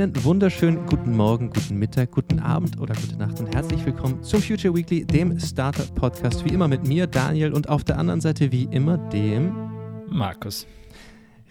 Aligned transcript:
Einen 0.00 0.24
wunderschönen 0.24 0.86
guten 0.86 1.14
Morgen, 1.14 1.50
guten 1.50 1.78
Mittag, 1.78 2.12
guten 2.12 2.38
Abend 2.38 2.80
oder 2.80 2.94
gute 2.94 3.18
Nacht 3.18 3.38
und 3.38 3.54
herzlich 3.54 3.84
willkommen 3.84 4.22
zum 4.22 4.40
Future 4.40 4.74
Weekly, 4.74 5.04
dem 5.04 5.38
Startup 5.38 5.94
Podcast. 5.94 6.42
Wie 6.42 6.54
immer 6.54 6.68
mit 6.68 6.88
mir, 6.88 7.06
Daniel, 7.06 7.52
und 7.52 7.68
auf 7.68 7.84
der 7.84 7.98
anderen 7.98 8.22
Seite 8.22 8.50
wie 8.50 8.64
immer 8.64 8.96
dem 8.96 9.52
Markus. 10.08 10.66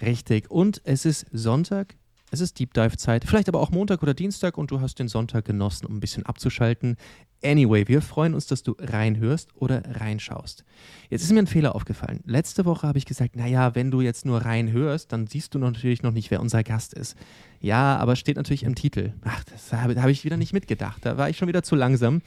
Richtig. 0.01 0.49
Und 0.49 0.81
es 0.83 1.05
ist 1.05 1.27
Sonntag, 1.31 1.93
es 2.31 2.41
ist 2.41 2.59
Deep 2.59 2.73
Dive 2.73 2.97
Zeit, 2.97 3.25
vielleicht 3.25 3.49
aber 3.49 3.59
auch 3.59 3.71
Montag 3.71 4.03
oder 4.03 4.13
Dienstag 4.13 4.57
und 4.57 4.71
du 4.71 4.81
hast 4.81 4.99
den 4.99 5.07
Sonntag 5.07 5.45
genossen, 5.45 5.85
um 5.85 5.97
ein 5.97 5.99
bisschen 5.99 6.25
abzuschalten. 6.25 6.97
Anyway, 7.43 7.87
wir 7.87 8.01
freuen 8.01 8.33
uns, 8.33 8.47
dass 8.47 8.63
du 8.63 8.75
reinhörst 8.77 9.55
oder 9.55 9.81
reinschaust. 9.99 10.65
Jetzt 11.09 11.23
ist 11.23 11.31
mir 11.31 11.39
ein 11.39 11.47
Fehler 11.47 11.73
aufgefallen. 11.73 12.21
Letzte 12.25 12.65
Woche 12.65 12.87
habe 12.87 12.97
ich 12.97 13.05
gesagt, 13.05 13.35
naja, 13.35 13.75
wenn 13.75 13.91
du 13.91 14.01
jetzt 14.01 14.25
nur 14.25 14.39
reinhörst, 14.39 15.11
dann 15.11 15.25
siehst 15.25 15.55
du 15.55 15.59
natürlich 15.59 16.03
noch 16.03 16.11
nicht, 16.11 16.31
wer 16.31 16.41
unser 16.41 16.63
Gast 16.63 16.93
ist. 16.93 17.15
Ja, 17.61 17.97
aber 17.97 18.15
steht 18.15 18.35
natürlich 18.35 18.63
im 18.63 18.75
Titel. 18.75 19.13
Ach, 19.23 19.43
das 19.45 19.71
habe, 19.73 19.99
habe 20.01 20.11
ich 20.11 20.25
wieder 20.25 20.37
nicht 20.37 20.53
mitgedacht. 20.53 21.05
Da 21.05 21.17
war 21.17 21.29
ich 21.29 21.37
schon 21.37 21.47
wieder 21.47 21.63
zu 21.63 21.75
langsam. 21.75 22.21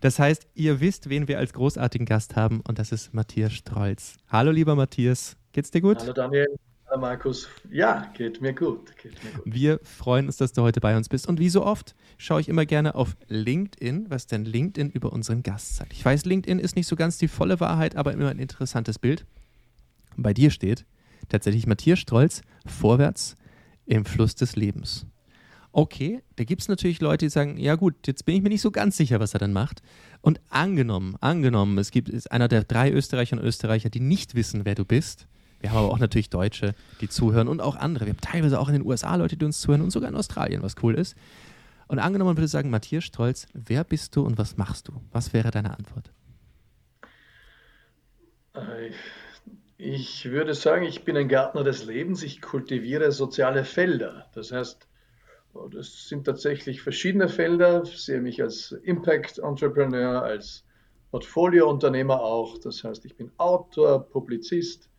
Das 0.00 0.18
heißt, 0.18 0.46
ihr 0.54 0.80
wisst, 0.80 1.08
wen 1.08 1.28
wir 1.28 1.38
als 1.38 1.52
großartigen 1.52 2.06
Gast 2.06 2.36
haben 2.36 2.60
und 2.66 2.78
das 2.78 2.92
ist 2.92 3.14
Matthias 3.14 3.52
Strolz. 3.52 4.16
Hallo, 4.28 4.50
lieber 4.50 4.74
Matthias. 4.74 5.36
Geht's 5.52 5.70
dir 5.70 5.80
gut? 5.80 5.98
Hallo, 6.00 6.12
Daniel. 6.12 6.46
Hallo 6.90 7.02
Markus, 7.02 7.48
ja, 7.70 8.10
geht 8.14 8.40
mir 8.40 8.54
gut. 8.54 8.96
Geht 8.96 9.22
mir 9.22 9.30
gut. 9.32 9.42
Wir 9.44 9.78
freuen 9.82 10.24
uns, 10.24 10.38
dass 10.38 10.54
du 10.54 10.62
heute 10.62 10.80
bei 10.80 10.96
uns 10.96 11.10
bist. 11.10 11.28
Und 11.28 11.38
wie 11.38 11.50
so 11.50 11.62
oft 11.62 11.94
schaue 12.16 12.40
ich 12.40 12.48
immer 12.48 12.64
gerne 12.64 12.94
auf 12.94 13.14
LinkedIn, 13.28 14.06
was 14.08 14.26
denn 14.26 14.46
LinkedIn 14.46 14.90
über 14.92 15.12
unseren 15.12 15.42
Gast 15.42 15.76
sagt. 15.76 15.92
Ich 15.92 16.02
weiß, 16.02 16.24
LinkedIn 16.24 16.58
ist 16.58 16.76
nicht 16.76 16.86
so 16.86 16.96
ganz 16.96 17.18
die 17.18 17.28
volle 17.28 17.60
Wahrheit, 17.60 17.94
aber 17.94 18.12
immer 18.12 18.30
ein 18.30 18.38
interessantes 18.38 18.98
Bild. 18.98 19.26
Bei 20.16 20.32
dir 20.32 20.50
steht 20.50 20.86
tatsächlich 21.28 21.66
Matthias 21.66 21.98
Strolz 21.98 22.40
vorwärts 22.64 23.36
im 23.84 24.06
Fluss 24.06 24.34
des 24.34 24.56
Lebens. 24.56 25.04
Okay, 25.72 26.22
da 26.36 26.44
gibt 26.44 26.62
es 26.62 26.68
natürlich 26.68 27.02
Leute, 27.02 27.26
die 27.26 27.30
sagen, 27.30 27.58
ja 27.58 27.74
gut, 27.74 28.06
jetzt 28.06 28.24
bin 28.24 28.34
ich 28.34 28.42
mir 28.42 28.48
nicht 28.48 28.62
so 28.62 28.70
ganz 28.70 28.96
sicher, 28.96 29.20
was 29.20 29.34
er 29.34 29.40
dann 29.40 29.52
macht. 29.52 29.82
Und 30.22 30.40
angenommen, 30.48 31.16
angenommen, 31.20 31.76
es 31.76 31.90
gibt 31.90 32.08
ist 32.08 32.32
einer 32.32 32.48
der 32.48 32.64
drei 32.64 32.90
Österreicher 32.90 33.36
und 33.36 33.44
Österreicher, 33.44 33.90
die 33.90 34.00
nicht 34.00 34.34
wissen, 34.34 34.64
wer 34.64 34.74
du 34.74 34.86
bist, 34.86 35.28
wir 35.60 35.70
haben 35.70 35.78
aber 35.78 35.90
auch 35.90 35.98
natürlich 35.98 36.30
Deutsche, 36.30 36.74
die 37.00 37.08
zuhören 37.08 37.48
und 37.48 37.60
auch 37.60 37.76
andere. 37.76 38.06
Wir 38.06 38.12
haben 38.12 38.20
teilweise 38.20 38.60
auch 38.60 38.68
in 38.68 38.74
den 38.74 38.86
USA 38.86 39.16
Leute, 39.16 39.36
die 39.36 39.44
uns 39.44 39.60
zuhören 39.60 39.82
und 39.82 39.90
sogar 39.90 40.08
in 40.08 40.16
Australien, 40.16 40.62
was 40.62 40.76
cool 40.82 40.94
ist. 40.94 41.16
Und 41.88 41.98
angenommen, 41.98 42.36
würde 42.36 42.48
sagen, 42.48 42.70
Matthias 42.70 43.04
Stolz, 43.04 43.46
wer 43.54 43.82
bist 43.82 44.14
du 44.14 44.24
und 44.24 44.38
was 44.38 44.56
machst 44.56 44.88
du? 44.88 45.00
Was 45.10 45.32
wäre 45.32 45.50
deine 45.50 45.76
Antwort? 45.76 46.12
Äh, 48.54 48.90
ich 49.78 50.26
würde 50.30 50.54
sagen, 50.54 50.84
ich 50.84 51.04
bin 51.04 51.16
ein 51.16 51.28
Gärtner 51.28 51.64
des 51.64 51.84
Lebens. 51.84 52.22
Ich 52.22 52.42
kultiviere 52.42 53.10
soziale 53.10 53.64
Felder. 53.64 54.26
Das 54.34 54.52
heißt, 54.52 54.86
oh, 55.54 55.68
das 55.68 56.08
sind 56.08 56.24
tatsächlich 56.24 56.82
verschiedene 56.82 57.28
Felder. 57.28 57.82
Ich 57.84 58.02
sehe 58.02 58.20
mich 58.20 58.42
als 58.42 58.72
Impact 58.72 59.38
Entrepreneur, 59.38 60.22
als 60.22 60.64
Portfoliounternehmer 61.10 62.20
auch. 62.20 62.58
Das 62.58 62.84
heißt, 62.84 63.04
ich 63.04 63.16
bin 63.16 63.30
Autor, 63.38 64.08
Publizist, 64.10 64.90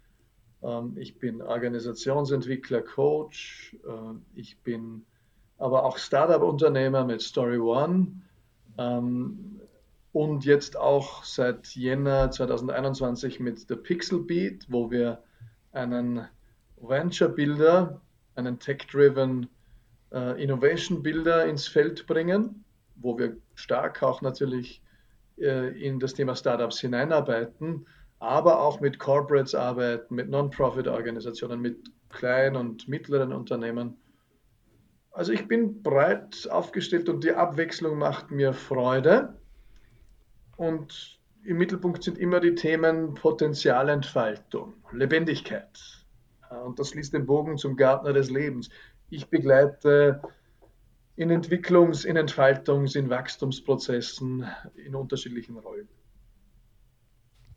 ich 0.95 1.17
bin 1.19 1.41
Organisationsentwickler, 1.41 2.81
Coach. 2.81 3.77
Äh, 3.87 4.39
ich 4.39 4.59
bin 4.59 5.05
aber 5.57 5.85
auch 5.85 5.97
Startup-Unternehmer 5.97 7.05
mit 7.05 7.21
Story 7.21 7.57
One. 7.57 8.07
Ähm, 8.77 9.61
und 10.11 10.43
jetzt 10.43 10.75
auch 10.75 11.23
seit 11.23 11.75
Jänner 11.75 12.31
2021 12.31 13.39
mit 13.39 13.59
The 13.67 13.75
Pixel 13.75 14.19
Beat, 14.19 14.65
wo 14.69 14.89
wir 14.89 15.21
einen 15.71 16.27
Venture 16.77 17.29
Builder, 17.29 18.01
einen 18.35 18.59
Tech-Driven 18.59 19.47
äh, 20.11 20.41
Innovation 20.41 21.03
Builder 21.03 21.45
ins 21.45 21.67
Feld 21.67 22.07
bringen, 22.07 22.65
wo 22.95 23.17
wir 23.17 23.37
stark 23.53 24.01
auch 24.01 24.21
natürlich 24.21 24.81
äh, 25.37 25.69
in 25.79 25.99
das 25.99 26.15
Thema 26.15 26.35
Startups 26.35 26.79
hineinarbeiten 26.79 27.85
aber 28.19 28.61
auch 28.61 28.81
mit 28.81 28.99
Corporates 28.99 29.55
arbeiten, 29.55 30.15
mit 30.15 30.29
Non-Profit-Organisationen, 30.29 31.61
mit 31.61 31.91
kleinen 32.09 32.55
und 32.55 32.87
mittleren 32.87 33.33
Unternehmen. 33.33 33.97
Also 35.11 35.31
ich 35.31 35.47
bin 35.47 35.81
breit 35.81 36.47
aufgestellt 36.51 37.09
und 37.09 37.23
die 37.23 37.31
Abwechslung 37.31 37.97
macht 37.97 38.31
mir 38.31 38.53
Freude. 38.53 39.37
Und 40.57 41.19
im 41.43 41.57
Mittelpunkt 41.57 42.03
sind 42.03 42.17
immer 42.17 42.39
die 42.39 42.55
Themen 42.55 43.13
Potenzialentfaltung, 43.13 44.73
Lebendigkeit. 44.91 45.79
Und 46.65 46.79
das 46.79 46.89
schließt 46.89 47.13
den 47.13 47.25
Bogen 47.25 47.57
zum 47.57 47.77
Gartner 47.77 48.11
des 48.11 48.29
Lebens. 48.29 48.69
Ich 49.09 49.29
begleite 49.29 50.21
in 51.15 51.31
Entwicklungs-, 51.31 52.05
in 52.05 52.17
Entfaltungs-, 52.17 52.97
in 52.97 53.09
Wachstumsprozessen 53.09 54.45
in 54.75 54.95
unterschiedlichen 54.95 55.57
Rollen. 55.57 55.87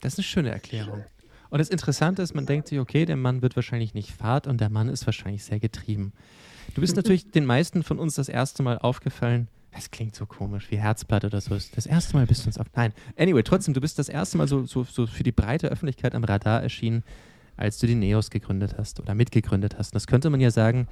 Das 0.03 0.15
ist 0.15 0.19
eine 0.19 0.25
schöne 0.25 0.51
Erklärung. 0.51 1.05
Und 1.49 1.59
das 1.59 1.69
Interessante 1.69 2.23
ist, 2.23 2.35
man 2.35 2.45
denkt 2.45 2.69
sich, 2.69 2.79
okay, 2.79 3.07
der 3.07 3.17
Mann 3.17 3.41
wird 3.41 3.57
wahrscheinlich 3.57 3.95
nicht 3.95 4.11
Fahrt 4.11 4.47
und 4.47 4.61
der 4.61 4.69
Mann 4.69 4.89
ist 4.89 5.07
wahrscheinlich 5.07 5.45
sehr 5.45 5.61
getrieben. 5.61 6.13
Du 6.75 6.81
bist 6.81 6.97
natürlich 6.97 7.31
den 7.31 7.47
meisten 7.47 7.83
von 7.83 7.99
uns 7.99 8.17
das 8.17 8.29
erste 8.29 8.63
Mal 8.63 8.79
aufgefallen. 8.79 9.49
Das 9.73 9.91
klingt 9.91 10.15
so 10.15 10.27
komisch, 10.27 10.71
wie 10.71 10.77
Herzblatt 10.77 11.25
oder 11.25 11.41
so. 11.41 11.57
Das 11.75 11.87
erste 11.87 12.17
Mal 12.17 12.27
bist 12.27 12.45
du 12.45 12.49
uns 12.49 12.59
auf. 12.59 12.67
Nein, 12.75 12.93
anyway, 13.17 13.43
trotzdem, 13.43 13.75
du 13.75 13.81
bist 13.81 13.99
das 13.99 14.09
erste 14.09 14.39
Mal 14.39 14.49
so, 14.49 14.67
so, 14.67 14.85
so 14.85 15.07
für 15.07 15.23
die 15.23 15.33
breite 15.33 15.69
Öffentlichkeit 15.69 16.15
am 16.15 16.25
Radar 16.25 16.63
erschienen, 16.63 17.05
als 17.57 17.79
du 17.79 17.87
die 17.87 17.95
Neos 17.95 18.31
gegründet 18.31 18.75
hast 18.77 18.99
oder 18.99 19.15
mitgegründet 19.15 19.79
hast. 19.79 19.93
Und 19.93 19.95
das 19.95 20.07
könnte 20.07 20.31
man 20.31 20.41
ja 20.41 20.51
sagen, 20.51 20.89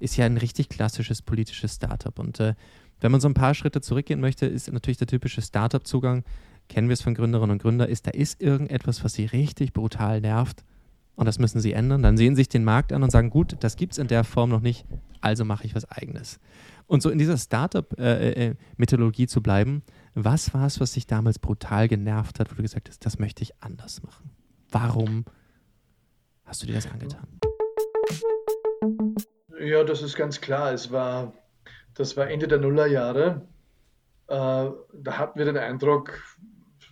ist 0.00 0.16
ja 0.16 0.26
ein 0.26 0.36
richtig 0.36 0.68
klassisches 0.68 1.22
politisches 1.22 1.74
Startup. 1.74 2.18
Und 2.18 2.40
äh, 2.40 2.54
wenn 3.00 3.10
man 3.10 3.20
so 3.20 3.28
ein 3.28 3.34
paar 3.34 3.54
Schritte 3.54 3.80
zurückgehen 3.80 4.20
möchte, 4.20 4.46
ist 4.46 4.72
natürlich 4.72 4.98
der 4.98 5.06
typische 5.06 5.42
Startup-Zugang 5.42 6.24
kennen 6.68 6.88
wir 6.88 6.94
es 6.94 7.02
von 7.02 7.14
Gründerinnen 7.14 7.52
und 7.52 7.62
Gründern, 7.62 7.88
ist, 7.88 8.06
da 8.06 8.10
ist 8.10 8.40
irgendetwas, 8.40 9.04
was 9.04 9.14
sie 9.14 9.26
richtig 9.26 9.72
brutal 9.72 10.20
nervt 10.20 10.64
und 11.16 11.26
das 11.26 11.38
müssen 11.38 11.60
sie 11.60 11.72
ändern. 11.72 12.02
Dann 12.02 12.16
sehen 12.16 12.34
sie 12.34 12.40
sich 12.40 12.48
den 12.48 12.64
Markt 12.64 12.92
an 12.92 13.02
und 13.02 13.10
sagen, 13.10 13.30
gut, 13.30 13.56
das 13.60 13.76
gibt 13.76 13.92
es 13.92 13.98
in 13.98 14.08
der 14.08 14.24
Form 14.24 14.50
noch 14.50 14.60
nicht, 14.60 14.86
also 15.20 15.44
mache 15.44 15.64
ich 15.64 15.74
was 15.74 15.90
eigenes. 15.90 16.40
Und 16.86 17.02
so 17.02 17.10
in 17.10 17.18
dieser 17.18 17.38
Startup-Mythologie 17.38 19.22
äh, 19.22 19.24
äh, 19.24 19.28
zu 19.28 19.42
bleiben, 19.42 19.82
was 20.14 20.52
war 20.54 20.66
es, 20.66 20.80
was 20.80 20.92
dich 20.92 21.06
damals 21.06 21.38
brutal 21.38 21.88
genervt 21.88 22.40
hat, 22.40 22.50
wo 22.50 22.56
du 22.56 22.62
gesagt 22.62 22.88
hast, 22.88 23.04
das 23.04 23.18
möchte 23.18 23.42
ich 23.42 23.52
anders 23.62 24.02
machen? 24.02 24.30
Warum 24.70 25.24
hast 26.44 26.62
du 26.62 26.66
dir 26.66 26.74
das 26.74 26.90
angetan? 26.90 27.26
Ja, 29.60 29.82
das 29.84 30.02
ist 30.02 30.16
ganz 30.16 30.40
klar. 30.40 30.72
Es 30.72 30.90
war, 30.90 31.32
das 31.94 32.16
war 32.16 32.28
Ende 32.28 32.48
der 32.48 32.58
Nullerjahre. 32.58 33.46
Äh, 34.26 34.34
da 34.34 35.18
hatten 35.18 35.38
wir 35.38 35.46
den 35.46 35.56
Eindruck, 35.56 36.22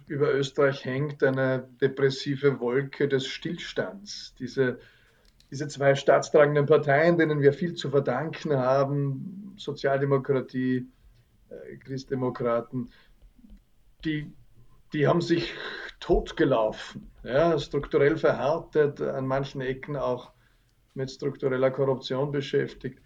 über 0.07 0.33
Österreich 0.35 0.85
hängt 0.85 1.23
eine 1.23 1.69
depressive 1.81 2.61
Wolke 2.61 3.09
des 3.09 3.27
Stillstands. 3.27 4.35
Diese, 4.39 4.79
diese 5.51 5.69
zwei 5.69 5.95
staatstragenden 5.95 6.67
Parteien, 6.67 7.19
denen 7.19 7.41
wir 7.41 7.53
viel 7.53 7.75
zu 7.75 7.91
verdanken 7.91 8.57
haben, 8.57 9.55
Sozialdemokratie, 9.57 10.89
äh, 11.49 11.77
Christdemokraten, 11.77 12.91
die, 14.05 14.33
die 14.93 15.07
haben 15.07 15.21
sich 15.21 15.55
totgelaufen, 16.01 17.11
ja, 17.23 17.59
strukturell 17.59 18.17
verhärtet, 18.17 19.01
an 19.01 19.27
manchen 19.27 19.61
Ecken 19.61 19.97
auch 19.97 20.33
mit 20.95 21.11
struktureller 21.11 21.71
Korruption 21.71 22.33
beschäftigt. 22.33 23.01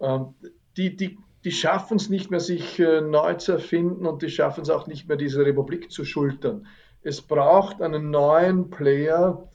Ähm, 0.00 0.34
die, 0.76 0.96
die, 0.96 1.18
die 1.44 1.52
schaffen 1.52 1.96
es 1.96 2.08
nicht 2.08 2.30
mehr, 2.30 2.40
sich 2.40 2.78
äh, 2.78 3.00
neu 3.00 3.34
zu 3.34 3.52
erfinden 3.52 4.06
und 4.06 4.22
die 4.22 4.28
schaffen 4.28 4.62
es 4.62 4.70
auch 4.70 4.86
nicht 4.86 5.08
mehr, 5.08 5.16
diese 5.16 5.44
Republik 5.44 5.90
zu 5.90 6.04
schultern. 6.04 6.66
Es 7.02 7.22
braucht 7.22 7.80
einen 7.80 8.10
neuen 8.10 8.68
Player, 8.68 9.48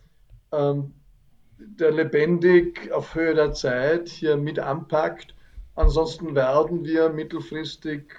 ähm, 0.52 0.94
der 1.58 1.92
lebendig 1.92 2.92
auf 2.92 3.14
Höhe 3.14 3.36
der 3.36 3.54
Zeit 3.54 4.10
hier 4.10 4.36
mit 4.36 4.60
anpackt. 4.60 5.36
Ansonsten 5.76 6.36
werden 6.36 6.86
wir 6.86 7.10
mittelfristig 7.10 8.12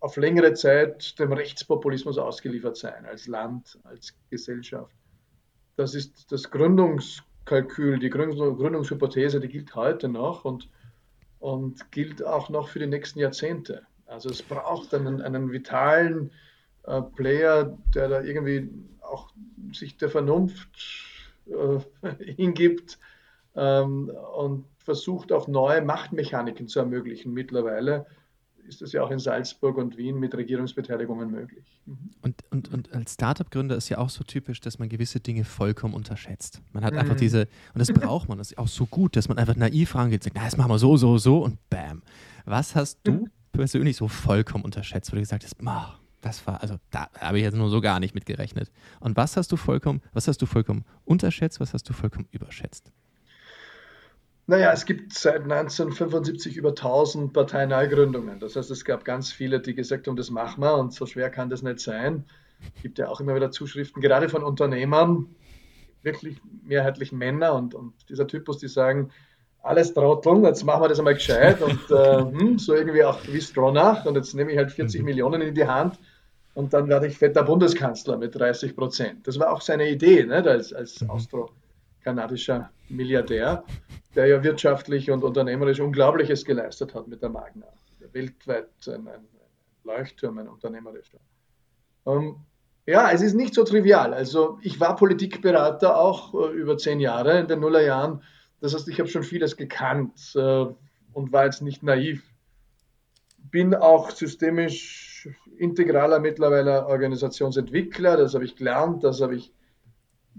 auf 0.00 0.16
längere 0.16 0.52
Zeit 0.52 1.18
dem 1.18 1.32
Rechtspopulismus 1.32 2.18
ausgeliefert 2.18 2.76
sein, 2.76 3.06
als 3.06 3.26
Land, 3.26 3.78
als 3.84 4.14
Gesellschaft. 4.28 4.94
Das 5.76 5.94
ist 5.94 6.30
das 6.30 6.50
Gründungskalkül, 6.50 7.98
die 7.98 8.10
Gründungshypothese, 8.10 9.40
die 9.40 9.48
gilt 9.48 9.74
heute 9.74 10.08
noch 10.08 10.44
und 10.44 10.68
und 11.44 11.90
gilt 11.90 12.24
auch 12.24 12.48
noch 12.48 12.68
für 12.70 12.78
die 12.78 12.86
nächsten 12.86 13.18
Jahrzehnte. 13.18 13.82
Also 14.06 14.30
es 14.30 14.40
braucht 14.40 14.94
einen, 14.94 15.20
einen 15.20 15.52
vitalen 15.52 16.32
äh, 16.84 17.02
Player, 17.02 17.76
der 17.94 18.08
da 18.08 18.22
irgendwie 18.22 18.70
auch 19.02 19.30
sich 19.74 19.98
der 19.98 20.08
Vernunft 20.08 20.70
äh, 21.44 21.80
hingibt 22.32 22.98
ähm, 23.56 24.10
und 24.34 24.64
versucht 24.78 25.32
auch 25.32 25.46
neue 25.46 25.82
Machtmechaniken 25.82 26.66
zu 26.66 26.78
ermöglichen 26.78 27.34
mittlerweile. 27.34 28.06
Ist 28.66 28.82
das 28.82 28.92
ja 28.92 29.02
auch 29.02 29.10
in 29.10 29.18
Salzburg 29.18 29.76
und 29.76 29.96
Wien 29.96 30.18
mit 30.18 30.34
Regierungsbeteiligungen 30.34 31.30
möglich. 31.30 31.64
Mhm. 31.86 32.10
Und, 32.22 32.44
und, 32.50 32.72
und 32.72 32.92
als 32.92 33.14
Startup-Gründer 33.14 33.76
ist 33.76 33.88
ja 33.88 33.98
auch 33.98 34.10
so 34.10 34.24
typisch, 34.24 34.60
dass 34.60 34.78
man 34.78 34.88
gewisse 34.88 35.20
Dinge 35.20 35.44
vollkommen 35.44 35.94
unterschätzt. 35.94 36.62
Man 36.72 36.84
hat 36.84 36.94
mhm. 36.94 37.00
einfach 37.00 37.16
diese, 37.16 37.42
und 37.74 37.78
das 37.78 37.92
braucht 37.92 38.28
man, 38.28 38.38
das 38.38 38.52
ist 38.52 38.58
auch 38.58 38.68
so 38.68 38.86
gut, 38.86 39.16
dass 39.16 39.28
man 39.28 39.38
einfach 39.38 39.56
naiv 39.56 39.94
rangeht 39.94 40.20
und 40.20 40.24
sagt, 40.24 40.36
na, 40.36 40.44
das 40.44 40.56
machen 40.56 40.70
wir 40.70 40.78
so, 40.78 40.96
so, 40.96 41.18
so 41.18 41.44
und 41.44 41.58
bam. 41.70 42.02
Was 42.44 42.74
hast 42.74 43.00
du 43.04 43.12
mhm. 43.12 43.30
persönlich 43.52 43.96
so 43.96 44.08
vollkommen 44.08 44.64
unterschätzt, 44.64 45.12
wo 45.12 45.16
du 45.16 45.20
gesagt 45.20 45.44
hast, 45.44 45.56
oh, 45.64 45.94
das 46.20 46.46
war, 46.46 46.62
also 46.62 46.76
da 46.90 47.08
habe 47.18 47.38
ich 47.38 47.44
jetzt 47.44 47.56
nur 47.56 47.68
so 47.68 47.80
gar 47.80 48.00
nicht 48.00 48.14
mit 48.14 48.24
gerechnet. 48.24 48.70
Und 49.00 49.16
was 49.16 49.36
hast 49.36 49.52
du 49.52 49.56
vollkommen, 49.56 50.00
was 50.12 50.26
hast 50.26 50.40
du 50.40 50.46
vollkommen 50.46 50.84
unterschätzt, 51.04 51.60
was 51.60 51.74
hast 51.74 51.88
du 51.88 51.92
vollkommen 51.92 52.26
überschätzt? 52.30 52.90
Naja, 54.46 54.72
es 54.72 54.84
gibt 54.84 55.14
seit 55.14 55.42
1975 55.42 56.56
über 56.56 56.70
1000 56.70 57.32
Parteineugründungen. 57.32 58.40
Das 58.40 58.56
heißt, 58.56 58.70
es 58.70 58.84
gab 58.84 59.04
ganz 59.04 59.32
viele, 59.32 59.60
die 59.60 59.74
gesagt 59.74 60.06
haben, 60.06 60.16
das 60.16 60.30
machen 60.30 60.62
wir 60.62 60.74
und 60.76 60.92
so 60.92 61.06
schwer 61.06 61.30
kann 61.30 61.48
das 61.48 61.62
nicht 61.62 61.80
sein. 61.80 62.24
Es 62.76 62.82
gibt 62.82 62.98
ja 62.98 63.08
auch 63.08 63.20
immer 63.20 63.34
wieder 63.34 63.50
Zuschriften, 63.50 64.02
gerade 64.02 64.28
von 64.28 64.42
Unternehmern, 64.42 65.34
wirklich 66.02 66.36
mehrheitlich 66.62 67.10
Männer 67.12 67.54
und, 67.54 67.74
und 67.74 67.94
dieser 68.10 68.26
Typus, 68.26 68.58
die 68.58 68.68
sagen, 68.68 69.10
alles 69.62 69.94
trotteln, 69.94 70.44
jetzt 70.44 70.62
machen 70.62 70.82
wir 70.82 70.88
das 70.88 70.98
einmal 70.98 71.14
gescheit 71.14 71.62
und 71.62 71.90
äh, 71.90 72.18
hm, 72.18 72.58
so 72.58 72.74
irgendwie 72.74 73.02
auch 73.02 73.18
wie 73.26 73.40
Stronach 73.40 74.04
und 74.04 74.14
jetzt 74.14 74.34
nehme 74.34 74.52
ich 74.52 74.58
halt 74.58 74.70
40 74.70 75.00
mhm. 75.00 75.06
Millionen 75.06 75.40
in 75.40 75.54
die 75.54 75.66
Hand 75.66 75.98
und 76.52 76.74
dann 76.74 76.88
werde 76.88 77.06
ich 77.06 77.16
fetter 77.16 77.42
Bundeskanzler 77.42 78.18
mit 78.18 78.34
30 78.34 78.76
Prozent. 78.76 79.26
Das 79.26 79.38
war 79.38 79.50
auch 79.50 79.62
seine 79.62 79.88
Idee, 79.88 80.24
nicht? 80.24 80.46
als, 80.46 80.74
als 80.74 81.00
mhm. 81.00 81.10
Austro-kanadischer 82.04 82.70
Milliardär 82.88 83.64
der 84.14 84.26
ja 84.26 84.44
wirtschaftlich 84.44 85.10
und 85.10 85.24
unternehmerisch 85.24 85.80
Unglaubliches 85.80 86.44
geleistet 86.44 86.94
hat 86.94 87.08
mit 87.08 87.20
der 87.20 87.30
Magna. 87.30 87.66
Weltweit 88.12 88.68
ein, 88.86 89.08
ein 89.08 89.26
Leuchtturm, 89.82 90.38
ein 90.38 90.46
unternehmerischer. 90.46 91.18
Ähm, 92.06 92.36
ja, 92.86 93.10
es 93.10 93.22
ist 93.22 93.34
nicht 93.34 93.54
so 93.54 93.64
trivial. 93.64 94.14
Also 94.14 94.60
ich 94.62 94.78
war 94.78 94.94
Politikberater 94.94 95.98
auch 95.98 96.32
äh, 96.32 96.52
über 96.52 96.78
zehn 96.78 97.00
Jahre 97.00 97.40
in 97.40 97.48
den 97.48 97.58
Nullerjahren. 97.58 98.22
Das 98.60 98.72
heißt, 98.72 98.86
ich 98.86 99.00
habe 99.00 99.08
schon 99.08 99.24
vieles 99.24 99.56
gekannt 99.56 100.32
äh, 100.36 100.66
und 101.12 101.32
war 101.32 101.46
jetzt 101.46 101.62
nicht 101.62 101.82
naiv. 101.82 102.22
Bin 103.50 103.74
auch 103.74 104.12
systemisch 104.12 105.28
integraler 105.56 106.20
mittlerweile 106.20 106.86
Organisationsentwickler. 106.86 108.16
Das 108.16 108.34
habe 108.34 108.44
ich 108.44 108.54
gelernt, 108.54 109.02
das 109.02 109.20
habe 109.20 109.34
ich 109.34 109.52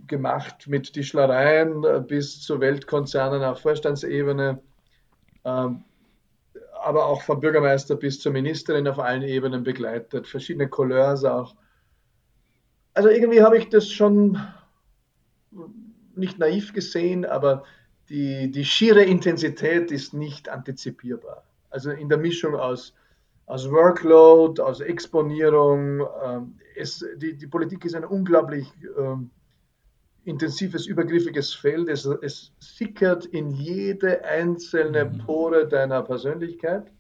gemacht 0.07 0.67
mit 0.67 0.93
Tischlereien 0.93 1.83
äh, 1.83 2.01
bis 2.05 2.41
zu 2.41 2.59
Weltkonzernen 2.59 3.43
auf 3.43 3.61
Vorstandsebene, 3.61 4.59
ähm, 5.43 5.83
aber 6.81 7.05
auch 7.05 7.21
vom 7.21 7.39
Bürgermeister 7.39 7.95
bis 7.95 8.19
zur 8.19 8.31
Ministerin 8.31 8.87
auf 8.87 8.99
allen 8.99 9.23
Ebenen 9.23 9.63
begleitet, 9.63 10.27
verschiedene 10.27 10.69
Couleurs 10.69 11.23
auch. 11.23 11.55
Also 12.93 13.09
irgendwie 13.09 13.41
habe 13.41 13.57
ich 13.57 13.69
das 13.69 13.89
schon 13.89 14.39
nicht 16.15 16.39
naiv 16.39 16.73
gesehen, 16.73 17.25
aber 17.25 17.63
die, 18.09 18.51
die 18.51 18.65
schiere 18.65 19.03
Intensität 19.03 19.91
ist 19.91 20.13
nicht 20.13 20.49
antizipierbar. 20.49 21.43
Also 21.69 21.91
in 21.91 22.07
der 22.07 22.17
Mischung 22.17 22.55
aus, 22.55 22.93
aus 23.47 23.69
Workload, 23.69 24.61
aus 24.61 24.79
Exponierung. 24.79 26.07
Ähm, 26.23 26.57
es, 26.75 27.03
die, 27.17 27.35
die 27.35 27.47
Politik 27.47 27.83
ist 27.85 27.95
ein 27.95 28.05
unglaublich 28.05 28.71
ähm, 28.97 29.29
intensives, 30.25 30.87
übergriffiges 30.87 31.53
Feld. 31.53 31.87
Es, 31.87 32.05
es 32.05 32.51
sickert 32.59 33.25
in 33.25 33.51
jede 33.51 34.23
einzelne 34.25 35.05
mhm. 35.05 35.19
Pore 35.19 35.67
deiner 35.67 36.01
Persönlichkeit, 36.01 36.91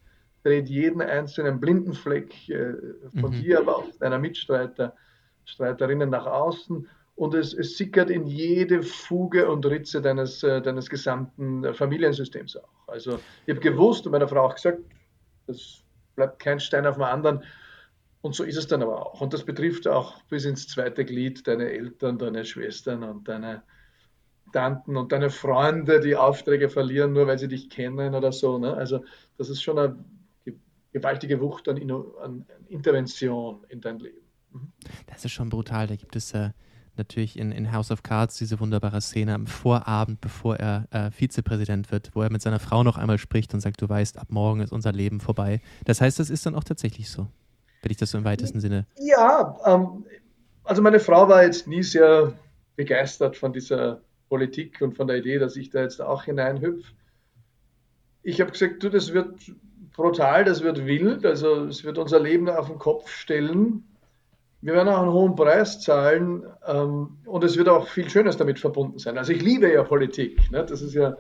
dreht 0.43 0.69
jeden 0.69 1.01
einzelnen 1.01 1.59
blinden 1.59 1.93
Fleck 1.93 2.33
äh, 2.49 2.73
von 3.19 3.31
mhm. 3.31 3.41
dir, 3.41 3.59
aber 3.59 3.77
auch 3.77 3.89
deiner 3.99 4.19
Mitstreiter, 4.19 4.95
Streiterinnen 5.45 6.09
nach 6.09 6.25
außen. 6.25 6.87
Und 7.15 7.33
es, 7.33 7.53
es, 7.53 7.77
sickert 7.77 8.09
in 8.09 8.27
jede 8.27 8.83
Fuge 8.83 9.49
und 9.49 9.65
Ritze 9.65 10.01
deines, 10.01 10.43
äh, 10.43 10.61
deines 10.61 10.89
gesamten 10.89 11.73
Familiensystems 11.73 12.57
auch. 12.57 12.87
Also 12.87 13.19
ich 13.45 13.55
habe 13.55 13.61
gewusst 13.61 14.05
und 14.05 14.11
meiner 14.11 14.27
Frau 14.27 14.45
auch 14.45 14.55
gesagt, 14.55 14.79
das 15.47 15.81
bleibt 16.15 16.39
kein 16.39 16.59
Stein 16.59 16.85
auf 16.85 16.95
dem 16.95 17.03
anderen 17.03 17.43
und 18.25 18.33
so 18.33 18.43
ist 18.43 18.57
es 18.57 18.65
dann 18.65 18.81
aber 18.81 19.05
auch. 19.05 19.21
Und 19.21 19.33
das 19.33 19.43
betrifft 19.43 19.87
auch 19.87 20.19
bis 20.23 20.45
ins 20.45 20.67
zweite 20.67 21.05
Glied 21.05 21.45
deine 21.47 21.69
Eltern, 21.69 22.17
deine 22.17 22.43
Schwestern 22.43 23.03
und 23.03 23.27
deine 23.27 23.61
Tanten 24.51 24.97
und 24.97 25.11
deine 25.11 25.29
Freunde, 25.29 25.99
die 25.99 26.15
Aufträge 26.15 26.69
verlieren, 26.69 27.13
nur 27.13 27.27
weil 27.27 27.37
sie 27.37 27.47
dich 27.47 27.69
kennen 27.69 28.15
oder 28.15 28.31
so. 28.31 28.57
Ne? 28.57 28.73
Also 28.73 29.05
das 29.37 29.49
ist 29.49 29.61
schon 29.61 29.77
eine 29.77 30.03
gewaltige 30.91 31.39
Wucht 31.39 31.69
an, 31.69 31.77
an 32.19 32.47
Intervention 32.67 33.63
in 33.69 33.79
dein 33.79 33.99
Leben. 33.99 34.25
Mhm. 34.51 34.71
Das 35.05 35.23
ist 35.23 35.31
schon 35.31 35.49
brutal. 35.49 35.85
Da 35.85 35.95
gibt 35.95 36.15
es 36.15 36.33
äh, 36.33 36.49
natürlich 36.97 37.37
in, 37.37 37.51
in 37.51 37.71
House 37.71 37.91
of 37.91 38.01
Cards 38.01 38.39
diese 38.39 38.59
wunderbare 38.59 39.01
Szene 39.01 39.35
am 39.35 39.45
Vorabend, 39.45 40.19
bevor 40.19 40.55
er 40.55 40.87
äh, 40.89 41.11
Vizepräsident 41.11 41.91
wird, 41.91 42.09
wo 42.15 42.23
er 42.23 42.31
mit 42.31 42.41
seiner 42.41 42.59
Frau 42.59 42.81
noch 42.81 42.97
einmal 42.97 43.19
spricht 43.19 43.53
und 43.53 43.59
sagt, 43.59 43.83
du 43.83 43.87
weißt, 43.87 44.17
ab 44.17 44.31
morgen 44.31 44.61
ist 44.61 44.71
unser 44.71 44.93
Leben 44.93 45.19
vorbei. 45.19 45.61
Das 45.83 46.01
heißt, 46.01 46.17
das 46.17 46.31
ist 46.31 46.47
dann 46.47 46.55
auch 46.55 46.63
tatsächlich 46.63 47.11
so 47.11 47.27
wenn 47.81 47.91
ich 47.91 47.97
das 47.97 48.11
so 48.11 48.17
im 48.17 48.25
weitesten 48.25 48.59
Sinne. 48.59 48.85
Ja, 48.99 49.57
ähm, 49.65 50.05
also 50.63 50.81
meine 50.81 50.99
Frau 50.99 51.27
war 51.29 51.43
jetzt 51.43 51.67
nie 51.67 51.83
sehr 51.83 52.33
begeistert 52.75 53.37
von 53.37 53.53
dieser 53.53 54.01
Politik 54.29 54.81
und 54.81 54.95
von 54.95 55.07
der 55.07 55.17
Idee, 55.17 55.39
dass 55.39 55.55
ich 55.55 55.69
da 55.69 55.81
jetzt 55.81 56.01
auch 56.01 56.23
hineinhüpfe. 56.23 56.91
Ich 58.23 58.41
habe 58.41 58.51
gesagt, 58.51 58.83
du, 58.83 58.89
das 58.89 59.13
wird 59.13 59.35
brutal, 59.95 60.43
das 60.43 60.63
wird 60.63 60.85
wild, 60.85 61.25
also 61.25 61.65
es 61.65 61.83
wird 61.83 61.97
unser 61.97 62.19
Leben 62.19 62.49
auf 62.49 62.67
den 62.67 62.79
Kopf 62.79 63.09
stellen. 63.09 63.83
Wir 64.61 64.73
werden 64.73 64.89
auch 64.89 65.03
einen 65.03 65.11
hohen 65.11 65.35
Preis 65.35 65.79
zahlen 65.81 66.43
ähm, 66.65 67.19
und 67.25 67.43
es 67.43 67.55
wird 67.55 67.69
auch 67.69 67.87
viel 67.87 68.09
Schönes 68.09 68.35
damit 68.35 68.59
verbunden 68.59 68.97
sein. 68.97 69.17
Also 69.17 69.31
ich 69.31 69.41
liebe 69.41 69.71
ja 69.71 69.83
Politik, 69.83 70.39
ne? 70.51 70.65
das 70.65 70.81
ist 70.81 70.95
ja 70.95 71.15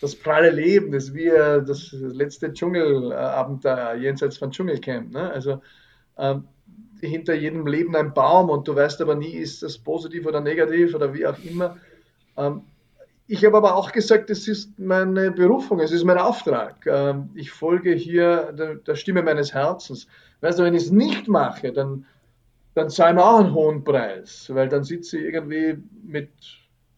das 0.00 0.14
pralle 0.16 0.50
Leben, 0.50 0.92
das 0.92 1.04
ist 1.04 1.14
wie 1.14 1.28
das 1.28 1.92
letzte 1.92 2.52
Dschungelabenteuer 2.52 3.94
jenseits 3.94 4.38
von 4.38 4.50
Dschungelcamp. 4.50 5.12
Ne? 5.12 5.30
Also 5.30 5.60
äh, 6.16 6.36
hinter 7.00 7.34
jedem 7.34 7.66
Leben 7.66 7.94
ein 7.96 8.14
Baum 8.14 8.50
und 8.50 8.66
du 8.68 8.74
weißt 8.74 9.00
aber 9.00 9.14
nie, 9.14 9.32
ist 9.32 9.62
das 9.62 9.78
positiv 9.78 10.26
oder 10.26 10.40
negativ 10.40 10.94
oder 10.94 11.12
wie 11.12 11.26
auch 11.26 11.38
immer. 11.38 11.76
Ähm, 12.36 12.62
ich 13.28 13.44
habe 13.44 13.56
aber 13.56 13.74
auch 13.74 13.90
gesagt, 13.90 14.30
es 14.30 14.46
ist 14.46 14.78
meine 14.78 15.32
Berufung, 15.32 15.80
es 15.80 15.90
ist 15.90 16.04
mein 16.04 16.18
Auftrag. 16.18 16.86
Ähm, 16.86 17.30
ich 17.34 17.50
folge 17.50 17.92
hier 17.92 18.52
der, 18.52 18.76
der, 18.76 18.94
Stimme 18.94 19.22
meines 19.22 19.52
Herzens. 19.52 20.06
Weißt 20.40 20.58
du, 20.58 20.62
wenn 20.62 20.74
ich 20.74 20.84
es 20.84 20.90
nicht 20.90 21.26
mache, 21.26 21.72
dann, 21.72 22.06
dann 22.74 22.88
zahle 22.88 23.14
ich 23.14 23.20
auch 23.20 23.40
einen 23.40 23.52
hohen 23.54 23.82
Preis, 23.82 24.48
weil 24.52 24.68
dann 24.68 24.84
sitze 24.84 25.18
ich 25.18 25.34
irgendwie 25.34 25.82
mit 26.04 26.30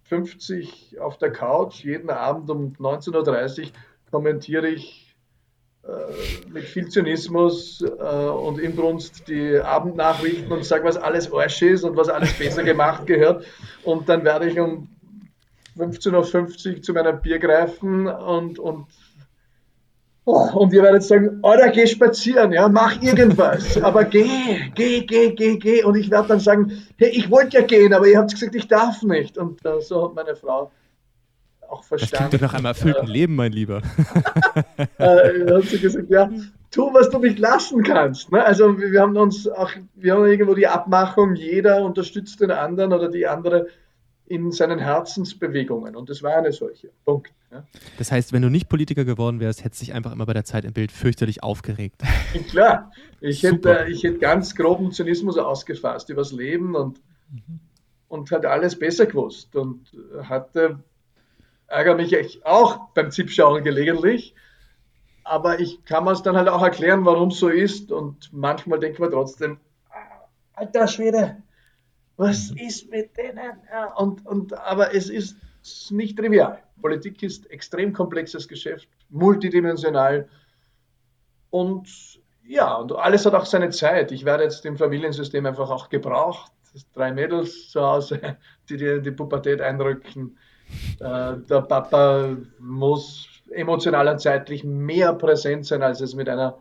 50 0.04 1.00
auf 1.00 1.18
der 1.18 1.32
Couch, 1.32 1.84
jeden 1.84 2.10
Abend 2.10 2.50
um 2.50 2.74
19.30 2.74 3.62
Uhr 3.62 3.68
kommentiere 4.10 4.68
ich 4.68 5.07
mit 6.52 6.64
viel 6.64 6.88
Zynismus 6.88 7.82
äh, 7.82 8.26
und 8.26 8.58
Inbrunst 8.58 9.26
die 9.26 9.58
Abendnachrichten 9.58 10.52
und 10.52 10.64
sage, 10.64 10.84
was 10.84 10.96
alles 10.96 11.32
Arsch 11.32 11.62
ist 11.62 11.84
und 11.84 11.96
was 11.96 12.08
alles 12.08 12.32
besser 12.34 12.62
gemacht 12.62 13.06
gehört. 13.06 13.46
Und 13.84 14.08
dann 14.08 14.24
werde 14.24 14.50
ich 14.50 14.60
um 14.60 14.88
15.50 15.78 16.76
Uhr 16.76 16.82
zu 16.82 16.92
meinem 16.92 17.20
Bier 17.22 17.38
greifen 17.38 18.06
und, 18.06 18.58
und, 18.58 18.86
oh, 20.24 20.50
und 20.58 20.72
ihr 20.74 20.82
werdet 20.82 21.04
sagen, 21.04 21.38
Alter, 21.42 21.70
geh 21.70 21.86
spazieren, 21.86 22.52
ja, 22.52 22.68
mach 22.68 23.00
irgendwas, 23.00 23.80
aber 23.82 24.04
geh, 24.04 24.70
geh, 24.74 25.06
geh, 25.06 25.32
geh, 25.32 25.56
geh. 25.56 25.84
Und 25.84 25.94
ich 25.94 26.10
werde 26.10 26.28
dann 26.28 26.40
sagen, 26.40 26.86
hey, 26.98 27.10
ich 27.10 27.30
wollte 27.30 27.58
ja 27.58 27.62
gehen, 27.64 27.94
aber 27.94 28.06
ihr 28.06 28.18
habt 28.18 28.32
gesagt, 28.32 28.54
ich 28.54 28.68
darf 28.68 29.02
nicht. 29.02 29.38
Und 29.38 29.64
äh, 29.64 29.80
so 29.80 30.04
hat 30.04 30.14
meine 30.14 30.36
Frau 30.36 30.70
auch 31.68 31.84
verstanden. 31.84 32.10
Das 32.10 32.18
klingt 32.18 32.34
doch 32.34 32.40
nach 32.40 32.54
einem 32.54 32.66
erfüllten 32.66 33.08
äh, 33.08 33.12
Leben, 33.12 33.36
mein 33.36 33.52
Lieber. 33.52 33.82
äh, 34.98 35.52
hat 35.52 35.64
sie 35.64 35.78
gesagt, 35.78 36.10
ja, 36.10 36.30
tu, 36.70 36.92
was 36.92 37.10
du 37.10 37.18
nicht 37.18 37.38
lassen 37.38 37.82
kannst. 37.82 38.32
Ne? 38.32 38.44
Also 38.44 38.78
wir 38.78 39.00
haben 39.00 39.16
uns 39.16 39.48
auch, 39.48 39.70
wir 39.94 40.14
haben 40.14 40.26
irgendwo 40.26 40.54
die 40.54 40.66
Abmachung, 40.66 41.34
jeder 41.34 41.82
unterstützt 41.82 42.40
den 42.40 42.50
anderen 42.50 42.92
oder 42.92 43.08
die 43.08 43.26
andere 43.26 43.68
in 44.26 44.52
seinen 44.52 44.78
Herzensbewegungen. 44.78 45.96
Und 45.96 46.10
das 46.10 46.22
war 46.22 46.36
eine 46.36 46.52
solche. 46.52 46.90
Punkt. 47.04 47.32
Ja. 47.50 47.64
Das 47.96 48.12
heißt, 48.12 48.32
wenn 48.32 48.42
du 48.42 48.50
nicht 48.50 48.68
Politiker 48.68 49.04
geworden 49.04 49.40
wärst, 49.40 49.64
hättest 49.64 49.80
du 49.80 49.86
dich 49.86 49.94
einfach 49.94 50.12
immer 50.12 50.26
bei 50.26 50.34
der 50.34 50.44
Zeit 50.44 50.64
im 50.64 50.74
Bild 50.74 50.92
fürchterlich 50.92 51.42
aufgeregt. 51.42 52.02
Klar, 52.50 52.92
ich 53.20 53.42
hätte, 53.42 53.86
ich 53.88 54.02
hätte 54.04 54.18
ganz 54.18 54.54
groben 54.54 54.92
Zynismus 54.92 55.38
ausgefasst 55.38 56.10
übers 56.10 56.32
Leben 56.32 56.74
und, 56.74 57.00
mhm. 57.30 57.60
und 58.08 58.30
hat 58.30 58.44
alles 58.44 58.78
besser 58.78 59.06
gewusst 59.06 59.56
und 59.56 59.90
hatte 60.22 60.80
ärgere 61.68 61.94
mich 61.94 62.44
auch 62.44 62.88
beim 62.94 63.10
Zipschauen 63.10 63.62
gelegentlich. 63.62 64.34
Aber 65.22 65.60
ich 65.60 65.84
kann 65.84 66.04
mir 66.04 66.12
es 66.12 66.22
dann 66.22 66.36
halt 66.36 66.48
auch 66.48 66.62
erklären, 66.62 67.04
warum 67.04 67.28
es 67.28 67.38
so 67.38 67.48
ist. 67.48 67.92
Und 67.92 68.32
manchmal 68.32 68.80
denkt 68.80 68.98
man 68.98 69.10
trotzdem, 69.10 69.60
ah, 69.90 70.26
alter 70.54 70.88
Schwede, 70.88 71.42
was 72.16 72.50
ist 72.50 72.90
mit 72.90 73.16
denen? 73.16 73.58
Ja, 73.70 73.94
und, 73.94 74.26
und, 74.26 74.54
aber 74.54 74.94
es 74.94 75.10
ist 75.10 75.36
nicht 75.90 76.18
trivial. 76.18 76.62
Politik 76.80 77.22
ist 77.22 77.50
extrem 77.50 77.92
komplexes 77.92 78.48
Geschäft, 78.48 78.88
multidimensional. 79.10 80.28
Und 81.50 81.88
ja, 82.44 82.74
und 82.74 82.92
alles 82.92 83.26
hat 83.26 83.34
auch 83.34 83.44
seine 83.44 83.70
Zeit. 83.70 84.10
Ich 84.10 84.24
werde 84.24 84.44
jetzt 84.44 84.64
im 84.64 84.78
Familiensystem 84.78 85.44
einfach 85.44 85.70
auch 85.70 85.90
gebraucht. 85.90 86.50
Drei 86.94 87.12
Mädels 87.12 87.70
zu 87.70 87.82
Hause, 87.82 88.38
die 88.68 88.76
die, 88.78 89.02
die 89.02 89.10
Pubertät 89.10 89.60
einrücken. 89.60 90.38
Äh, 91.00 91.36
der 91.48 91.62
Papa 91.62 92.36
muss 92.58 93.28
emotional 93.50 94.08
und 94.08 94.20
zeitlich 94.20 94.64
mehr 94.64 95.12
präsent 95.14 95.66
sein, 95.66 95.82
als 95.82 96.00
es 96.00 96.14
mit 96.14 96.28
einer 96.28 96.58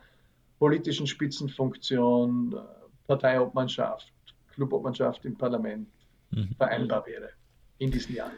politischen 0.60 1.08
Spitzenfunktion, 1.08 2.54
äh, 2.54 3.08
Parteiobmannschaft, 3.08 4.12
Clubobmannschaft 4.54 5.24
im 5.26 5.38
Parlament 5.38 5.88
mhm. 6.32 6.50
vereinbar 6.58 7.06
wäre 7.06 7.30
in 7.78 7.92
diesen 7.92 8.16
Jahren. 8.16 8.34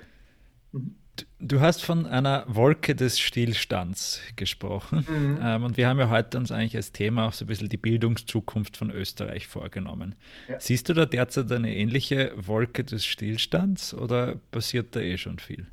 Mhm. 0.72 0.96
Du 1.40 1.60
hast 1.60 1.84
von 1.84 2.06
einer 2.06 2.46
Wolke 2.48 2.96
des 2.96 3.20
Stillstands 3.20 4.22
gesprochen. 4.38 5.06
Mhm. 5.08 5.40
Ähm, 5.42 5.64
und 5.64 5.78
wir 5.78 5.90
haben 5.90 6.00
ja 6.00 6.10
heute 6.10 6.38
uns 6.38 6.52
eigentlich 6.52 6.78
als 6.78 6.94
Thema 6.94 7.28
auch 7.28 7.34
so 7.34 7.44
ein 7.44 7.48
bisschen 7.48 7.68
die 7.68 7.78
Bildungszukunft 7.78 8.78
von 8.78 8.90
Österreich 8.90 9.48
vorgenommen. 9.48 10.16
Ja. 10.48 10.60
Siehst 10.60 10.88
du 10.88 10.94
da 10.94 11.06
derzeit 11.06 11.52
eine 11.52 11.76
ähnliche 11.76 12.34
Wolke 12.38 12.86
des 12.86 13.06
Stillstands 13.06 13.94
oder 13.94 14.36
passiert 14.52 14.96
da 14.96 15.02
eh 15.02 15.18
schon 15.18 15.40
viel? 15.40 15.68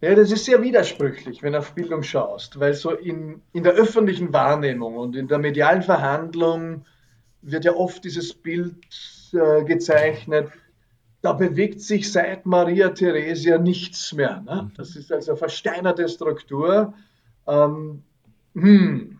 Ja, 0.00 0.14
das 0.14 0.30
ist 0.30 0.44
sehr 0.44 0.62
widersprüchlich, 0.62 1.42
wenn 1.42 1.54
du 1.54 1.58
auf 1.58 1.74
Bildung 1.74 2.04
schaust, 2.04 2.60
weil 2.60 2.74
so 2.74 2.92
in, 2.92 3.42
in 3.52 3.64
der 3.64 3.72
öffentlichen 3.72 4.32
Wahrnehmung 4.32 4.96
und 4.96 5.16
in 5.16 5.26
der 5.26 5.38
medialen 5.38 5.82
Verhandlung 5.82 6.84
wird 7.42 7.64
ja 7.64 7.72
oft 7.72 8.04
dieses 8.04 8.32
Bild 8.32 8.76
äh, 9.32 9.64
gezeichnet, 9.64 10.50
da 11.20 11.32
bewegt 11.32 11.80
sich 11.80 12.12
seit 12.12 12.46
Maria 12.46 12.90
Theresia 12.90 13.58
nichts 13.58 14.12
mehr. 14.12 14.40
Ne? 14.42 14.62
Mhm. 14.64 14.72
Das 14.76 14.94
ist 14.94 15.10
also 15.10 15.32
eine 15.32 15.38
versteinerte 15.38 16.08
Struktur. 16.08 16.94
Ähm, 17.48 18.04
hm. 18.54 19.18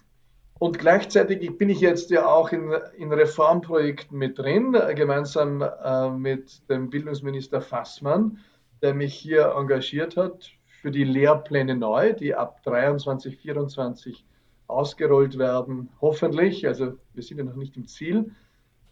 Und 0.61 0.79
gleichzeitig 0.79 1.59
bin 1.59 1.71
ich 1.71 1.81
jetzt 1.81 2.11
ja 2.11 2.27
auch 2.27 2.51
in, 2.53 2.73
in 2.97 3.13
Reformprojekten 3.13 4.17
mit 4.17 4.39
drin, 4.39 4.77
gemeinsam 4.95 5.63
äh, 5.63 6.11
mit 6.11 6.69
dem 6.69 6.91
Bildungsminister 6.91 7.61
Fassmann, 7.61 8.39
der 8.81 8.95
mich 8.95 9.15
hier 9.15 9.55
engagiert 9.57 10.17
hat 10.17 10.58
für 10.81 10.91
die 10.91 11.05
Lehrpläne 11.05 11.77
neu, 11.77 12.13
die 12.13 12.35
ab 12.35 12.63
23, 12.65 13.37
24 13.37 14.25
ausgerollt 14.69 15.39
werden, 15.39 15.89
hoffentlich. 16.01 16.67
Also 16.67 16.95
wir 17.15 17.23
sind 17.23 17.39
ja 17.39 17.45
noch 17.45 17.57
nicht 17.57 17.77
im 17.77 17.87
Ziel 17.87 18.33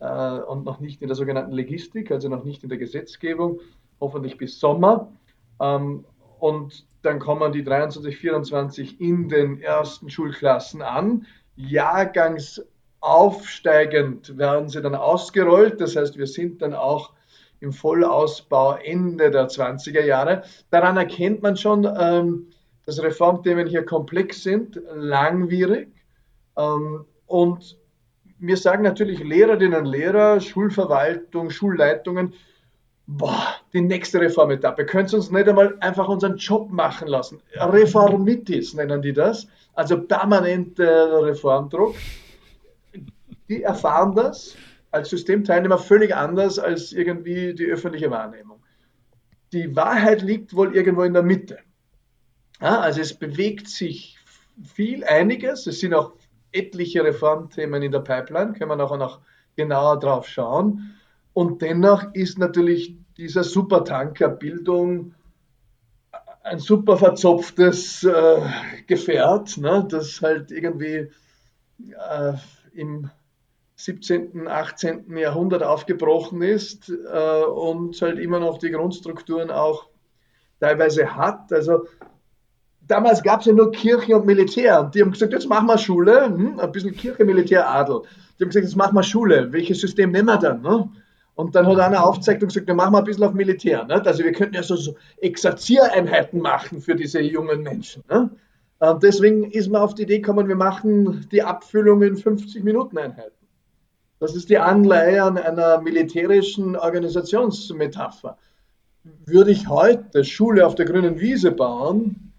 äh, 0.00 0.38
und 0.40 0.64
noch 0.64 0.80
nicht 0.80 1.02
in 1.02 1.08
der 1.08 1.16
sogenannten 1.16 1.52
Logistik, 1.52 2.10
also 2.10 2.28
noch 2.28 2.44
nicht 2.44 2.62
in 2.62 2.68
der 2.68 2.76
Gesetzgebung, 2.78 3.60
hoffentlich 4.00 4.38
bis 4.38 4.58
Sommer. 4.58 5.12
Ähm, 5.60 6.04
und 6.40 6.86
dann 7.02 7.18
kommen 7.18 7.52
die 7.52 7.62
23, 7.62 8.16
24 8.16 8.98
in 9.00 9.28
den 9.28 9.60
ersten 9.60 10.10
Schulklassen 10.10 10.82
an. 10.82 11.26
Jahrgangsaufsteigend 11.54 14.36
werden 14.36 14.68
sie 14.68 14.82
dann 14.82 14.96
ausgerollt. 14.96 15.80
Das 15.80 15.94
heißt, 15.94 16.18
wir 16.18 16.26
sind 16.26 16.62
dann 16.62 16.74
auch 16.74 17.12
im 17.60 17.72
Vollausbau 17.72 18.76
Ende 18.76 19.30
der 19.30 19.48
20er 19.48 20.04
Jahre. 20.04 20.42
Daran 20.70 20.96
erkennt 20.96 21.42
man 21.42 21.56
schon, 21.56 21.84
ähm, 21.98 22.48
dass 22.84 23.02
Reformthemen 23.02 23.66
hier 23.66 23.84
komplex 23.84 24.42
sind, 24.42 24.80
langwierig 24.94 25.88
ähm, 26.56 27.04
und 27.26 27.76
mir 28.38 28.56
sagen 28.56 28.82
natürlich 28.82 29.22
Lehrerinnen 29.22 29.80
und 29.80 29.86
Lehrer, 29.86 30.40
Schulverwaltung, 30.40 31.50
Schulleitungen, 31.50 32.34
boah, 33.06 33.54
die 33.72 33.80
nächste 33.80 34.20
Reformetappe, 34.20 34.84
könnt 34.84 35.12
ihr 35.12 35.18
uns 35.18 35.30
nicht 35.30 35.48
einmal 35.48 35.76
einfach 35.80 36.08
unseren 36.08 36.36
Job 36.36 36.70
machen 36.70 37.08
lassen? 37.08 37.40
Reformitis 37.54 38.74
nennen 38.74 39.00
die 39.00 39.12
das, 39.12 39.46
also 39.74 40.00
permanenter 40.02 41.24
Reformdruck. 41.24 41.94
Die 43.48 43.62
erfahren 43.62 44.14
das 44.14 44.56
als 44.96 45.10
Systemteilnehmer 45.10 45.78
völlig 45.78 46.14
anders 46.14 46.58
als 46.58 46.92
irgendwie 46.92 47.54
die 47.54 47.66
öffentliche 47.66 48.10
Wahrnehmung. 48.10 48.62
Die 49.52 49.74
Wahrheit 49.76 50.22
liegt 50.22 50.54
wohl 50.54 50.74
irgendwo 50.74 51.02
in 51.02 51.14
der 51.14 51.22
Mitte. 51.22 51.58
Ja, 52.60 52.80
also 52.80 53.00
es 53.00 53.14
bewegt 53.14 53.68
sich 53.68 54.18
viel, 54.64 55.04
einiges. 55.04 55.66
Es 55.66 55.80
sind 55.80 55.94
auch 55.94 56.14
etliche 56.52 57.04
Reformthemen 57.04 57.82
in 57.82 57.92
der 57.92 58.00
Pipeline, 58.00 58.54
können 58.54 58.70
wir 58.70 58.76
nachher 58.76 58.96
noch 58.96 59.20
genauer 59.56 60.00
drauf 60.00 60.26
schauen. 60.26 60.94
Und 61.32 61.60
dennoch 61.60 62.14
ist 62.14 62.38
natürlich 62.38 62.96
dieser 63.16 63.44
Supertanker 63.44 64.28
Bildung 64.28 65.14
ein 66.42 66.58
super 66.58 66.96
verzopftes 66.96 68.04
äh, 68.04 68.40
Gefährt, 68.86 69.58
ne, 69.58 69.86
das 69.88 70.22
halt 70.22 70.50
irgendwie 70.50 71.10
äh, 71.78 72.32
im 72.72 73.10
17., 73.76 74.48
18. 74.48 75.16
Jahrhundert 75.16 75.62
aufgebrochen 75.62 76.42
ist 76.42 76.88
äh, 76.88 77.44
und 77.44 78.00
halt 78.00 78.18
immer 78.18 78.40
noch 78.40 78.58
die 78.58 78.70
Grundstrukturen 78.70 79.50
auch 79.50 79.86
teilweise 80.60 81.14
hat. 81.14 81.52
Also 81.52 81.86
damals 82.88 83.22
gab 83.22 83.40
es 83.40 83.46
ja 83.46 83.52
nur 83.52 83.70
Kirche 83.72 84.16
und 84.16 84.26
Militär. 84.26 84.80
Und 84.80 84.94
die 84.94 85.02
haben 85.02 85.12
gesagt, 85.12 85.32
jetzt 85.32 85.48
machen 85.48 85.66
wir 85.66 85.76
Schule, 85.76 86.24
hm, 86.24 86.58
ein 86.58 86.72
bisschen 86.72 86.96
Kirche, 86.96 87.24
Militär, 87.24 87.68
Adel. 87.68 88.02
Die 88.38 88.44
haben 88.44 88.48
gesagt, 88.48 88.64
jetzt 88.64 88.76
machen 88.76 88.94
wir 88.94 89.02
Schule. 89.02 89.52
Welches 89.52 89.80
System 89.80 90.10
nehmen 90.10 90.26
wir 90.26 90.38
dann? 90.38 90.62
Ne? 90.62 90.88
Und 91.34 91.54
dann 91.54 91.66
hat 91.66 91.78
einer 91.78 92.02
aufgezeigt 92.02 92.42
und 92.42 92.48
gesagt, 92.48 92.66
wir 92.66 92.74
machen 92.74 92.94
wir 92.94 92.98
ein 92.98 93.04
bisschen 93.04 93.24
auf 93.24 93.34
Militär. 93.34 93.84
Ne? 93.84 94.02
Also 94.06 94.24
wir 94.24 94.32
könnten 94.32 94.54
ja 94.54 94.62
so, 94.62 94.76
so 94.76 94.94
Exerziereinheiten 95.18 96.40
machen 96.40 96.80
für 96.80 96.94
diese 96.94 97.20
jungen 97.20 97.62
Menschen. 97.62 98.02
Ne? 98.08 98.30
Und 98.78 99.02
deswegen 99.02 99.44
ist 99.50 99.70
man 99.70 99.82
auf 99.82 99.94
die 99.94 100.02
Idee 100.02 100.20
gekommen, 100.20 100.48
wir 100.48 100.56
machen 100.56 101.26
die 101.30 101.42
Abfüllung 101.42 102.02
in 102.02 102.16
50-Minuten-Einheiten. 102.16 103.35
Das 104.26 104.34
ist 104.34 104.50
die 104.50 104.58
Anleihe 104.58 105.22
an 105.22 105.38
einer 105.38 105.80
militärischen 105.80 106.74
Organisationsmetapher. 106.74 108.36
Würde 109.24 109.52
ich 109.52 109.68
heute 109.68 110.24
Schule 110.24 110.66
auf 110.66 110.74
der 110.74 110.84
grünen 110.84 111.20
Wiese 111.20 111.52
bauen, 111.52 112.32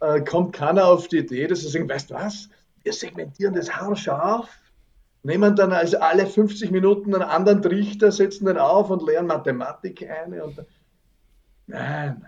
äh, 0.00 0.20
kommt 0.20 0.54
keiner 0.54 0.86
auf 0.86 1.08
die 1.08 1.20
Idee, 1.20 1.46
dass 1.46 1.60
sie 1.60 1.68
sagen, 1.70 1.88
weißt 1.88 2.10
du 2.10 2.14
was, 2.14 2.50
wir 2.82 2.92
segmentieren 2.92 3.54
das 3.54 3.74
haarscharf, 3.74 4.50
nehmen 5.22 5.56
dann 5.56 5.72
also 5.72 5.98
alle 5.98 6.26
50 6.26 6.70
Minuten 6.70 7.14
einen 7.14 7.24
anderen 7.24 7.62
Trichter, 7.62 8.12
setzen 8.12 8.44
den 8.44 8.58
auf 8.58 8.90
und 8.90 9.02
lernen 9.02 9.28
Mathematik 9.28 10.06
ein. 10.06 10.38
Und, 10.38 10.62
nein, 11.66 12.26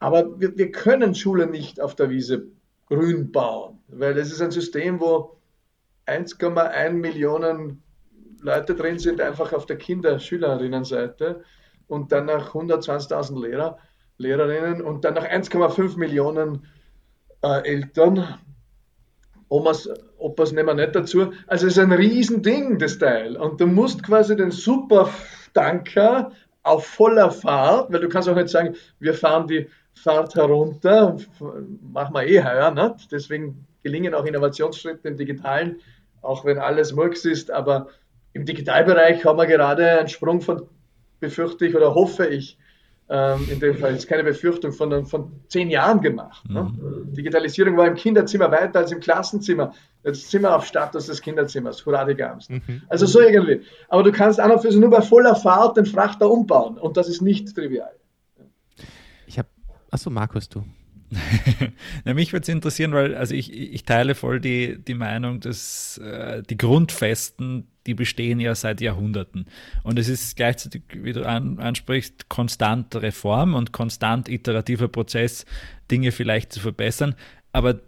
aber 0.00 0.38
wir, 0.38 0.54
wir 0.54 0.70
können 0.70 1.14
Schule 1.14 1.46
nicht 1.46 1.80
auf 1.80 1.94
der 1.94 2.10
Wiese 2.10 2.48
grün 2.88 3.32
bauen, 3.32 3.78
weil 3.88 4.18
es 4.18 4.30
ist 4.30 4.42
ein 4.42 4.50
System, 4.50 5.00
wo 5.00 5.38
1,1 6.06 6.90
Millionen 6.90 7.82
Leute 8.40 8.74
drin 8.74 8.98
sind, 8.98 9.20
einfach 9.20 9.52
auf 9.52 9.66
der 9.66 9.76
Kinder-Schülerinnenseite 9.76 11.42
und 11.86 12.12
dann 12.12 12.26
nach 12.26 12.54
120.000 12.54 13.40
Lehrer, 13.40 13.78
Lehrerinnen 14.18 14.82
und 14.82 15.04
dann 15.04 15.14
nach 15.14 15.24
1,5 15.24 15.98
Millionen 15.98 16.66
äh, 17.42 17.62
Eltern. 17.68 18.38
Omas, 19.48 19.88
Opas 20.18 20.52
nehmen 20.52 20.68
wir 20.68 20.74
nicht 20.74 20.94
dazu. 20.94 21.32
Also 21.46 21.66
es 21.66 21.76
ist 21.76 21.78
ein 21.78 21.92
Riesending, 21.92 22.78
das 22.78 22.98
Teil. 22.98 23.36
Und 23.36 23.60
du 23.60 23.66
musst 23.66 24.02
quasi 24.02 24.36
den 24.36 24.50
Supertanker 24.50 26.32
auf 26.64 26.86
voller 26.86 27.30
Fahrt, 27.30 27.92
weil 27.92 28.00
du 28.00 28.08
kannst 28.08 28.28
auch 28.28 28.34
nicht 28.34 28.50
sagen, 28.50 28.74
wir 29.00 29.14
fahren 29.14 29.46
die 29.46 29.68
Fahrt 29.94 30.34
herunter, 30.34 31.16
machen 31.92 32.14
wir 32.14 32.26
eh 32.26 32.42
heuer, 32.42 32.70
nicht? 32.70 33.10
deswegen 33.10 33.66
gelingen 33.82 34.14
auch 34.14 34.24
Innovationsschritte 34.24 35.08
im 35.08 35.16
Digitalen, 35.16 35.80
auch 36.20 36.44
wenn 36.44 36.58
alles 36.58 36.92
Murks 36.92 37.24
ist, 37.24 37.50
aber 37.50 37.88
im 38.32 38.44
Digitalbereich 38.44 39.24
haben 39.24 39.38
wir 39.38 39.46
gerade 39.46 39.98
einen 39.98 40.08
Sprung 40.08 40.40
von, 40.40 40.68
befürchte 41.20 41.66
ich 41.66 41.74
oder 41.74 41.94
hoffe 41.94 42.26
ich, 42.26 42.58
ähm, 43.10 43.48
in 43.50 43.58
dem 43.58 43.76
Fall 43.76 43.94
ist 43.94 44.06
keine 44.06 44.22
Befürchtung 44.22 44.72
von, 44.72 45.06
von 45.06 45.32
zehn 45.48 45.70
Jahren 45.70 46.02
gemacht. 46.02 46.48
Ne? 46.48 46.64
Mhm. 46.64 47.14
Digitalisierung 47.14 47.76
war 47.76 47.86
im 47.86 47.94
Kinderzimmer 47.94 48.50
weiter 48.50 48.80
als 48.80 48.92
im 48.92 49.00
Klassenzimmer. 49.00 49.72
Jetzt 50.04 50.30
sind 50.30 50.42
wir 50.42 50.54
auf 50.54 50.66
Status 50.66 51.06
des 51.06 51.22
Kinderzimmers. 51.22 51.86
Hurra 51.86 52.04
die 52.04 52.14
Gams. 52.14 52.50
Mhm. 52.50 52.82
Also 52.88 53.06
so 53.06 53.20
irgendwie. 53.20 53.62
Aber 53.88 54.02
du 54.02 54.12
kannst 54.12 54.38
an 54.38 54.50
und 54.50 54.60
für 54.60 54.70
sich 54.70 54.80
nur 54.80 54.90
bei 54.90 55.00
voller 55.00 55.34
Fahrt 55.34 55.78
den 55.78 55.86
Frachter 55.86 56.30
umbauen 56.30 56.76
und 56.76 56.98
das 56.98 57.08
ist 57.08 57.22
nicht 57.22 57.54
trivial. 57.54 57.92
Ich 59.26 59.38
habe, 59.38 59.48
achso, 59.90 60.10
Markus, 60.10 60.48
du. 60.48 60.62
Na, 62.04 62.14
mich 62.14 62.32
würde 62.32 62.42
es 62.42 62.48
interessieren, 62.48 62.92
weil 62.92 63.14
also 63.14 63.34
ich, 63.34 63.52
ich 63.52 63.84
teile 63.84 64.14
voll 64.14 64.40
die, 64.40 64.78
die 64.78 64.94
Meinung, 64.94 65.40
dass 65.40 65.98
äh, 65.98 66.42
die 66.42 66.56
Grundfesten 66.56 67.66
die 67.88 67.94
bestehen 67.94 68.38
ja 68.38 68.54
seit 68.54 68.82
Jahrhunderten. 68.82 69.46
Und 69.82 69.98
es 69.98 70.08
ist 70.08 70.36
gleichzeitig, 70.36 70.82
wie 70.92 71.14
du 71.14 71.26
an, 71.26 71.58
ansprichst, 71.58 72.28
konstant 72.28 72.94
Reform 72.94 73.54
und 73.54 73.72
konstant 73.72 74.28
iterativer 74.28 74.88
Prozess, 74.88 75.46
Dinge 75.90 76.12
vielleicht 76.12 76.52
zu 76.52 76.60
verbessern. 76.60 77.14
Aber 77.50 77.80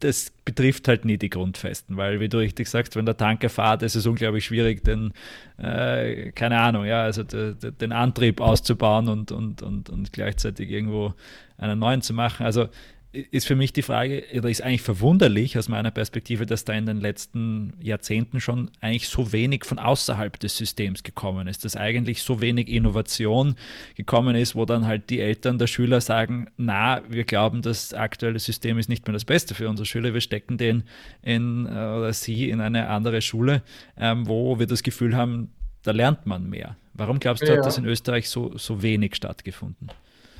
das 0.00 0.32
betrifft 0.44 0.88
halt 0.88 1.04
nie 1.04 1.18
die 1.18 1.30
Grundfesten, 1.30 1.96
weil, 1.96 2.20
wie 2.20 2.28
du 2.28 2.38
richtig 2.38 2.68
sagst, 2.68 2.96
wenn 2.96 3.06
der 3.06 3.16
Tanker 3.16 3.48
fährt, 3.48 3.82
ist 3.82 3.94
es 3.94 4.06
unglaublich 4.06 4.44
schwierig, 4.44 4.82
den, 4.82 5.12
äh, 5.58 6.32
keine 6.32 6.58
Ahnung, 6.58 6.84
ja, 6.84 7.02
also 7.02 7.22
de, 7.22 7.54
de, 7.54 7.70
den 7.70 7.92
Antrieb 7.92 8.40
auszubauen 8.40 9.08
und, 9.08 9.30
und, 9.30 9.62
und, 9.62 9.90
und 9.90 10.12
gleichzeitig 10.12 10.70
irgendwo 10.70 11.14
einen 11.58 11.78
neuen 11.78 12.02
zu 12.02 12.14
machen. 12.14 12.44
Also 12.44 12.68
ist 13.12 13.46
für 13.46 13.56
mich 13.56 13.72
die 13.72 13.82
Frage, 13.82 14.24
oder 14.36 14.48
ist 14.48 14.62
eigentlich 14.62 14.82
verwunderlich 14.82 15.58
aus 15.58 15.68
meiner 15.68 15.90
Perspektive, 15.90 16.46
dass 16.46 16.64
da 16.64 16.74
in 16.74 16.86
den 16.86 17.00
letzten 17.00 17.72
Jahrzehnten 17.80 18.40
schon 18.40 18.70
eigentlich 18.80 19.08
so 19.08 19.32
wenig 19.32 19.64
von 19.64 19.80
außerhalb 19.80 20.38
des 20.38 20.56
Systems 20.56 21.02
gekommen 21.02 21.48
ist, 21.48 21.64
dass 21.64 21.74
eigentlich 21.74 22.22
so 22.22 22.40
wenig 22.40 22.68
Innovation 22.68 23.56
gekommen 23.96 24.36
ist, 24.36 24.54
wo 24.54 24.64
dann 24.64 24.86
halt 24.86 25.10
die 25.10 25.18
Eltern 25.18 25.58
der 25.58 25.66
Schüler 25.66 26.00
sagen, 26.00 26.48
na, 26.56 27.02
wir 27.08 27.24
glauben, 27.24 27.62
das 27.62 27.94
aktuelle 27.94 28.38
System 28.38 28.78
ist 28.78 28.88
nicht 28.88 29.06
mehr 29.08 29.14
das 29.14 29.24
Beste 29.24 29.54
für 29.54 29.68
unsere 29.68 29.86
Schüler, 29.86 30.14
wir 30.14 30.20
stecken 30.20 30.56
den 30.56 30.84
in, 31.22 31.66
äh, 31.66 31.70
oder 31.70 32.12
sie 32.12 32.48
in 32.48 32.60
eine 32.60 32.88
andere 32.88 33.22
Schule, 33.22 33.62
ähm, 33.96 34.28
wo 34.28 34.60
wir 34.60 34.66
das 34.66 34.84
Gefühl 34.84 35.16
haben, 35.16 35.50
da 35.82 35.90
lernt 35.90 36.26
man 36.26 36.48
mehr. 36.48 36.76
Warum 36.94 37.18
glaubst 37.18 37.42
du, 37.42 37.48
ja. 37.48 37.56
hat 37.56 37.66
das 37.66 37.78
in 37.78 37.86
Österreich 37.86 38.28
so, 38.28 38.56
so 38.56 38.82
wenig 38.82 39.16
stattgefunden? 39.16 39.88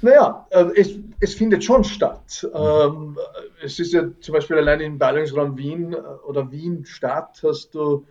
Naja, 0.02 0.46
äh, 0.50 0.66
es, 0.76 0.94
es 1.20 1.34
findet 1.34 1.62
schon 1.62 1.84
statt. 1.84 2.48
Ähm, 2.54 3.18
es 3.62 3.78
ist 3.78 3.92
ja 3.92 4.04
zum 4.20 4.34
Beispiel 4.34 4.56
allein 4.56 4.80
im 4.80 4.98
Ballungsraum 4.98 5.56
Wien 5.56 5.92
äh, 5.92 5.96
oder 6.26 6.50
Wien-Stadt 6.50 7.40
hast 7.42 7.74
du 7.74 8.06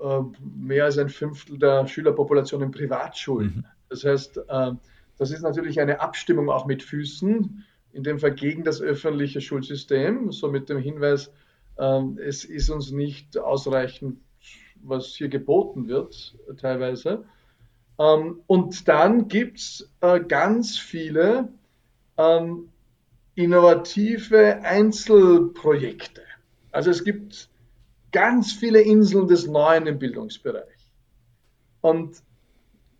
äh, 0.00 0.20
mehr 0.40 0.84
als 0.84 0.98
ein 0.98 1.08
Fünftel 1.08 1.58
der 1.58 1.86
Schülerpopulation 1.86 2.62
in 2.62 2.70
Privatschulen. 2.70 3.56
Mhm. 3.56 3.64
Das 3.88 4.04
heißt, 4.04 4.38
äh, 4.48 4.72
das 5.18 5.30
ist 5.30 5.42
natürlich 5.42 5.80
eine 5.80 6.00
Abstimmung 6.00 6.50
auch 6.50 6.66
mit 6.66 6.82
Füßen, 6.82 7.64
in 7.92 8.02
dem 8.02 8.18
Fall 8.18 8.34
gegen 8.34 8.64
das 8.64 8.80
öffentliche 8.80 9.40
Schulsystem, 9.40 10.30
so 10.30 10.48
mit 10.48 10.68
dem 10.68 10.78
Hinweis, 10.78 11.32
ähm, 11.78 12.18
es 12.20 12.44
ist 12.44 12.70
uns 12.70 12.90
nicht 12.90 13.38
ausreichend, 13.38 14.18
was 14.82 15.06
hier 15.06 15.28
geboten 15.28 15.88
wird, 15.88 16.36
teilweise. 16.60 17.24
Ähm, 17.98 18.40
und 18.46 18.88
dann 18.88 19.28
gibt 19.28 19.58
es 19.58 19.90
äh, 20.00 20.20
ganz 20.20 20.78
viele 20.78 21.48
ähm, 22.16 22.68
innovative 23.34 24.62
Einzelprojekte. 24.62 26.22
Also 26.72 26.90
es 26.90 27.04
gibt 27.04 27.48
ganz 28.12 28.52
viele 28.52 28.80
Inseln 28.80 29.28
des 29.28 29.46
Neuen 29.46 29.86
im 29.86 29.98
Bildungsbereich. 29.98 30.92
Und 31.80 32.22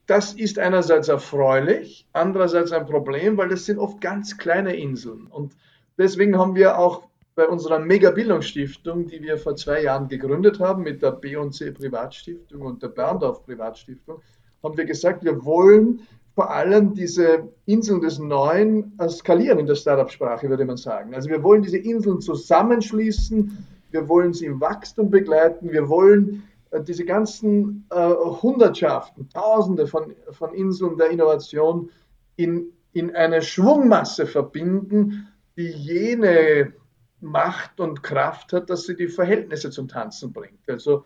das 0.07 0.33
ist 0.33 0.59
einerseits 0.59 1.09
erfreulich, 1.09 2.07
andererseits 2.13 2.73
ein 2.73 2.87
Problem, 2.87 3.37
weil 3.37 3.51
das 3.51 3.67
sind 3.67 3.79
oft 3.79 4.01
ganz 4.01 4.39
kleine 4.39 4.75
Inseln. 4.75 5.27
Und 5.27 5.55
deswegen 5.99 6.39
haben 6.39 6.55
wir 6.55 6.79
auch 6.79 7.03
bei 7.35 7.47
unserer 7.47 7.79
Mega-Bildungsstiftung, 7.79 9.07
die 9.07 9.23
wir 9.23 9.39
vor 9.39 9.55
zwei 9.55 9.83
Jahren 9.83 10.09
gegründet 10.09 10.61
haben, 10.61 10.83
mit 10.83 11.03
der 11.03 11.13
B&C 11.13 11.73
Privatstiftung 11.73 12.63
und 12.63 12.83
der 12.83 12.89
Berndorf 12.89 13.45
Privatstiftung, 13.45 14.23
haben 14.63 14.77
wir 14.77 14.85
gesagt, 14.85 15.25
wir 15.25 15.45
wollen 15.45 16.01
vor 16.35 16.51
allem 16.51 16.95
diese 16.95 17.49
Inseln 17.67 18.01
des 18.01 18.21
Neuen 18.21 18.97
skalieren 19.09 19.59
in 19.59 19.67
der 19.67 19.75
Startup-Sprache, 19.75 20.49
würde 20.49 20.65
man 20.65 20.77
sagen. 20.77 21.15
Also 21.15 21.29
wir 21.29 21.43
wollen 21.43 21.63
diese 21.63 21.79
Inseln 21.79 22.21
zusammenschließen, 22.21 23.67
wir 23.91 24.09
wollen 24.09 24.33
sie 24.33 24.47
im 24.47 24.61
Wachstum 24.61 25.11
begleiten, 25.11 25.73
wir 25.73 25.89
wollen 25.89 26.45
äh, 26.71 26.83
diese 26.83 27.05
ganzen 27.05 27.87
äh, 27.91 27.97
Hundertschaften, 27.97 29.29
Tausende 29.31 29.87
von, 29.87 30.15
von 30.31 30.55
Inseln 30.55 30.97
der 30.97 31.11
Innovation 31.11 31.91
in, 32.37 32.67
in 32.93 33.15
eine 33.17 33.43
Schwungmasse 33.43 34.27
verbinden, 34.27 35.27
die 35.57 35.69
jene 35.69 36.73
Macht 37.21 37.81
und 37.81 38.05
Kraft 38.05 38.53
hat, 38.53 38.71
dass 38.71 38.85
sie 38.85 38.95
die 38.95 39.09
Verhältnisse 39.09 39.71
zum 39.71 39.89
Tanzen 39.89 40.33
bringt. 40.33 40.69
Also 40.69 41.05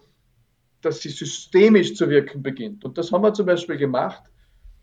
dass 0.83 1.01
sie 1.01 1.09
systemisch 1.09 1.95
zu 1.95 2.09
wirken 2.11 2.43
beginnt. 2.43 2.85
Und 2.85 2.99
das 2.99 3.11
haben 3.13 3.23
wir 3.23 3.33
zum 3.33 3.47
Beispiel 3.47 3.77
gemacht 3.77 4.23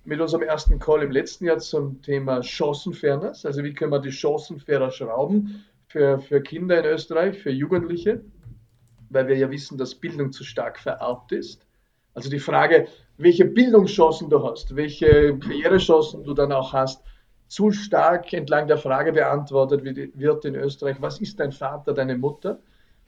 mit 0.06 0.20
unserem 0.20 0.44
ersten 0.44 0.80
Call 0.80 1.04
im 1.04 1.12
letzten 1.12 1.46
Jahr 1.46 1.60
zum 1.60 2.02
Thema 2.02 2.42
Chancenfairness. 2.42 3.46
Also 3.46 3.64
wie 3.64 3.74
können 3.74 3.92
wir 3.92 4.00
die 4.00 4.10
Chancen 4.10 4.60
fairer 4.60 4.92
schrauben 4.92 5.64
für, 5.88 6.20
für 6.20 6.42
Kinder 6.42 6.80
in 6.80 6.86
Österreich, 6.86 7.38
für 7.38 7.52
Jugendliche, 7.52 8.22
weil 9.10 9.28
wir 9.28 9.38
ja 9.38 9.52
wissen, 9.52 9.78
dass 9.78 9.94
Bildung 9.96 10.32
zu 10.32 10.44
stark 10.44 10.80
vererbt 10.80 11.32
ist. 11.32 11.66
Also 12.14 12.30
die 12.30 12.40
Frage, 12.40 12.88
welche 13.18 13.46
Bildungschancen 13.46 14.30
du 14.30 14.44
hast, 14.44 14.76
welche 14.76 15.38
Karrierechancen 15.38 16.24
du 16.24 16.34
dann 16.34 16.52
auch 16.52 16.74
hast, 16.74 17.04
zu 17.48 17.72
stark 17.72 18.32
entlang 18.32 18.68
der 18.68 18.78
Frage 18.78 19.12
beantwortet 19.12 19.84
wird 19.84 20.46
in 20.46 20.56
Österreich, 20.56 20.98
was 21.00 21.20
ist 21.20 21.40
dein 21.40 21.52
Vater, 21.52 21.94
deine 21.94 22.18
Mutter? 22.18 22.60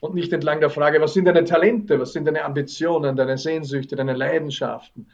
Und 0.01 0.15
nicht 0.15 0.33
entlang 0.33 0.59
der 0.59 0.69
Frage, 0.69 0.99
was 0.99 1.13
sind 1.13 1.25
deine 1.25 1.45
Talente, 1.45 1.99
was 1.99 2.11
sind 2.11 2.25
deine 2.25 2.43
Ambitionen, 2.43 3.15
deine 3.15 3.37
Sehnsüchte, 3.37 3.95
deine 3.95 4.13
Leidenschaften. 4.13 5.07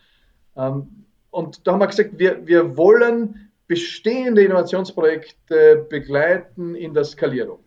Ähm, 0.55 1.05
und 1.29 1.67
da 1.67 1.73
haben 1.73 1.79
wir 1.79 1.87
gesagt, 1.87 2.17
wir, 2.17 2.47
wir 2.47 2.75
wollen 2.77 3.51
bestehende 3.67 4.43
Innovationsprojekte 4.43 5.85
begleiten 5.89 6.73
in 6.73 6.93
der 6.93 7.03
Skalierung. 7.03 7.59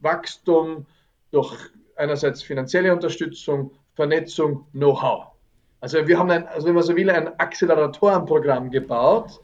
Wachstum 0.00 0.86
durch 1.30 1.54
einerseits 1.96 2.42
finanzielle 2.42 2.92
Unterstützung, 2.92 3.70
Vernetzung, 3.94 4.66
Know-how. 4.72 5.26
Also 5.80 6.06
wir 6.08 6.18
haben 6.18 6.30
ein, 6.30 6.48
also 6.48 6.68
wenn 6.68 6.74
man 6.74 6.84
so 6.84 6.96
will, 6.96 7.10
ein 7.10 7.38
Acceleratorenprogramm 7.38 8.70
gebaut, 8.70 9.40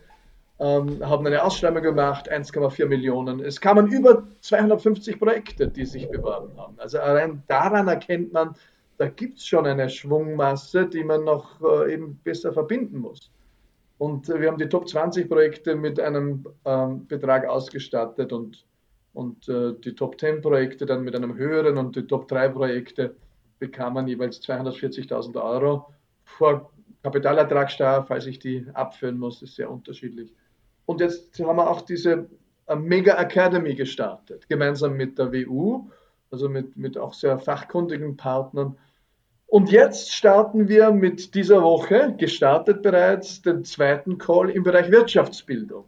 ähm, 0.62 1.04
haben 1.04 1.26
eine 1.26 1.42
Ausschreibung 1.42 1.82
gemacht, 1.82 2.30
1,4 2.30 2.86
Millionen. 2.86 3.40
Es 3.40 3.60
kamen 3.60 3.88
über 3.88 4.22
250 4.42 5.18
Projekte, 5.18 5.66
die 5.66 5.84
sich 5.84 6.08
beworben 6.08 6.56
haben. 6.56 6.78
Also 6.78 7.00
allein 7.00 7.42
daran 7.48 7.88
erkennt 7.88 8.32
man, 8.32 8.54
da 8.96 9.08
gibt 9.08 9.38
es 9.38 9.46
schon 9.46 9.66
eine 9.66 9.90
Schwungmasse, 9.90 10.86
die 10.86 11.02
man 11.02 11.24
noch 11.24 11.60
äh, 11.62 11.94
eben 11.94 12.20
besser 12.22 12.52
verbinden 12.52 12.98
muss. 12.98 13.32
Und 13.98 14.28
äh, 14.28 14.40
wir 14.40 14.48
haben 14.48 14.58
die 14.58 14.68
Top 14.68 14.88
20 14.88 15.28
Projekte 15.28 15.74
mit 15.74 15.98
einem 15.98 16.46
ähm, 16.64 17.08
Betrag 17.08 17.48
ausgestattet 17.48 18.32
und, 18.32 18.64
und 19.14 19.48
äh, 19.48 19.72
die 19.84 19.96
Top 19.96 20.20
10 20.20 20.42
Projekte 20.42 20.86
dann 20.86 21.02
mit 21.02 21.16
einem 21.16 21.34
höheren 21.34 21.76
und 21.76 21.96
die 21.96 22.06
Top 22.06 22.28
3 22.28 22.50
Projekte 22.50 23.16
bekamen 23.58 24.06
jeweils 24.06 24.40
240.000 24.40 25.42
Euro. 25.42 25.92
Vor 26.24 26.70
Kapitalertragssteuer, 27.02 28.04
falls 28.06 28.26
ich 28.26 28.38
die 28.38 28.64
abführen 28.74 29.18
muss, 29.18 29.42
ist 29.42 29.56
sehr 29.56 29.68
unterschiedlich. 29.68 30.32
Und 30.86 31.00
jetzt 31.00 31.38
haben 31.40 31.56
wir 31.56 31.70
auch 31.70 31.82
diese 31.82 32.28
äh, 32.66 32.76
Mega 32.76 33.14
Academy 33.14 33.74
gestartet, 33.74 34.48
gemeinsam 34.48 34.96
mit 34.96 35.18
der 35.18 35.32
WU, 35.32 35.90
also 36.30 36.48
mit, 36.48 36.76
mit 36.76 36.98
auch 36.98 37.14
sehr 37.14 37.38
fachkundigen 37.38 38.16
Partnern. 38.16 38.76
Und 39.46 39.70
jetzt 39.70 40.12
starten 40.12 40.68
wir 40.68 40.90
mit 40.92 41.34
dieser 41.34 41.62
Woche, 41.62 42.14
gestartet 42.16 42.82
bereits, 42.82 43.42
den 43.42 43.64
zweiten 43.64 44.16
Call 44.16 44.48
im 44.50 44.62
Bereich 44.62 44.90
Wirtschaftsbildung. 44.90 45.84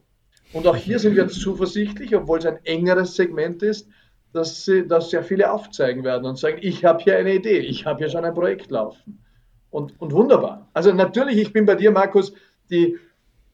Und 0.52 0.66
auch 0.66 0.76
hier 0.76 0.98
sind 0.98 1.16
wir 1.16 1.28
zuversichtlich, 1.28 2.14
obwohl 2.14 2.38
es 2.38 2.46
ein 2.46 2.58
engeres 2.64 3.16
Segment 3.16 3.62
ist, 3.62 3.88
dass, 4.32 4.64
sie, 4.64 4.86
dass 4.86 5.10
sehr 5.10 5.22
viele 5.22 5.50
aufzeigen 5.50 6.04
werden 6.04 6.26
und 6.26 6.38
sagen, 6.38 6.58
ich 6.60 6.84
habe 6.84 7.02
hier 7.02 7.16
eine 7.16 7.34
Idee, 7.34 7.58
ich 7.58 7.86
habe 7.86 8.00
hier 8.00 8.10
schon 8.10 8.24
ein 8.24 8.34
Projekt 8.34 8.70
laufen. 8.70 9.24
Und, 9.70 10.00
und 10.00 10.12
wunderbar. 10.12 10.68
Also 10.72 10.92
natürlich, 10.92 11.38
ich 11.38 11.52
bin 11.52 11.66
bei 11.66 11.74
dir, 11.74 11.90
Markus, 11.90 12.34
die, 12.70 12.98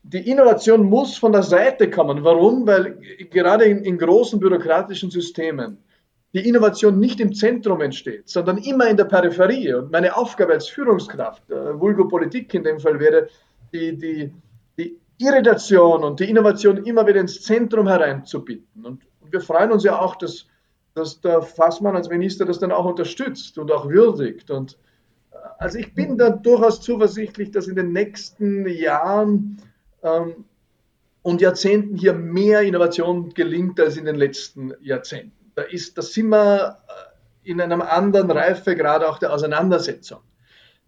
die 0.02 0.30
Innovation 0.30 0.84
muss 0.84 1.16
von 1.18 1.32
der 1.32 1.42
Seite 1.42 1.90
kommen. 1.90 2.24
Warum? 2.24 2.66
Weil 2.66 2.98
gerade 3.30 3.64
in, 3.64 3.84
in, 3.84 3.98
großen 3.98 4.40
bürokratischen 4.40 5.10
Systemen 5.10 5.78
die 6.32 6.48
Innovation 6.48 6.98
nicht 6.98 7.20
im 7.20 7.34
Zentrum 7.34 7.80
entsteht, 7.80 8.28
sondern 8.28 8.58
immer 8.58 8.88
in 8.88 8.96
der 8.96 9.04
Peripherie. 9.04 9.74
Und 9.74 9.90
meine 9.90 10.16
Aufgabe 10.16 10.52
als 10.52 10.68
Führungskraft, 10.68 11.50
äh, 11.50 11.78
Vulgo 11.78 12.06
Politik 12.06 12.54
in 12.54 12.62
dem 12.62 12.78
Fall 12.78 13.00
wäre, 13.00 13.28
die, 13.72 13.96
die, 13.96 14.32
die 14.78 14.98
Irritation 15.18 16.04
und 16.04 16.20
die 16.20 16.30
Innovation 16.30 16.84
immer 16.84 17.06
wieder 17.06 17.20
ins 17.20 17.42
Zentrum 17.42 17.88
hereinzubitten. 17.88 18.86
Und, 18.86 19.02
und 19.20 19.32
wir 19.32 19.40
freuen 19.40 19.72
uns 19.72 19.82
ja 19.82 19.98
auch, 19.98 20.16
dass, 20.16 20.46
dass 20.94 21.20
der 21.20 21.42
Fassmann 21.42 21.96
als 21.96 22.08
Minister 22.08 22.44
das 22.44 22.60
dann 22.60 22.72
auch 22.72 22.84
unterstützt 22.84 23.58
und 23.58 23.70
auch 23.72 23.88
würdigt. 23.88 24.50
Und 24.52 24.78
äh, 25.32 25.36
also 25.58 25.78
ich 25.78 25.94
bin 25.94 26.16
da 26.16 26.30
durchaus 26.30 26.80
zuversichtlich, 26.80 27.50
dass 27.50 27.66
in 27.66 27.74
den 27.74 27.92
nächsten 27.92 28.68
Jahren 28.68 29.60
ähm, 30.02 30.44
und 31.22 31.40
Jahrzehnten 31.40 31.96
hier 31.96 32.14
mehr 32.14 32.62
Innovation 32.62 33.30
gelingt 33.30 33.78
als 33.78 33.96
in 33.96 34.06
den 34.06 34.16
letzten 34.16 34.72
Jahrzehnten. 34.80 35.32
Da, 35.54 35.62
ist, 35.62 35.98
da 35.98 36.02
sind 36.02 36.28
wir 36.28 36.78
äh, 36.88 37.50
in 37.50 37.60
einem 37.60 37.82
anderen 37.82 38.30
Reifegrad 38.30 39.04
auch 39.04 39.18
der 39.18 39.32
Auseinandersetzung. 39.32 40.20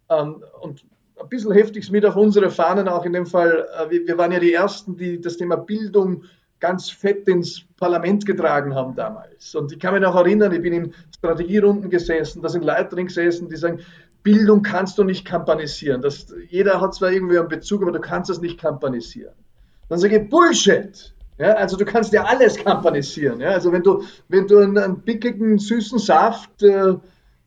Ähm, 0.09 0.43
und 0.61 0.85
ein 1.21 1.29
bisschen 1.29 1.53
heftig 1.53 1.91
mit 1.91 2.05
auf 2.05 2.17
unsere 2.17 2.51
Fahnen 2.51 2.89
auch 2.89 3.05
in 3.05 3.13
dem 3.13 3.27
Fall. 3.27 3.69
Äh, 3.79 4.07
wir 4.07 4.19
waren 4.19 4.33
ja 4.33 4.41
die 4.41 4.55
Ersten, 4.55 4.97
die 4.97 5.21
das 5.21 5.37
Thema 5.37 5.57
Bildung 5.57 6.25
ganz 6.61 6.91
fett 6.91 7.29
ins 7.29 7.65
Parlament 7.77 8.25
getragen 8.25 8.75
haben 8.75 8.95
damals. 8.95 9.55
Und 9.55 9.73
ich 9.73 9.81
kann 9.81 9.95
mich 9.95 10.03
noch 10.03 10.15
erinnern, 10.15 10.53
ich 10.53 10.63
bin 10.63 10.73
in 10.73 10.95
Strategierunden 11.17 11.91
gesessen, 11.91 12.41
da 12.41 12.49
sind 12.49 12.65
Leute 12.65 12.95
drin 12.95 13.09
gesessen, 13.09 13.49
die 13.49 13.57
sagen, 13.57 13.81
Bildung 14.23 14.63
kannst 14.63 14.99
du 14.99 15.05
nicht 15.05 15.25
kampanisieren. 15.25 16.03
Das, 16.03 16.27
jeder 16.49 16.81
hat 16.81 16.95
zwar 16.95 17.11
irgendwie 17.11 17.39
einen 17.39 17.49
Bezug, 17.49 17.83
aber 17.83 17.93
du 17.93 18.01
kannst 18.01 18.31
das 18.31 18.41
nicht 18.41 18.61
kampanisieren. 18.61 19.35
Dann 19.89 19.99
sage 19.99 20.19
ich 20.21 20.31
Bullshit. 20.31 21.13
Ja, 21.39 21.55
also 21.55 21.77
du 21.77 21.85
kannst 21.85 22.13
ja 22.13 22.25
alles 22.25 22.57
kampanisieren. 22.57 23.41
Ja, 23.41 23.51
also 23.51 23.73
wenn 23.73 23.83
du, 23.83 24.05
wenn 24.29 24.47
du 24.47 24.59
einen, 24.59 24.79
einen 24.79 25.03
pickigen, 25.03 25.59
süßen 25.59 25.99
Saft, 25.99 26.63
äh, 26.63 26.95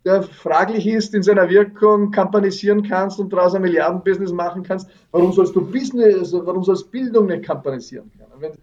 der 0.03 0.23
fraglich 0.23 0.85
ist 0.85 1.13
in 1.15 1.23
seiner 1.23 1.49
Wirkung, 1.49 2.11
kampanisieren 2.11 2.83
kannst 2.87 3.19
und 3.19 3.31
daraus 3.31 3.55
ein 3.55 3.61
Milliardenbusiness 3.61 4.31
machen 4.31 4.63
kannst, 4.63 4.89
warum 5.11 5.33
sollst 5.33 5.55
du 5.55 5.61
Business, 5.65 6.33
warum 6.33 6.63
sollst 6.63 6.91
Bildung 6.91 7.27
nicht 7.27 7.43
kampanisieren 7.43 8.11
können? 8.11 8.53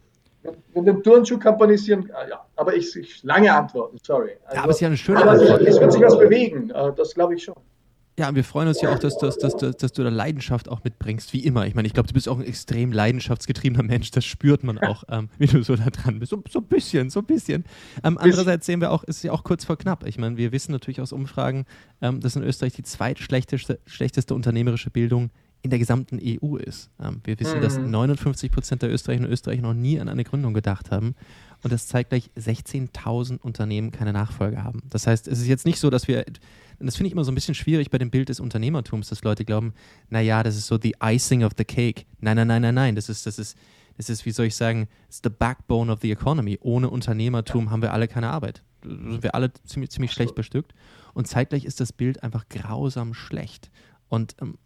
Wenn, 0.43 0.55
wenn 0.75 0.85
den 0.85 1.03
Turnschuh 1.03 1.39
kann 1.39 1.57
panisieren, 1.57 2.11
ah, 2.15 2.29
ja, 2.29 2.45
aber 2.57 2.75
ich, 2.75 2.95
ich 2.97 3.23
lange 3.23 3.53
Antworten, 3.53 3.99
sorry. 4.03 4.33
Also, 4.45 4.57
ja, 4.57 4.63
aber 4.63 4.71
es 4.71 4.77
ist 4.77 4.81
ja 4.81 4.89
eine 4.89 4.97
schöne 4.97 5.23
Antwort. 5.23 5.63
Es 5.63 5.81
wird 5.81 5.93
sich 5.93 6.03
was 6.03 6.19
bewegen, 6.19 6.71
äh, 6.71 6.93
das 6.95 7.15
glaube 7.15 7.35
ich 7.35 7.45
schon. 7.45 7.55
Ja, 8.19 8.29
und 8.29 8.35
wir 8.35 8.45
freuen 8.45 8.69
uns 8.69 8.83
ja 8.83 8.93
auch, 8.93 8.99
dass, 8.99 9.17
dass, 9.17 9.39
dass, 9.39 9.57
dass, 9.57 9.93
du 9.93 10.03
da 10.03 10.11
Leidenschaft 10.11 10.69
auch 10.69 10.85
mitbringst, 10.85 11.33
wie 11.33 11.41
immer. 11.41 11.67
Ich 11.67 11.75
meine, 11.75 11.87
ich 11.89 11.95
glaube, 11.95 12.09
du 12.09 12.13
bist 12.13 12.29
auch 12.29 12.39
ein 12.39 12.45
extrem 12.45 12.93
leidenschaftsgetriebener 12.93 13.83
Mensch, 13.83 14.11
das 14.11 14.27
spürt 14.27 14.65
man 14.65 14.79
auch, 14.79 15.05
ähm, 15.09 15.31
wie 15.39 15.47
du 15.47 15.63
so 15.63 15.77
da 15.77 15.89
dran 15.89 16.19
bist. 16.19 16.31
So, 16.31 16.43
so 16.51 16.59
ein 16.59 16.67
bisschen, 16.67 17.09
so 17.09 17.21
ein 17.21 17.27
bisschen. 17.27 17.65
Ähm, 18.05 18.19
andererseits 18.19 18.67
sehen 18.67 18.83
wir 18.83 18.91
auch, 18.91 19.03
es 19.07 19.17
ist 19.17 19.23
ja 19.23 19.33
auch 19.33 19.45
kurz 19.45 19.65
vor 19.65 19.79
knapp. 19.79 20.07
Ich 20.07 20.19
meine, 20.19 20.37
wir 20.37 20.53
wissen 20.53 20.73
natürlich 20.73 21.01
aus 21.01 21.13
Umfragen, 21.13 21.65
ähm, 22.03 22.21
dass 22.21 22.37
in 22.37 22.43
Österreich 22.43 22.75
die 22.75 22.83
zweitschlechteste 22.83 23.81
schlechteste 23.87 24.35
unternehmerische 24.35 24.91
Bildung 24.91 25.31
in 25.63 25.71
der 25.71 25.79
gesamten 25.79 26.21
EU 26.21 26.57
ist. 26.57 26.91
Ähm, 27.01 27.21
wir 27.25 27.39
wissen, 27.41 27.59
mhm. 27.59 27.63
dass 27.63 27.79
59 27.79 28.51
Prozent 28.51 28.83
der 28.83 28.93
Österreicher 28.93 29.25
und 29.25 29.31
Österreicher 29.31 29.63
noch 29.63 29.75
nie 29.75 29.99
an 29.99 30.09
eine 30.09 30.25
Gründung 30.25 30.53
gedacht 30.53 30.91
haben. 30.91 31.15
Und 31.63 31.73
das 31.73 31.87
zeigt 31.87 32.11
gleich, 32.11 32.31
16.000 32.37 33.39
Unternehmen 33.39 33.93
keine 33.93 34.13
Nachfolge 34.13 34.65
haben. 34.65 34.83
Das 34.91 35.07
heißt, 35.07 35.29
es 35.29 35.39
ist 35.39 35.47
jetzt 35.47 35.65
nicht 35.65 35.79
so, 35.79 35.89
dass 35.89 36.09
wir, 36.09 36.25
und 36.83 36.87
das 36.87 36.97
finde 36.97 37.07
ich 37.07 37.13
immer 37.13 37.23
so 37.23 37.31
ein 37.31 37.37
bisschen 37.37 37.55
schwierig 37.55 37.91
bei 37.91 37.99
dem 37.99 38.11
Bild 38.11 38.29
des 38.29 38.41
Unternehmertums, 38.41 39.09
dass 39.09 39.23
Leute 39.23 39.45
glauben, 39.45 39.73
naja, 40.11 40.43
das 40.43 40.57
ist 40.57 40.67
so 40.67 40.81
the 40.83 40.97
icing 41.01 41.45
of 41.45 41.53
the 41.57 41.65
cake. 41.65 42.07
Nein, 42.19 42.35
nein, 42.35 42.49
nein, 42.49 42.61
nein, 42.61 42.75
nein. 42.75 42.97
Das 42.97 43.09
ist, 43.09 43.25
das 43.25 43.39
ist, 43.39 43.57
das 43.97 44.11
ist, 44.11 44.27
wie 44.27 44.33
soll 44.33 44.47
ich 44.47 44.57
sagen, 44.57 44.89
it's 45.07 45.21
the 45.23 45.31
backbone 45.31 45.93
of 45.93 46.01
the 46.03 46.11
economy. 46.11 46.59
Ohne 46.61 46.91
Unternehmertum 46.91 47.67
ja. 47.67 47.71
haben 47.71 47.83
wir 47.83 47.93
alle 47.93 48.09
keine 48.09 48.31
Arbeit. 48.31 48.65
Sind 48.83 49.23
wir 49.23 49.37
alle 49.37 49.53
ziemlich, 49.65 49.93
ziemlich 49.93 50.11
schlecht 50.11 50.35
bestückt. 50.35 50.75
Und 51.15 51.29
zeitgleich 51.29 51.65
ist 51.67 51.79
das 51.79 51.93
Bild 51.93 52.25
einfach 52.25 52.49
grausam 52.49 53.15
schlecht. 53.15 53.71
Und 54.09 54.35
ähm, 54.43 54.59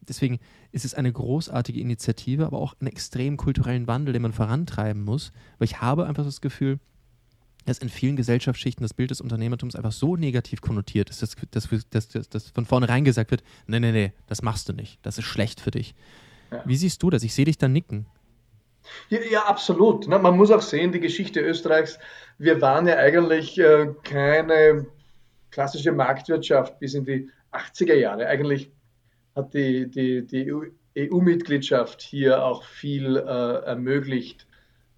deswegen 0.00 0.40
ist 0.72 0.84
es 0.84 0.94
eine 0.94 1.12
großartige 1.12 1.80
Initiative, 1.80 2.46
aber 2.46 2.58
auch 2.58 2.74
einen 2.80 2.88
extrem 2.88 3.36
kulturellen 3.36 3.86
Wandel, 3.86 4.12
den 4.12 4.22
man 4.22 4.32
vorantreiben 4.32 5.04
muss. 5.04 5.30
Weil 5.58 5.66
ich 5.66 5.80
habe 5.80 6.06
einfach 6.06 6.24
das 6.24 6.40
Gefühl, 6.40 6.80
dass 7.66 7.78
in 7.78 7.88
vielen 7.88 8.16
Gesellschaftsschichten 8.16 8.82
das 8.82 8.94
Bild 8.94 9.10
des 9.10 9.20
Unternehmertums 9.20 9.76
einfach 9.76 9.92
so 9.92 10.16
negativ 10.16 10.60
konnotiert 10.60 11.10
ist, 11.10 11.22
dass, 11.22 11.36
dass, 11.50 12.08
dass, 12.08 12.28
dass, 12.28 12.50
von 12.50 12.64
vornherein 12.64 13.04
gesagt 13.04 13.30
wird, 13.30 13.42
nee, 13.66 13.80
nee, 13.80 13.92
nee, 13.92 14.12
das 14.26 14.42
machst 14.42 14.68
du 14.68 14.72
nicht, 14.72 14.98
das 15.02 15.18
ist 15.18 15.24
schlecht 15.24 15.60
für 15.60 15.70
dich. 15.70 15.94
Ja. 16.50 16.62
Wie 16.66 16.76
siehst 16.76 17.02
du 17.02 17.10
das? 17.10 17.22
Ich 17.22 17.34
sehe 17.34 17.44
dich 17.44 17.58
da 17.58 17.68
nicken. 17.68 18.06
Ja, 19.08 19.18
ja 19.30 19.42
absolut. 19.44 20.08
Man 20.08 20.36
muss 20.36 20.50
auch 20.50 20.62
sehen, 20.62 20.92
die 20.92 21.00
Geschichte 21.00 21.40
Österreichs, 21.40 21.98
wir 22.38 22.60
waren 22.60 22.86
ja 22.86 22.96
eigentlich 22.96 23.58
äh, 23.58 23.88
keine 24.02 24.86
klassische 25.50 25.92
Marktwirtschaft 25.92 26.78
bis 26.78 26.94
in 26.94 27.04
die 27.04 27.30
80er 27.52 27.94
Jahre. 27.94 28.26
Eigentlich 28.26 28.70
hat 29.34 29.54
die, 29.54 29.90
die, 29.90 30.26
die 30.26 30.52
EU-Mitgliedschaft 30.96 32.00
hier 32.02 32.44
auch 32.44 32.64
viel 32.64 33.16
äh, 33.16 33.64
ermöglicht, 33.64 34.46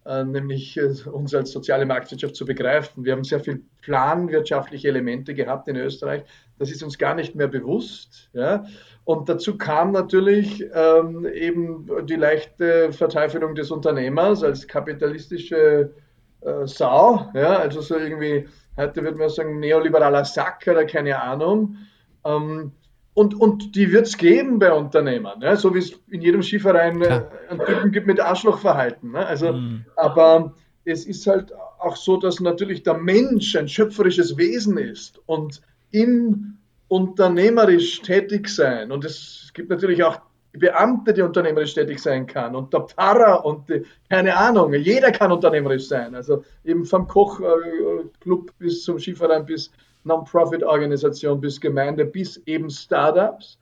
nämlich 0.04 0.76
äh, 0.76 0.92
uns 1.08 1.34
als 1.34 1.52
soziale 1.52 1.86
Marktwirtschaft 1.86 2.34
zu 2.34 2.44
begreifen. 2.44 3.04
Wir 3.04 3.12
haben 3.12 3.24
sehr 3.24 3.40
viel 3.40 3.62
planwirtschaftliche 3.82 4.88
Elemente 4.88 5.34
gehabt 5.34 5.68
in 5.68 5.76
Österreich. 5.76 6.24
Das 6.58 6.70
ist 6.70 6.82
uns 6.82 6.98
gar 6.98 7.14
nicht 7.14 7.34
mehr 7.34 7.48
bewusst. 7.48 8.28
Ja? 8.32 8.64
Und 9.04 9.28
dazu 9.28 9.56
kam 9.56 9.92
natürlich 9.92 10.64
ähm, 10.74 11.26
eben 11.26 11.88
die 12.06 12.16
leichte 12.16 12.92
Verteufelung 12.92 13.54
des 13.54 13.70
Unternehmers 13.70 14.42
als 14.42 14.66
kapitalistische 14.66 15.92
äh, 16.40 16.66
Sau. 16.66 17.30
Ja? 17.34 17.58
Also 17.58 17.80
so 17.80 17.96
irgendwie, 17.96 18.48
heute 18.76 19.02
würde 19.04 19.18
man 19.18 19.28
sagen, 19.28 19.60
neoliberaler 19.60 20.24
Sack 20.24 20.66
oder 20.68 20.84
keine 20.84 21.20
Ahnung. 21.20 21.76
Ähm, 22.24 22.72
und, 23.14 23.38
und 23.38 23.75
die 23.77 23.92
wird 23.92 24.07
es 24.07 24.16
geben 24.16 24.59
bei 24.59 24.72
Unternehmern, 24.72 25.38
ne? 25.40 25.57
so 25.57 25.75
wie 25.75 25.81
es 25.81 25.92
in 26.09 26.22
jedem 26.22 26.42
Skiverein 26.42 27.03
äh, 27.03 27.22
einen 27.51 27.61
Typen 27.66 27.92
gibt 27.92 28.07
mit 28.07 28.20
Arschlochverhalten. 28.20 29.12
Ne? 29.12 29.27
Also, 29.27 29.53
mhm. 29.53 29.85
Aber 29.96 30.55
es 30.85 31.05
ist 31.05 31.27
halt 31.27 31.53
auch 31.79 31.96
so, 31.96 32.16
dass 32.16 32.40
natürlich 32.40 32.83
der 32.83 32.94
Mensch 32.94 33.55
ein 33.55 33.68
schöpferisches 33.68 34.37
Wesen 34.37 34.79
ist 34.79 35.20
und 35.27 35.61
im 35.90 36.57
unternehmerisch 36.88 38.01
tätig 38.03 38.48
sein. 38.48 38.92
Und 38.92 39.05
es 39.05 39.51
gibt 39.55 39.70
natürlich 39.70 40.03
auch 40.05 40.20
Beamte, 40.53 41.14
die 41.14 41.22
unternehmerisch 41.22 41.75
tätig 41.75 41.98
sein 41.98 42.27
kann 42.27 42.55
und 42.55 42.72
der 42.75 42.83
Pfarrer 42.83 43.44
und 43.44 43.68
die, 43.70 43.85
keine 44.11 44.37
Ahnung, 44.37 44.75
jeder 44.75 45.11
kann 45.11 45.33
unternehmerisch 45.33 45.88
sein. 45.88 46.14
Also 46.14 46.44
eben 46.64 46.85
vom 46.85 47.09
Kochclub 47.09 48.51
äh, 48.51 48.53
bis 48.59 48.85
zum 48.85 48.98
Skiverein 48.98 49.46
bis 49.46 49.70
Non-Profit-Organisation 50.04 51.40
bis 51.40 51.60
Gemeinde 51.60 52.04
bis 52.04 52.38
eben 52.46 52.70
Startups, 52.70 53.58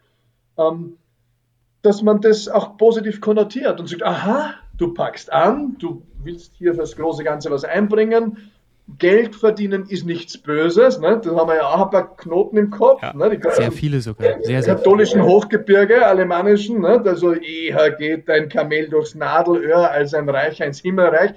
ähm, 0.59 0.97
dass 1.83 2.03
man 2.03 2.21
das 2.21 2.49
auch 2.49 2.77
positiv 2.77 3.21
konnotiert 3.21 3.81
und 3.81 3.89
sagt, 3.89 4.03
aha, 4.03 4.55
du 4.77 4.93
packst 4.93 5.33
an, 5.33 5.77
du 5.79 6.03
willst 6.23 6.55
hier 6.57 6.75
fürs 6.75 6.97
große 6.97 7.25
Ganze 7.25 7.51
was 7.51 7.65
einbringen, 7.65 8.37
Geld 8.99 9.37
verdienen 9.37 9.87
ist 9.89 10.05
nichts 10.05 10.37
Böses, 10.37 10.99
ne? 10.99 11.21
da 11.23 11.31
haben 11.37 11.49
wir 11.49 11.57
ja 11.57 11.67
auch 11.67 11.85
ein 11.85 11.91
paar 11.91 12.17
Knoten 12.17 12.57
im 12.57 12.71
Kopf. 12.71 13.03
Ja, 13.03 13.13
ne? 13.15 13.31
Die, 13.31 13.51
sehr 13.51 13.71
viele 13.71 14.01
sogar. 14.01 14.43
Sehr, 14.43 14.63
sehr 14.63 14.75
katholischen 14.75 15.21
viele. 15.21 15.33
Hochgebirge, 15.33 16.05
alemannischen, 16.05 16.81
ne? 16.81 17.01
also 17.05 17.33
eher 17.33 17.91
geht 17.93 18.29
ein 18.29 18.49
Kamel 18.49 18.89
durchs 18.89 19.15
Nadelöhr 19.15 19.91
als 19.91 20.13
ein 20.15 20.29
Reich 20.29 20.61
ins 20.61 20.81
Himmelreich. 20.81 21.33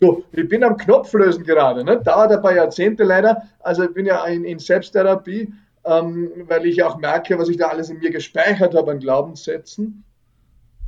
Du, 0.00 0.24
ich 0.32 0.48
bin 0.48 0.64
am 0.64 0.76
Knopf 0.76 1.12
lösen 1.12 1.44
gerade, 1.44 1.84
ne? 1.84 2.00
dauert 2.02 2.32
ein 2.32 2.42
paar 2.42 2.54
Jahrzehnte 2.54 3.04
leider. 3.04 3.42
Also 3.60 3.84
ich 3.84 3.94
bin 3.94 4.06
ja 4.06 4.24
in, 4.26 4.44
in 4.44 4.58
Selbsttherapie, 4.58 5.52
ähm, 5.84 6.30
weil 6.48 6.66
ich 6.66 6.82
auch 6.82 6.98
merke, 6.98 7.38
was 7.38 7.48
ich 7.48 7.56
da 7.56 7.68
alles 7.68 7.90
in 7.90 7.98
mir 7.98 8.10
gespeichert 8.10 8.74
habe 8.74 8.90
an 8.90 9.00
Glaubenssätzen. 9.00 10.04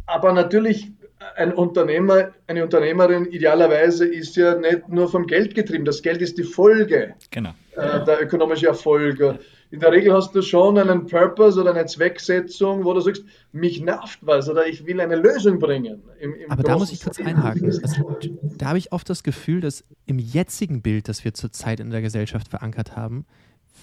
Aber 0.06 0.32
natürlich, 0.32 0.90
ein 1.36 1.52
Unternehmer, 1.52 2.32
eine 2.46 2.62
Unternehmerin 2.62 3.26
idealerweise 3.26 4.06
ist 4.06 4.36
ja 4.36 4.54
nicht 4.54 4.88
nur 4.88 5.08
vom 5.08 5.26
Geld 5.26 5.54
getrieben. 5.54 5.84
Das 5.84 6.02
Geld 6.02 6.20
ist 6.20 6.38
die 6.38 6.44
Folge 6.44 7.14
genau. 7.30 7.50
äh, 7.74 8.04
der 8.04 8.22
ökonomischen 8.22 8.68
Erfolge 8.68 9.38
in 9.76 9.80
der 9.80 9.92
Regel 9.92 10.14
hast 10.14 10.34
du 10.34 10.40
schon 10.40 10.78
einen 10.78 11.06
Purpose 11.06 11.60
oder 11.60 11.74
eine 11.74 11.84
Zwecksetzung, 11.84 12.86
wo 12.86 12.94
du 12.94 13.00
sagst, 13.00 13.24
mich 13.52 13.82
nervt 13.82 14.20
was 14.22 14.48
oder 14.48 14.66
ich 14.66 14.86
will 14.86 15.02
eine 15.02 15.16
Lösung 15.16 15.58
bringen. 15.58 16.02
Im, 16.18 16.34
im 16.34 16.50
Aber 16.50 16.62
da 16.62 16.78
muss 16.78 16.90
ich 16.90 17.02
kurz 17.02 17.20
einhaken. 17.20 17.66
Also, 17.66 18.16
da 18.56 18.68
habe 18.68 18.78
ich 18.78 18.92
oft 18.92 19.10
das 19.10 19.22
Gefühl, 19.22 19.60
dass 19.60 19.84
im 20.06 20.18
jetzigen 20.18 20.80
Bild, 20.80 21.10
das 21.10 21.24
wir 21.24 21.34
zurzeit 21.34 21.78
in 21.78 21.90
der 21.90 22.00
Gesellschaft 22.00 22.48
verankert 22.48 22.96
haben, 22.96 23.26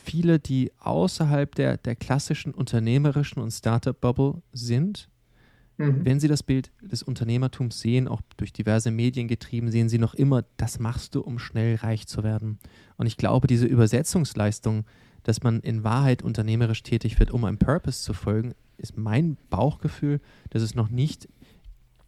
viele, 0.04 0.40
die 0.40 0.72
außerhalb 0.80 1.54
der, 1.54 1.78
der 1.78 1.96
klassischen 1.96 2.56
unternehmerischen 2.56 3.40
und 3.40 3.52
Startup-Bubble 3.52 4.42
sind, 4.52 5.10
mhm. 5.78 6.04
wenn 6.04 6.20
sie 6.20 6.28
das 6.28 6.42
Bild 6.42 6.72
des 6.82 7.04
Unternehmertums 7.04 7.80
sehen, 7.80 8.08
auch 8.08 8.22
durch 8.38 8.52
diverse 8.52 8.90
Medien 8.90 9.28
getrieben, 9.28 9.70
sehen 9.70 9.90
sie 9.90 10.00
noch 10.00 10.16
immer, 10.16 10.44
das 10.58 10.80
machst 10.80 11.14
du, 11.14 11.22
um 11.22 11.38
schnell 11.38 11.76
reich 11.76 12.08
zu 12.08 12.24
werden. 12.24 12.58
Und 12.98 13.06
ich 13.06 13.16
glaube, 13.16 13.46
diese 13.46 13.68
Übersetzungsleistung, 13.68 14.86
dass 15.24 15.44
man 15.44 15.60
in 15.62 15.84
Wahrheit 15.84 16.22
unternehmerisch 16.22 16.84
tätig 16.84 17.20
wird, 17.20 17.32
um 17.32 17.46
einem 17.46 17.58
Purpose 17.58 18.02
zu 18.02 18.14
folgen, 18.14 18.54
ist 18.78 18.98
mein 18.98 19.38
Bauchgefühl, 19.50 20.20
dass 20.50 20.62
es 20.62 20.76
noch 20.76 20.90
nicht, 20.90 21.28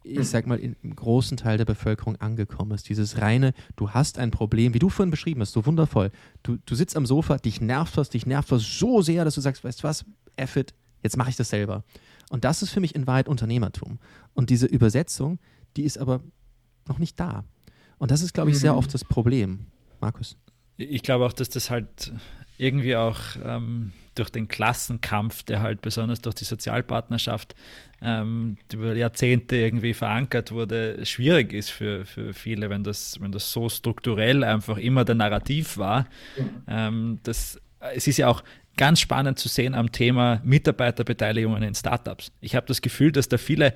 ich 0.04 0.28
sag 0.28 0.45
mal, 0.47 0.60
im 0.60 0.95
großen 0.95 1.38
Teil 1.38 1.58
der 1.58 1.65
Bevölkerung 1.65 2.15
angekommen 2.17 2.71
ist. 2.71 2.89
Dieses 2.89 3.21
reine, 3.21 3.54
du 3.75 3.91
hast 3.91 4.19
ein 4.19 4.32
Problem, 4.32 4.73
wie 4.73 4.80
du 4.80 4.89
vorhin 4.89 5.12
beschrieben 5.12 5.41
hast, 5.41 5.54
so 5.54 5.65
wundervoll. 5.65 6.12
Du, 6.43 6.58
du 6.65 6.75
sitzt 6.75 6.95
am 6.95 7.06
Sofa, 7.06 7.38
dich 7.38 7.62
nervt 7.62 7.97
was, 7.97 8.10
dich 8.10 8.25
nervt 8.25 8.51
was 8.51 8.63
so 8.63 9.01
sehr, 9.01 9.25
dass 9.25 9.36
du 9.36 9.41
sagst, 9.41 9.63
weißt 9.63 9.84
du 9.84 9.88
was, 9.88 10.06
F 10.36 10.58
it, 10.58 10.73
jetzt 11.04 11.17
mache 11.17 11.30
ich 11.30 11.36
das 11.36 11.49
selber. 11.49 11.84
Und 12.30 12.43
das 12.43 12.62
ist 12.62 12.71
für 12.71 12.80
mich 12.80 12.95
in 12.95 13.08
Wahrheit 13.08 13.28
Unternehmertum. 13.28 13.99
Und 14.34 14.49
diese 14.49 14.65
Übersetzung, 14.65 15.39
die 15.78 15.84
ist 15.84 15.97
aber 15.97 16.21
noch 16.88 16.99
nicht 16.99 17.19
da. 17.19 17.45
Und 17.97 18.12
das 18.12 18.21
ist, 18.21 18.34
glaube 18.34 18.51
ich, 18.51 18.60
sehr 18.60 18.73
mhm. 18.73 18.80
oft 18.80 18.93
das 18.93 19.06
Problem. 19.06 19.67
Markus. 20.01 20.38
Ich 20.78 21.04
glaube 21.04 21.25
auch, 21.25 21.34
dass 21.34 21.49
das 21.49 21.69
halt 21.69 22.12
irgendwie 22.58 22.96
auch 22.96 23.20
ähm, 23.44 23.91
durch 24.15 24.30
den 24.30 24.48
Klassenkampf, 24.48 25.44
der 25.44 25.62
halt 25.62 25.82
besonders 25.82 26.22
durch 26.22 26.36
die 26.36 26.46
Sozialpartnerschaft 26.46 27.56
ähm, 28.02 28.58
über 28.74 28.96
Jahrzehnte 28.96 29.58
irgendwie 29.58 29.94
verankert 29.94 30.52
wurde, 30.52 31.06
schwierig 31.06 31.54
ist 31.54 31.70
für, 31.70 32.06
für 32.06 32.34
viele, 32.34 32.70
wenn 32.70 32.84
das, 32.84 33.20
wenn 33.20 33.32
das 33.32 33.52
so 33.52 33.70
strukturell 33.70 34.44
einfach 34.44 34.78
immer 34.78 35.06
der 35.06 35.15
Narrativ 35.15 35.78
war. 35.78 36.08
Ähm, 36.68 37.20
das, 37.24 37.60
es 37.94 38.08
ist 38.08 38.18
ja 38.18 38.28
auch 38.28 38.44
ganz 38.78 39.00
spannend 39.00 39.39
zu 39.39 39.48
sehen 39.48 39.74
am 39.74 39.91
Thema 39.91 40.41
Mitarbeiterbeteiligungen 40.44 41.63
in 41.63 41.76
Startups. 41.76 42.32
Ich 42.41 42.56
habe 42.56 42.68
das 42.68 42.82
Gefühl, 42.82 43.12
dass 43.12 43.30
da 43.30 43.38
viele 43.38 43.74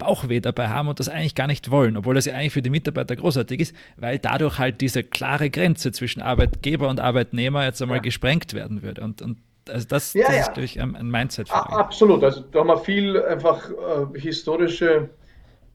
Bauchweh 0.00 0.40
dabei 0.40 0.68
haben 0.68 0.88
und 0.88 0.98
das 0.98 1.08
eigentlich 1.08 1.36
gar 1.36 1.46
nicht 1.46 1.70
wollen, 1.70 1.96
obwohl 1.96 2.14
das 2.16 2.24
ja 2.24 2.34
eigentlich 2.34 2.52
für 2.52 2.62
die 2.62 2.70
Mitarbeiter 2.70 3.14
großartig 3.14 3.60
ist, 3.60 3.76
weil 3.96 4.18
dadurch 4.18 4.58
halt 4.58 4.80
diese 4.80 5.04
klare 5.04 5.50
Grenze 5.50 5.92
zwischen 5.92 6.20
Arbeitgeber 6.20 6.88
und 6.88 6.98
Arbeitnehmer 6.98 7.64
jetzt 7.64 7.80
einmal 7.80 7.98
ja. 7.98 8.02
gesprengt 8.02 8.52
werden 8.54 8.82
würde. 8.82 9.02
Und, 9.02 9.22
und 9.22 9.38
also 9.68 9.86
das, 9.86 10.14
ja, 10.14 10.26
das 10.26 10.34
ja. 10.34 10.40
ist, 10.42 10.52
glaube 10.54 10.64
ich, 10.64 10.80
ein, 10.80 10.96
ein 10.96 11.08
mindset 11.08 11.48
-Frage. 11.48 11.72
Absolut. 11.72 12.24
Also 12.24 12.40
da 12.40 12.60
haben 12.60 12.68
wir 12.68 12.78
viel 12.78 13.22
einfach 13.22 13.70
äh, 13.70 14.18
historische 14.18 15.10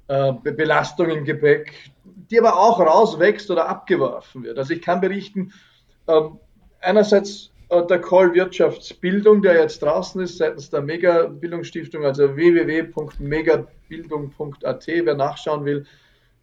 äh, 0.08 0.34
Belastung 0.44 1.10
im 1.10 1.24
Gepäck, 1.24 1.74
die 2.04 2.40
aber 2.40 2.60
auch 2.60 2.80
rauswächst 2.80 3.50
oder 3.50 3.70
abgeworfen 3.70 4.44
wird. 4.44 4.58
Also 4.58 4.74
ich 4.74 4.82
kann 4.82 5.00
berichten, 5.02 5.54
äh, 6.08 6.22
einerseits 6.82 7.52
der 7.82 8.00
Call 8.00 8.34
Wirtschaftsbildung, 8.34 9.42
der 9.42 9.62
jetzt 9.62 9.82
draußen 9.82 10.22
ist 10.22 10.38
seitens 10.38 10.70
der 10.70 10.82
Mega 10.82 11.28
Bildungsstiftung, 11.28 12.06
also 12.06 12.34
www.megabildung.at, 12.36 14.88
wer 14.88 15.16
nachschauen 15.16 15.66
will. 15.66 15.86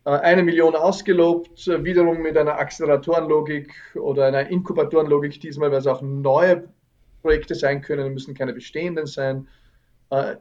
eine 0.05 0.43
Million 0.43 0.75
ausgelobt, 0.75 1.69
wiederum 1.85 2.23
mit 2.23 2.37
einer 2.37 2.59
Acceleratorenlogik 2.59 3.73
oder 3.95 4.27
einer 4.27 4.49
Inkubatorenlogik 4.49 5.41
diesmal, 5.41 5.71
weil 5.71 5.79
es 5.79 5.87
auch 5.87 6.03
neue 6.03 6.65
Projekte 7.23 7.55
sein 7.55 7.83
können, 7.83 8.13
müssen 8.13 8.35
keine 8.35 8.53
bestehenden 8.53 9.07
sein. 9.07 9.47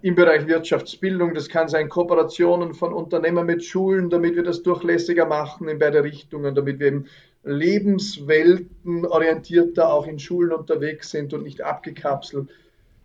Im 0.01 0.15
Bereich 0.15 0.47
Wirtschaftsbildung, 0.47 1.33
das 1.33 1.47
kann 1.47 1.69
sein 1.69 1.87
Kooperationen 1.87 2.73
von 2.73 2.91
Unternehmern 2.91 3.45
mit 3.45 3.63
Schulen, 3.63 4.09
damit 4.09 4.35
wir 4.35 4.43
das 4.43 4.63
durchlässiger 4.63 5.25
machen 5.25 5.69
in 5.69 5.79
beide 5.79 6.03
Richtungen, 6.03 6.55
damit 6.55 6.79
wir 6.79 6.87
eben 6.87 7.05
Lebenswelten 7.43 9.05
orientierter 9.05 9.91
auch 9.91 10.07
in 10.07 10.19
Schulen 10.19 10.51
unterwegs 10.51 11.09
sind 11.11 11.33
und 11.33 11.43
nicht 11.43 11.61
abgekapselt. 11.61 12.49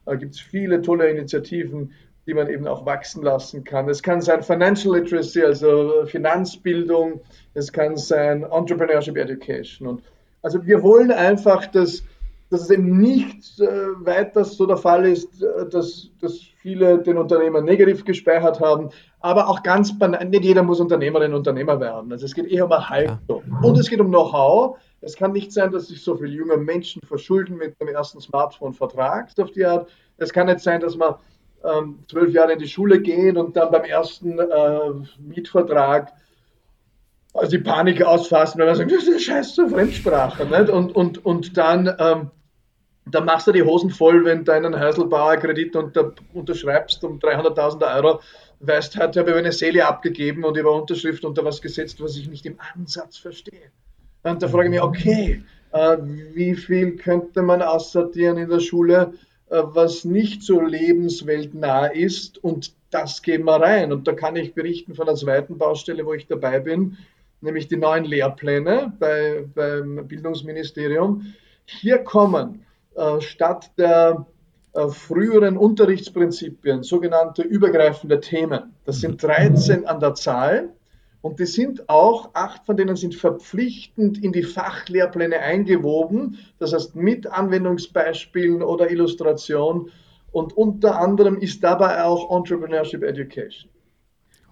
Da 0.05 0.15
gibt 0.15 0.35
es 0.35 0.41
viele 0.41 0.83
tolle 0.83 1.09
Initiativen 1.11 1.93
die 2.27 2.35
man 2.35 2.49
eben 2.49 2.67
auch 2.67 2.85
wachsen 2.85 3.23
lassen 3.23 3.65
kann. 3.65 3.89
Es 3.89 4.03
kann 4.03 4.21
sein 4.21 4.43
Financial 4.43 4.99
Literacy, 4.99 5.43
also 5.43 6.07
Finanzbildung, 6.07 7.21
es 7.55 7.73
kann 7.73 7.97
sein 7.97 8.43
Entrepreneurship 8.43 9.17
Education. 9.17 9.87
Und 9.87 10.03
also 10.43 10.67
wir 10.67 10.83
wollen 10.83 11.13
einfach, 11.13 11.67
dass, 11.67 12.03
dass 12.51 12.63
es 12.63 12.71
eben 12.71 12.99
nicht 12.99 13.61
äh, 13.61 13.67
weiter 14.05 14.45
so 14.45 14.67
der 14.67 14.77
Fall 14.77 15.07
ist, 15.07 15.43
äh, 15.43 15.69
dass, 15.69 16.11
dass 16.21 16.39
viele 16.39 16.99
den 16.99 17.19
Unternehmer 17.19 17.61
negativ 17.61 18.05
gespeichert 18.05 18.61
haben, 18.61 18.91
aber 19.21 19.49
auch 19.49 19.63
ganz 19.63 19.99
banal, 19.99 20.25
nicht 20.27 20.45
jeder 20.45 20.63
muss 20.63 20.81
Unternehmerin 20.81 21.33
und 21.33 21.39
Unternehmer 21.39 21.81
werden. 21.81 22.13
Also 22.13 22.27
es 22.27 22.35
geht 22.35 22.47
eher 22.47 22.67
um 22.67 22.73
eine 22.73 22.89
Haltung. 22.89 23.43
Und 23.63 23.79
es 23.79 23.89
geht 23.89 24.01
um 24.01 24.09
Know-how. 24.09 24.79
Es 25.01 25.17
kann 25.17 25.33
nicht 25.33 25.53
sein, 25.53 25.73
dass 25.73 25.89
sich 25.89 26.03
so 26.03 26.17
viele 26.17 26.31
junge 26.31 26.57
Menschen 26.57 27.03
verschulden 27.03 27.57
mit 27.57 27.81
dem 27.81 27.89
ersten 27.89 28.21
Smartphone-Vertrag 28.21 29.31
auf 29.39 29.51
die 29.51 29.65
Art. 29.65 29.89
Es 30.17 30.33
kann 30.33 30.47
nicht 30.47 30.61
sein, 30.61 30.81
dass 30.81 30.97
man 30.97 31.17
ähm, 31.65 31.99
zwölf 32.09 32.33
Jahre 32.33 32.53
in 32.53 32.59
die 32.59 32.69
Schule 32.69 33.01
gehen 33.01 33.37
und 33.37 33.57
dann 33.57 33.71
beim 33.71 33.85
ersten 33.85 34.39
äh, 34.39 34.81
Mietvertrag 35.19 36.13
also 37.37 37.51
die 37.51 37.63
Panik 37.63 38.03
ausfassen, 38.03 38.59
wenn 38.59 38.67
man 38.67 38.77
sagt, 38.77 38.91
das 38.91 39.03
ist 39.03 39.09
eine 39.09 39.21
scheiß 39.21 39.55
zur 39.55 39.69
Fremdsprache. 39.69 40.47
Nicht? 40.47 40.71
Und, 40.71 40.95
und, 40.95 41.25
und 41.25 41.57
dann, 41.57 41.95
ähm, 41.99 42.31
dann 43.07 43.25
machst 43.25 43.47
du 43.47 43.53
die 43.53 43.63
Hosen 43.63 43.91
voll, 43.91 44.25
wenn 44.25 44.45
du 44.45 44.53
einen 44.53 44.79
Heiselbauer 44.79 45.37
Kredit 45.37 45.77
unter, 45.77 46.13
unterschreibst 46.35 47.03
um 47.05 47.19
300.000 47.19 47.97
Euro, 47.97 48.21
weißt, 48.61 48.97
hat 48.97 49.17
er 49.17 49.27
eine 49.35 49.53
Seele 49.53 49.87
abgegeben 49.87 50.45
und 50.45 50.57
über 50.57 50.75
Unterschrift 50.75 51.25
unter 51.25 51.45
was 51.45 51.63
gesetzt, 51.63 52.01
was 52.01 52.17
ich 52.17 52.29
nicht 52.29 52.47
im 52.47 52.59
Ansatz 52.75 53.17
verstehe. 53.17 53.71
Und 54.25 54.43
da 54.43 54.49
frage 54.49 54.65
ich 54.65 54.71
mich, 54.71 54.83
okay, 54.83 55.43
äh, 55.73 55.97
wie 56.35 56.57
viel 56.57 56.97
könnte 56.97 57.43
man 57.43 57.63
aussortieren 57.63 58.39
in 58.39 58.51
der 58.51 58.61
Schule, 58.61 59.13
äh, 59.51 59.63
was 59.63 60.05
nicht 60.05 60.43
so 60.43 60.61
lebensweltnah 60.61 61.87
ist 61.87 62.43
und 62.43 62.75
das 62.91 63.23
gehen 63.23 63.45
wir 63.45 63.61
rein. 63.61 63.93
Und 63.93 64.09
da 64.09 64.15
kann 64.15 64.35
ich 64.35 64.55
berichten 64.55 64.97
von 64.97 65.07
der 65.07 65.15
zweiten 65.15 65.59
Baustelle, 65.59 66.05
wo 66.05 66.15
ich 66.15 66.27
dabei 66.27 66.59
bin, 66.59 66.97
nämlich 67.41 67.69
die 67.69 67.77
neuen 67.77 68.05
Lehrpläne 68.05 68.93
bei, 68.99 69.45
beim 69.55 70.09
Bildungsministerium. 70.09 71.35
Hier 71.67 71.99
kommen 71.99 72.66
statt 73.21 73.73
der 73.79 74.27
äh, 74.77 74.89
früheren 74.89 75.57
Unterrichtsprinzipien 75.57 76.83
sogenannte 76.83 77.43
übergreifende 77.43 78.21
Themen. 78.21 78.75
Das 78.85 79.01
sind 79.01 79.23
13 79.23 79.87
an 79.87 80.01
der 80.01 80.15
Zahl 80.15 80.75
und 81.23 81.41
die 81.41 81.47
sind 81.47 81.89
auch, 81.89 82.31
acht 82.35 82.67
von 82.67 82.77
denen 82.77 82.95
sind 82.95 83.15
verpflichtend 83.15 84.23
in 84.23 84.33
die 84.33 84.43
Fachlehrpläne 84.43 85.39
eingewoben, 85.39 86.39
das 86.59 86.75
heißt 86.75 86.95
mit 86.95 87.27
Anwendungsbeispielen 87.27 88.63
oder 88.63 88.91
Illustration. 88.91 89.91
Und 90.31 90.55
unter 90.57 91.01
anderem 91.01 91.39
ist 91.39 91.65
dabei 91.65 92.05
auch 92.05 92.31
Entrepreneurship 92.37 93.03
Education. 93.03 93.71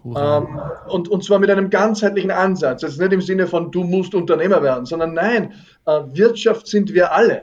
Ähm, 0.07 0.61
und, 0.89 1.09
und 1.09 1.23
zwar 1.23 1.39
mit 1.39 1.51
einem 1.51 1.69
ganzheitlichen 1.69 2.31
Ansatz. 2.31 2.83
Also 2.83 3.03
nicht 3.03 3.13
im 3.13 3.21
Sinne 3.21 3.47
von, 3.47 3.71
du 3.71 3.85
musst 3.85 4.15
Unternehmer 4.15 4.63
werden, 4.63 4.87
sondern 4.87 5.13
nein, 5.13 5.53
äh, 5.85 6.01
Wirtschaft 6.13 6.67
sind 6.67 6.95
wir 6.95 7.13
alle. 7.13 7.43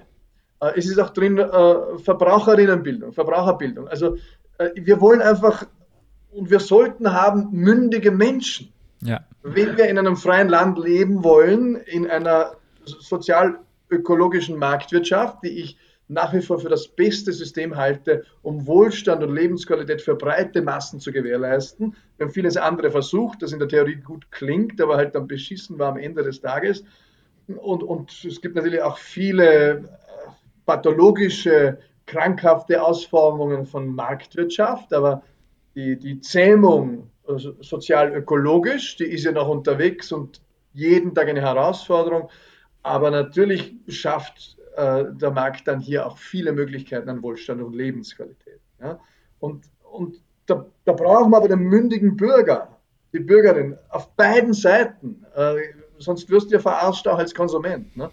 Äh, 0.61 0.71
es 0.77 0.87
ist 0.87 0.99
auch 0.99 1.09
drin 1.09 1.37
äh, 1.37 1.97
Verbraucherinnenbildung, 1.99 3.11
Verbraucherbildung. 3.11 3.87
Also 3.87 4.15
äh, 4.57 4.69
wir 4.75 5.01
wollen 5.01 5.21
einfach 5.21 5.65
und 6.31 6.49
wir 6.49 6.59
sollten 6.59 7.11
haben 7.11 7.49
mündige 7.51 8.11
Menschen. 8.11 8.71
Ja. 9.01 9.25
Wenn 9.43 9.75
wir 9.77 9.89
in 9.89 9.97
einem 9.97 10.15
freien 10.15 10.47
Land 10.47 10.77
leben 10.77 11.23
wollen, 11.23 11.75
in 11.75 12.09
einer 12.09 12.53
sozial-ökologischen 12.85 14.57
Marktwirtschaft, 14.57 15.43
die 15.43 15.49
ich 15.49 15.77
nach 16.07 16.33
wie 16.33 16.41
vor 16.41 16.59
für 16.59 16.69
das 16.69 16.89
beste 16.89 17.31
System 17.31 17.75
halte, 17.75 18.25
um 18.41 18.67
Wohlstand 18.67 19.23
und 19.23 19.33
Lebensqualität 19.33 20.01
für 20.01 20.15
breite 20.15 20.61
Massen 20.61 20.99
zu 20.99 21.11
gewährleisten. 21.11 21.95
Wir 22.17 22.25
haben 22.25 22.33
vieles 22.33 22.57
andere 22.57 22.91
versucht, 22.91 23.41
das 23.41 23.53
in 23.53 23.59
der 23.59 23.69
Theorie 23.69 23.95
gut 23.95 24.29
klingt, 24.29 24.79
aber 24.81 24.97
halt 24.97 25.15
dann 25.15 25.27
beschissen 25.27 25.79
war 25.79 25.89
am 25.89 25.97
Ende 25.97 26.21
des 26.21 26.41
Tages. 26.41 26.83
Und, 27.47 27.81
und 27.81 28.25
es 28.25 28.41
gibt 28.41 28.55
natürlich 28.55 28.81
auch 28.81 28.97
viele 28.97 29.85
pathologische, 30.71 31.79
krankhafte 32.05 32.81
Ausformungen 32.81 33.65
von 33.65 33.87
Marktwirtschaft, 33.93 34.93
aber 34.93 35.21
die, 35.75 35.99
die 35.99 36.21
Zähmung 36.21 37.09
also 37.27 37.55
sozial-ökologisch, 37.61 38.95
die 38.95 39.03
ist 39.05 39.25
ja 39.25 39.33
noch 39.33 39.49
unterwegs 39.49 40.13
und 40.13 40.41
jeden 40.73 41.13
Tag 41.13 41.27
eine 41.27 41.41
Herausforderung. 41.41 42.29
Aber 42.83 43.11
natürlich 43.11 43.75
schafft 43.89 44.57
äh, 44.77 45.03
der 45.11 45.31
Markt 45.31 45.67
dann 45.67 45.81
hier 45.81 46.05
auch 46.05 46.17
viele 46.17 46.53
Möglichkeiten 46.53 47.09
an 47.09 47.21
Wohlstand 47.21 47.61
und 47.61 47.75
Lebensqualität. 47.75 48.61
Ja? 48.79 48.97
Und, 49.39 49.65
und 49.91 50.15
da, 50.45 50.65
da, 50.85 50.93
brauchen 50.93 51.31
wir 51.31 51.37
aber 51.37 51.49
den 51.49 51.63
mündigen 51.63 52.15
Bürger, 52.15 52.77
die 53.11 53.19
Bürgerin 53.19 53.77
auf 53.89 54.09
beiden 54.15 54.53
Seiten. 54.53 55.25
Äh, 55.35 55.57
sonst 56.01 56.29
wirst 56.29 56.49
du 56.49 56.55
ja 56.55 56.59
verarscht 56.59 57.07
auch 57.07 57.17
als 57.17 57.33
Konsument. 57.33 57.95
Ne? 57.95 58.09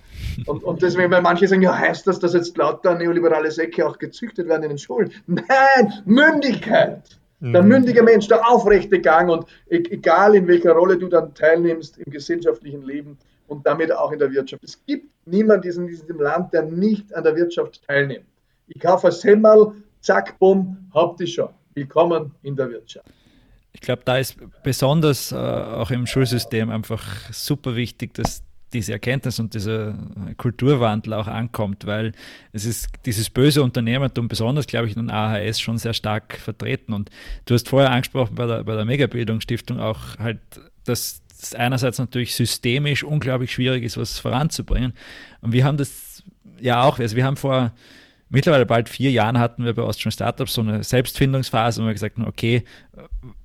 Und, 0.46 0.62
und 0.64 0.82
deswegen, 0.82 1.10
weil 1.10 1.22
manche 1.22 1.46
sagen, 1.48 1.62
ja, 1.62 1.76
heißt 1.76 2.06
das, 2.06 2.18
dass 2.18 2.34
jetzt 2.34 2.56
lauter 2.56 2.94
neoliberale 2.94 3.50
Säcke 3.50 3.86
auch 3.86 3.98
gezüchtet 3.98 4.48
werden 4.48 4.64
in 4.64 4.68
den 4.70 4.78
Schulen? 4.78 5.12
Nein, 5.26 5.92
Mündigkeit. 6.04 7.02
Der 7.40 7.62
mhm. 7.62 7.68
mündige 7.68 8.02
Mensch, 8.02 8.26
der 8.26 8.48
aufrechte 8.48 9.00
Gang 9.00 9.30
und 9.30 9.46
e-, 9.70 9.76
egal 9.90 10.34
in 10.34 10.48
welcher 10.48 10.72
Rolle 10.72 10.98
du 10.98 11.06
dann 11.06 11.34
teilnimmst 11.34 11.98
im 11.98 12.10
gesellschaftlichen 12.10 12.82
Leben 12.82 13.16
und 13.46 13.64
damit 13.64 13.92
auch 13.92 14.10
in 14.10 14.18
der 14.18 14.32
Wirtschaft. 14.32 14.64
Es 14.64 14.84
gibt 14.86 15.06
niemanden 15.24 15.68
in 15.68 15.86
diesem 15.86 16.20
Land, 16.20 16.52
der 16.52 16.62
nicht 16.62 17.14
an 17.14 17.22
der 17.22 17.36
Wirtschaft 17.36 17.86
teilnimmt. 17.86 18.26
Ich 18.66 18.80
kaufe 18.80 19.06
ein 19.06 19.12
Semmel, 19.12 19.72
zack, 20.00 20.38
bumm, 20.38 20.90
hab 20.92 21.20
ich 21.20 21.34
schon. 21.34 21.50
Willkommen 21.74 22.32
in 22.42 22.56
der 22.56 22.70
Wirtschaft. 22.70 23.08
Ich 23.78 23.82
glaube, 23.82 24.02
da 24.04 24.18
ist 24.18 24.36
besonders 24.64 25.30
äh, 25.30 25.36
auch 25.36 25.92
im 25.92 26.06
Schulsystem 26.06 26.68
einfach 26.68 27.30
super 27.30 27.76
wichtig, 27.76 28.12
dass 28.14 28.42
diese 28.72 28.92
Erkenntnis 28.92 29.38
und 29.38 29.54
dieser 29.54 29.94
Kulturwandel 30.36 31.14
auch 31.14 31.28
ankommt, 31.28 31.86
weil 31.86 32.12
es 32.52 32.64
ist 32.64 32.88
dieses 33.06 33.30
böse 33.30 33.62
Unternehmertum, 33.62 34.28
besonders 34.28 34.66
glaube 34.66 34.88
ich 34.88 34.96
in 34.96 35.06
den 35.06 35.10
AHS, 35.10 35.60
schon 35.60 35.78
sehr 35.78 35.94
stark 35.94 36.36
vertreten. 36.36 36.92
Und 36.92 37.10
du 37.46 37.54
hast 37.54 37.68
vorher 37.68 37.92
angesprochen 37.92 38.34
bei 38.34 38.46
der, 38.46 38.64
bei 38.64 38.74
der 38.74 38.84
Megabildungsstiftung 38.84 39.80
auch 39.80 40.18
halt, 40.18 40.40
dass 40.84 41.22
es 41.40 41.54
einerseits 41.54 41.98
natürlich 41.98 42.34
systemisch 42.34 43.04
unglaublich 43.04 43.52
schwierig 43.52 43.84
ist, 43.84 43.96
was 43.96 44.18
voranzubringen. 44.18 44.92
Und 45.40 45.52
wir 45.52 45.64
haben 45.64 45.76
das 45.76 46.22
ja 46.60 46.82
auch, 46.82 46.98
also 46.98 47.16
wir 47.16 47.24
haben 47.24 47.36
vor 47.36 47.72
mittlerweile 48.30 48.66
bald 48.66 48.88
vier 48.88 49.10
Jahren 49.10 49.38
hatten 49.38 49.64
wir 49.64 49.74
bei 49.74 49.82
Austrian 49.82 50.12
Startups 50.12 50.54
so 50.54 50.60
eine 50.60 50.82
Selbstfindungsphase, 50.82 51.82
wo 51.82 51.86
wir 51.86 51.92
gesagt 51.92 52.16
haben, 52.16 52.26
okay, 52.26 52.64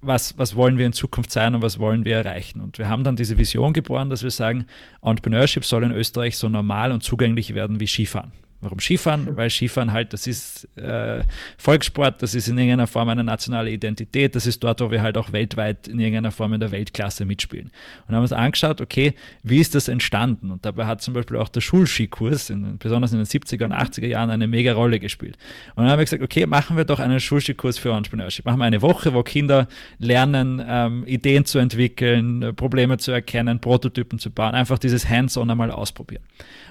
was, 0.02 0.38
was 0.38 0.56
wollen 0.56 0.78
wir 0.78 0.86
in 0.86 0.94
Zukunft 0.94 1.32
sein 1.32 1.56
und 1.56 1.62
was 1.62 1.80
wollen 1.80 2.06
wir 2.06 2.18
erreichen? 2.18 2.62
Und 2.62 2.78
wir 2.78 2.90
haben 2.90 3.04
dann 3.04 3.16
diese 3.16 3.38
Vision 3.38 3.74
geboren, 3.74 4.10
dass 4.10 4.24
wir 4.24 4.32
sagen, 4.32 4.66
Entrepreneurship 5.02 5.66
soll 5.66 5.84
in 5.84 5.92
Österreich 5.92 6.38
so 6.38 6.50
normal 6.50 6.92
und 6.92 7.04
zugänglich 7.04 7.54
werden 7.54 7.80
wie 7.80 7.88
Skifahren. 7.88 8.32
Warum 8.64 8.80
Skifahren? 8.80 9.36
Weil 9.36 9.50
Skifahren 9.50 9.92
halt, 9.92 10.14
das 10.14 10.28
ist 10.28 10.68
äh, 10.78 11.24
Volkssport, 11.58 12.22
das 12.22 12.36
ist 12.36 12.48
in 12.48 12.58
irgendeiner 12.58 12.88
Form 12.88 13.10
eine 13.10 13.24
nationale 13.24 13.72
Identität, 13.72 14.36
das 14.36 14.46
ist 14.46 14.64
dort, 14.64 14.82
wo 14.82 14.92
wir 14.92 15.02
halt 15.02 15.18
auch 15.18 15.32
weltweit 15.32 15.88
in 15.88 16.00
irgendeiner 16.00 16.32
Form 16.32 16.54
in 16.54 16.60
der 16.60 16.72
Weltklasse 16.72 17.26
mitspielen. 17.26 17.72
Und 18.08 18.16
haben 18.16 18.22
uns 18.22 18.34
angeschaut, 18.34 18.82
okay, 18.82 19.14
wie 19.44 19.60
ist 19.60 19.76
das 19.76 19.88
entstanden? 19.88 20.52
Und 20.52 20.66
dabei 20.66 20.86
hat 20.86 21.02
zum 21.02 21.14
Beispiel 21.14 21.38
auch 21.38 21.50
der 21.50 21.62
Schulskikurs, 21.62 22.50
in, 22.50 22.78
besonders 22.78 23.12
in 23.12 23.20
den 23.20 23.28
70er 23.28 23.66
und 23.66 23.74
80er 23.74 24.08
Jahren, 24.08 24.30
eine 24.30 24.48
mega 24.48 24.74
Rolle 24.74 25.00
gespielt. 25.00 25.38
Und 25.76 25.84
dann 25.84 25.92
haben 25.92 26.00
wir 26.00 26.06
gesagt, 26.06 26.24
okay, 26.24 26.46
machen 26.46 26.78
wir 26.78 26.86
doch 26.86 27.00
einen 27.00 27.20
Schulskikurs 27.20 27.78
für 27.78 27.94
Entrepreneurship. 27.94 28.46
Machen 28.46 28.60
wir 28.60 28.66
eine 28.66 28.82
Woche, 28.82 29.14
wo 29.14 29.24
Kinder 29.24 29.68
lernen, 30.00 30.64
ähm, 30.66 31.04
Ideen 31.06 31.46
zu 31.46 31.60
entwickeln, 31.60 32.56
Probleme 32.56 32.98
zu 32.98 33.12
erkennen, 33.12 33.60
Prototypen 33.60 34.20
zu 34.20 34.32
bauen, 34.32 34.56
einfach 34.56 34.80
dieses 34.80 35.10
Hands-on 35.10 35.50
einmal 35.50 35.72
ausprobieren. 35.72 36.24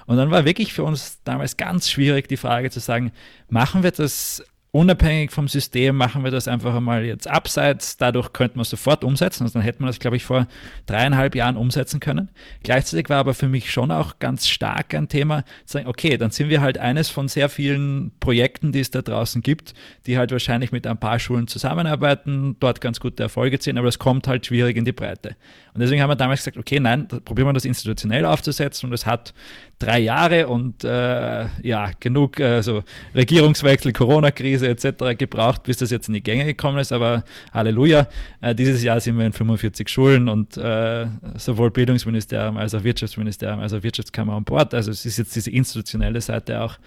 Und 0.05 0.17
dann 0.17 0.31
war 0.31 0.45
wirklich 0.45 0.73
für 0.73 0.83
uns 0.83 1.19
damals 1.23 1.57
ganz 1.57 1.89
schwierig 1.89 2.27
die 2.27 2.37
Frage 2.37 2.69
zu 2.69 2.79
sagen, 2.79 3.11
machen 3.49 3.83
wir 3.83 3.91
das 3.91 4.43
unabhängig 4.73 5.31
vom 5.31 5.47
System 5.47 5.95
machen 5.95 6.23
wir 6.23 6.31
das 6.31 6.47
einfach 6.47 6.73
einmal 6.73 7.05
jetzt 7.05 7.27
abseits. 7.27 7.95
Dadurch 7.95 8.33
könnte 8.33 8.57
man 8.57 8.65
sofort 8.65 9.03
umsetzen. 9.03 9.43
Also 9.43 9.53
dann 9.53 9.61
hätte 9.61 9.83
man 9.83 9.87
das, 9.87 9.99
glaube 9.99 10.17
ich, 10.17 10.25
vor 10.25 10.47
dreieinhalb 10.87 11.35
Jahren 11.35 11.57
umsetzen 11.57 11.99
können. 11.99 12.29
Gleichzeitig 12.63 13.07
war 13.07 13.17
aber 13.17 13.35
für 13.35 13.47
mich 13.47 13.71
schon 13.71 13.91
auch 13.91 14.17
ganz 14.17 14.47
stark 14.47 14.95
ein 14.95 15.07
Thema, 15.07 15.43
zu 15.65 15.73
sagen, 15.73 15.87
okay, 15.87 16.17
dann 16.17 16.31
sind 16.31 16.49
wir 16.49 16.61
halt 16.61 16.79
eines 16.79 17.09
von 17.09 17.27
sehr 17.27 17.49
vielen 17.49 18.13
Projekten, 18.19 18.71
die 18.71 18.79
es 18.79 18.89
da 18.89 19.03
draußen 19.03 19.43
gibt, 19.43 19.75
die 20.07 20.17
halt 20.17 20.31
wahrscheinlich 20.31 20.71
mit 20.71 20.87
ein 20.87 20.97
paar 20.97 21.19
Schulen 21.19 21.47
zusammenarbeiten, 21.47 22.55
dort 22.59 22.81
ganz 22.81 22.99
gute 22.99 23.21
Erfolge 23.21 23.59
ziehen, 23.59 23.77
aber 23.77 23.89
es 23.89 23.99
kommt 23.99 24.27
halt 24.27 24.47
schwierig 24.47 24.75
in 24.75 24.85
die 24.85 24.91
Breite. 24.91 25.35
Und 25.75 25.81
deswegen 25.81 26.01
haben 26.01 26.09
wir 26.09 26.15
damals 26.15 26.39
gesagt, 26.39 26.57
okay, 26.57 26.79
nein, 26.79 27.07
probieren 27.07 27.47
wir 27.47 27.53
das 27.53 27.65
institutionell 27.65 28.25
aufzusetzen 28.25 28.89
und 28.89 28.93
es 28.93 29.05
hat 29.05 29.35
drei 29.77 29.99
Jahre 29.99 30.47
und 30.47 30.83
äh, 30.83 31.45
ja, 31.61 31.91
genug 31.99 32.39
also 32.39 32.83
Regierungswechsel, 33.13 33.91
Corona-Krise 33.91 34.62
etc. 34.67 35.17
gebraucht, 35.17 35.63
bis 35.63 35.77
das 35.77 35.91
jetzt 35.91 36.07
in 36.07 36.13
die 36.13 36.23
Gänge 36.23 36.45
gekommen 36.45 36.77
ist, 36.77 36.91
aber 36.91 37.23
Halleluja, 37.53 38.07
äh, 38.41 38.55
dieses 38.55 38.83
Jahr 38.83 38.99
sind 38.99 39.17
wir 39.17 39.25
in 39.25 39.33
45 39.33 39.87
Schulen 39.89 40.29
und 40.29 40.57
äh, 40.57 41.07
sowohl 41.35 41.71
Bildungsministerium 41.71 42.57
als 42.57 42.73
auch 42.73 42.83
Wirtschaftsministerium 42.83 43.59
als 43.59 43.73
auch 43.73 43.83
Wirtschaftskammer 43.83 44.33
an 44.33 44.43
Bord, 44.43 44.73
also 44.73 44.91
es 44.91 45.05
ist 45.05 45.17
jetzt 45.17 45.35
diese 45.35 45.51
institutionelle 45.51 46.21
Seite 46.21 46.61
auch, 46.61 46.77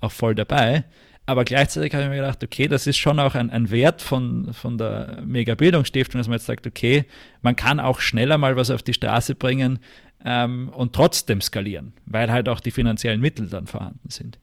auch 0.00 0.12
voll 0.12 0.34
dabei. 0.34 0.84
Aber 1.28 1.44
gleichzeitig 1.44 1.92
habe 1.92 2.04
ich 2.04 2.10
mir 2.10 2.16
gedacht, 2.16 2.42
okay, 2.44 2.68
das 2.68 2.86
ist 2.86 2.98
schon 2.98 3.18
auch 3.18 3.34
ein, 3.34 3.50
ein 3.50 3.70
Wert 3.70 4.00
von, 4.00 4.52
von 4.54 4.78
der 4.78 5.22
Mega-Bildungsstiftung, 5.26 6.20
dass 6.20 6.28
man 6.28 6.36
jetzt 6.36 6.46
sagt, 6.46 6.68
okay, 6.68 7.04
man 7.42 7.56
kann 7.56 7.80
auch 7.80 7.98
schneller 7.98 8.38
mal 8.38 8.56
was 8.56 8.70
auf 8.70 8.84
die 8.84 8.94
Straße 8.94 9.34
bringen 9.34 9.80
ähm, 10.24 10.68
und 10.68 10.94
trotzdem 10.94 11.40
skalieren, 11.40 11.94
weil 12.06 12.30
halt 12.30 12.48
auch 12.48 12.60
die 12.60 12.70
finanziellen 12.70 13.20
Mittel 13.20 13.48
dann 13.48 13.66
vorhanden 13.66 14.08
sind. 14.08 14.38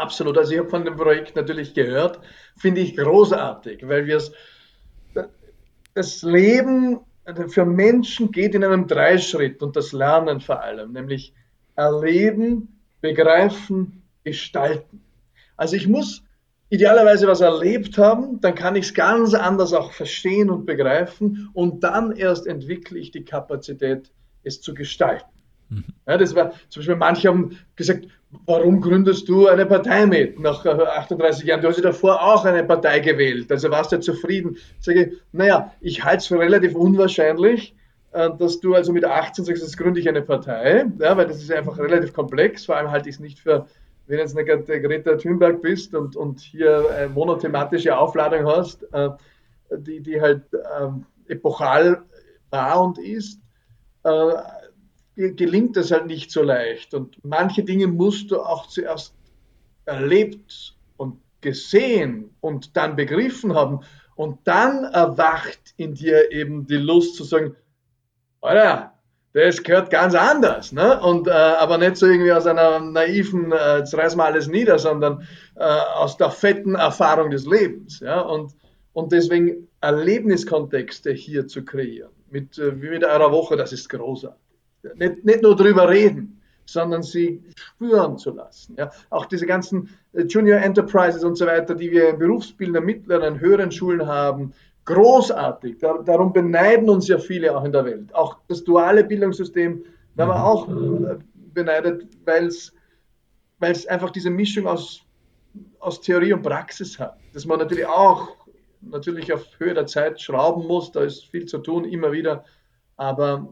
Absolut. 0.00 0.38
Also 0.38 0.52
ich 0.52 0.58
habe 0.58 0.70
von 0.70 0.84
dem 0.84 0.96
Projekt 0.96 1.36
natürlich 1.36 1.74
gehört, 1.74 2.20
finde 2.56 2.80
ich 2.80 2.96
großartig, 2.96 3.86
weil 3.86 4.06
wir 4.06 4.16
es, 4.16 4.32
das 5.94 6.22
Leben 6.22 7.00
für 7.48 7.66
Menschen 7.66 8.32
geht 8.32 8.54
in 8.54 8.64
einem 8.64 8.86
Dreischritt 8.86 9.62
und 9.62 9.76
das 9.76 9.92
Lernen 9.92 10.40
vor 10.40 10.62
allem, 10.62 10.92
nämlich 10.92 11.34
erleben, 11.76 12.80
begreifen, 13.02 14.02
gestalten. 14.24 15.02
Also 15.58 15.76
ich 15.76 15.86
muss 15.86 16.24
idealerweise 16.70 17.26
was 17.26 17.42
erlebt 17.42 17.98
haben, 17.98 18.40
dann 18.40 18.54
kann 18.54 18.76
ich 18.76 18.86
es 18.86 18.94
ganz 18.94 19.34
anders 19.34 19.74
auch 19.74 19.92
verstehen 19.92 20.48
und 20.48 20.64
begreifen 20.64 21.50
und 21.52 21.84
dann 21.84 22.12
erst 22.12 22.46
entwickle 22.46 22.98
ich 22.98 23.10
die 23.10 23.24
Kapazität, 23.24 24.10
es 24.44 24.62
zu 24.62 24.72
gestalten. 24.72 25.28
Mhm. 25.68 25.84
Ja, 26.06 26.16
das 26.16 26.34
war 26.34 26.52
zum 26.70 26.80
Beispiel, 26.80 26.96
manche 26.96 27.28
haben 27.28 27.58
gesagt, 27.76 28.06
warum 28.46 28.80
gründest 28.80 29.28
du 29.28 29.48
eine 29.48 29.66
Partei 29.66 30.06
mit 30.06 30.38
nach 30.38 30.64
38 30.64 31.44
Jahren? 31.44 31.60
Du 31.60 31.68
hast 31.68 31.76
ja 31.76 31.82
davor 31.82 32.22
auch 32.22 32.44
eine 32.44 32.64
Partei 32.64 33.00
gewählt, 33.00 33.50
also 33.50 33.70
warst 33.70 33.92
du 33.92 34.00
zufrieden. 34.00 34.56
Ich 34.78 34.84
sage, 34.84 35.12
naja, 35.32 35.72
ich 35.80 36.04
halte 36.04 36.18
es 36.18 36.26
für 36.26 36.38
relativ 36.38 36.74
unwahrscheinlich, 36.74 37.74
äh, 38.12 38.30
dass 38.38 38.60
du 38.60 38.74
also 38.74 38.92
mit 38.92 39.04
18 39.04 39.44
sagst, 39.44 39.62
jetzt 39.62 39.76
gründe 39.76 40.00
ich 40.00 40.08
eine 40.08 40.22
Partei, 40.22 40.86
ja, 40.98 41.16
weil 41.16 41.26
das 41.26 41.42
ist 41.42 41.52
einfach 41.52 41.78
relativ 41.78 42.12
komplex, 42.12 42.66
vor 42.66 42.76
allem 42.76 42.90
halte 42.90 43.08
ich 43.08 43.16
es 43.16 43.20
nicht 43.20 43.38
für 43.38 43.66
wenn 44.10 44.18
jetzt 44.18 44.36
eine 44.36 44.44
Greta 44.44 45.14
Thunberg 45.14 45.62
bist 45.62 45.94
und, 45.94 46.16
und 46.16 46.40
hier 46.40 46.84
eine 46.90 47.08
monothematische 47.08 47.96
Aufladung 47.96 48.44
hast, 48.44 48.82
äh, 48.92 49.10
die, 49.70 50.00
die 50.00 50.20
halt 50.20 50.42
ähm, 50.80 51.06
epochal 51.28 52.02
war 52.50 52.82
und 52.82 52.98
ist, 52.98 53.40
äh, 54.02 54.32
gelingt 55.36 55.76
das 55.76 55.90
halt 55.90 56.06
nicht 56.06 56.30
so 56.30 56.42
leicht. 56.42 56.94
Und 56.94 57.16
manche 57.22 57.62
Dinge 57.62 57.86
musst 57.86 58.30
du 58.30 58.40
auch 58.40 58.66
zuerst 58.66 59.14
erlebt 59.84 60.76
und 60.96 61.18
gesehen 61.40 62.30
und 62.40 62.76
dann 62.76 62.96
begriffen 62.96 63.54
haben. 63.54 63.80
Und 64.16 64.38
dann 64.44 64.84
erwacht 64.84 65.74
in 65.76 65.94
dir 65.94 66.30
eben 66.30 66.66
die 66.66 66.76
Lust 66.76 67.16
zu 67.16 67.24
sagen, 67.24 67.56
Alter, 68.42 68.92
das 69.32 69.62
gehört 69.62 69.90
ganz 69.90 70.14
anders, 70.14 70.72
ne? 70.72 71.00
Und 71.00 71.28
äh, 71.28 71.30
aber 71.30 71.78
nicht 71.78 71.96
so 71.96 72.06
irgendwie 72.06 72.32
aus 72.32 72.46
einer 72.46 72.80
naiven, 72.80 73.52
äh, 73.52 73.78
jetzt 73.78 73.94
reißen 73.94 74.18
wir 74.18 74.24
alles 74.24 74.48
nieder, 74.48 74.78
sondern 74.78 75.26
äh, 75.54 75.62
aus 75.62 76.16
der 76.16 76.30
fetten 76.30 76.74
Erfahrung 76.74 77.30
des 77.30 77.46
Lebens, 77.46 78.00
ja? 78.00 78.20
Und 78.20 78.54
und 78.92 79.12
deswegen 79.12 79.68
Erlebniskontexte 79.80 81.12
hier 81.12 81.46
zu 81.46 81.64
kreieren, 81.64 82.10
mit 82.28 82.58
äh, 82.58 82.80
wie 82.82 82.90
mit 82.90 83.04
eurer 83.04 83.30
Woche, 83.30 83.56
das 83.56 83.72
ist 83.72 83.88
großartig. 83.88 84.49
Nicht, 84.94 85.24
nicht 85.24 85.42
nur 85.42 85.56
drüber 85.56 85.88
reden, 85.88 86.40
sondern 86.64 87.02
sie 87.02 87.42
spüren 87.54 88.16
zu 88.18 88.30
lassen. 88.30 88.76
Ja? 88.78 88.90
Auch 89.10 89.26
diese 89.26 89.46
ganzen 89.46 89.90
äh, 90.12 90.22
Junior 90.22 90.60
Enterprises 90.60 91.24
und 91.24 91.36
so 91.36 91.46
weiter, 91.46 91.74
die 91.74 91.90
wir 91.90 92.10
in 92.10 92.18
Berufsbildern, 92.18 92.84
mittleren, 92.84 93.40
höheren 93.40 93.70
Schulen 93.70 94.06
haben, 94.06 94.52
großartig. 94.86 95.78
darum 95.78 96.32
beneiden 96.32 96.88
uns 96.88 97.06
ja 97.06 97.18
viele 97.18 97.56
auch 97.56 97.64
in 97.64 97.72
der 97.72 97.84
Welt. 97.84 98.14
Auch 98.14 98.38
das 98.48 98.64
duale 98.64 99.04
Bildungssystem 99.04 99.84
da 100.16 100.26
haben 100.26 100.30
wir 100.30 100.44
auch 100.44 100.68
äh, 100.68 101.18
beneidet, 101.54 102.06
weil 102.24 102.46
es 102.46 103.86
einfach 103.86 104.10
diese 104.10 104.30
Mischung 104.30 104.66
aus, 104.66 105.02
aus 105.78 106.00
Theorie 106.00 106.32
und 106.32 106.42
Praxis 106.42 106.98
hat. 106.98 107.16
Dass 107.32 107.46
man 107.46 107.58
natürlich 107.58 107.86
auch 107.86 108.36
natürlich 108.82 109.32
auf 109.32 109.46
Höhe 109.58 109.74
der 109.74 109.86
Zeit 109.86 110.20
schrauben 110.20 110.66
muss, 110.66 110.90
da 110.92 111.02
ist 111.02 111.26
viel 111.26 111.46
zu 111.46 111.58
tun, 111.58 111.84
immer 111.84 112.12
wieder. 112.12 112.44
Aber 112.96 113.48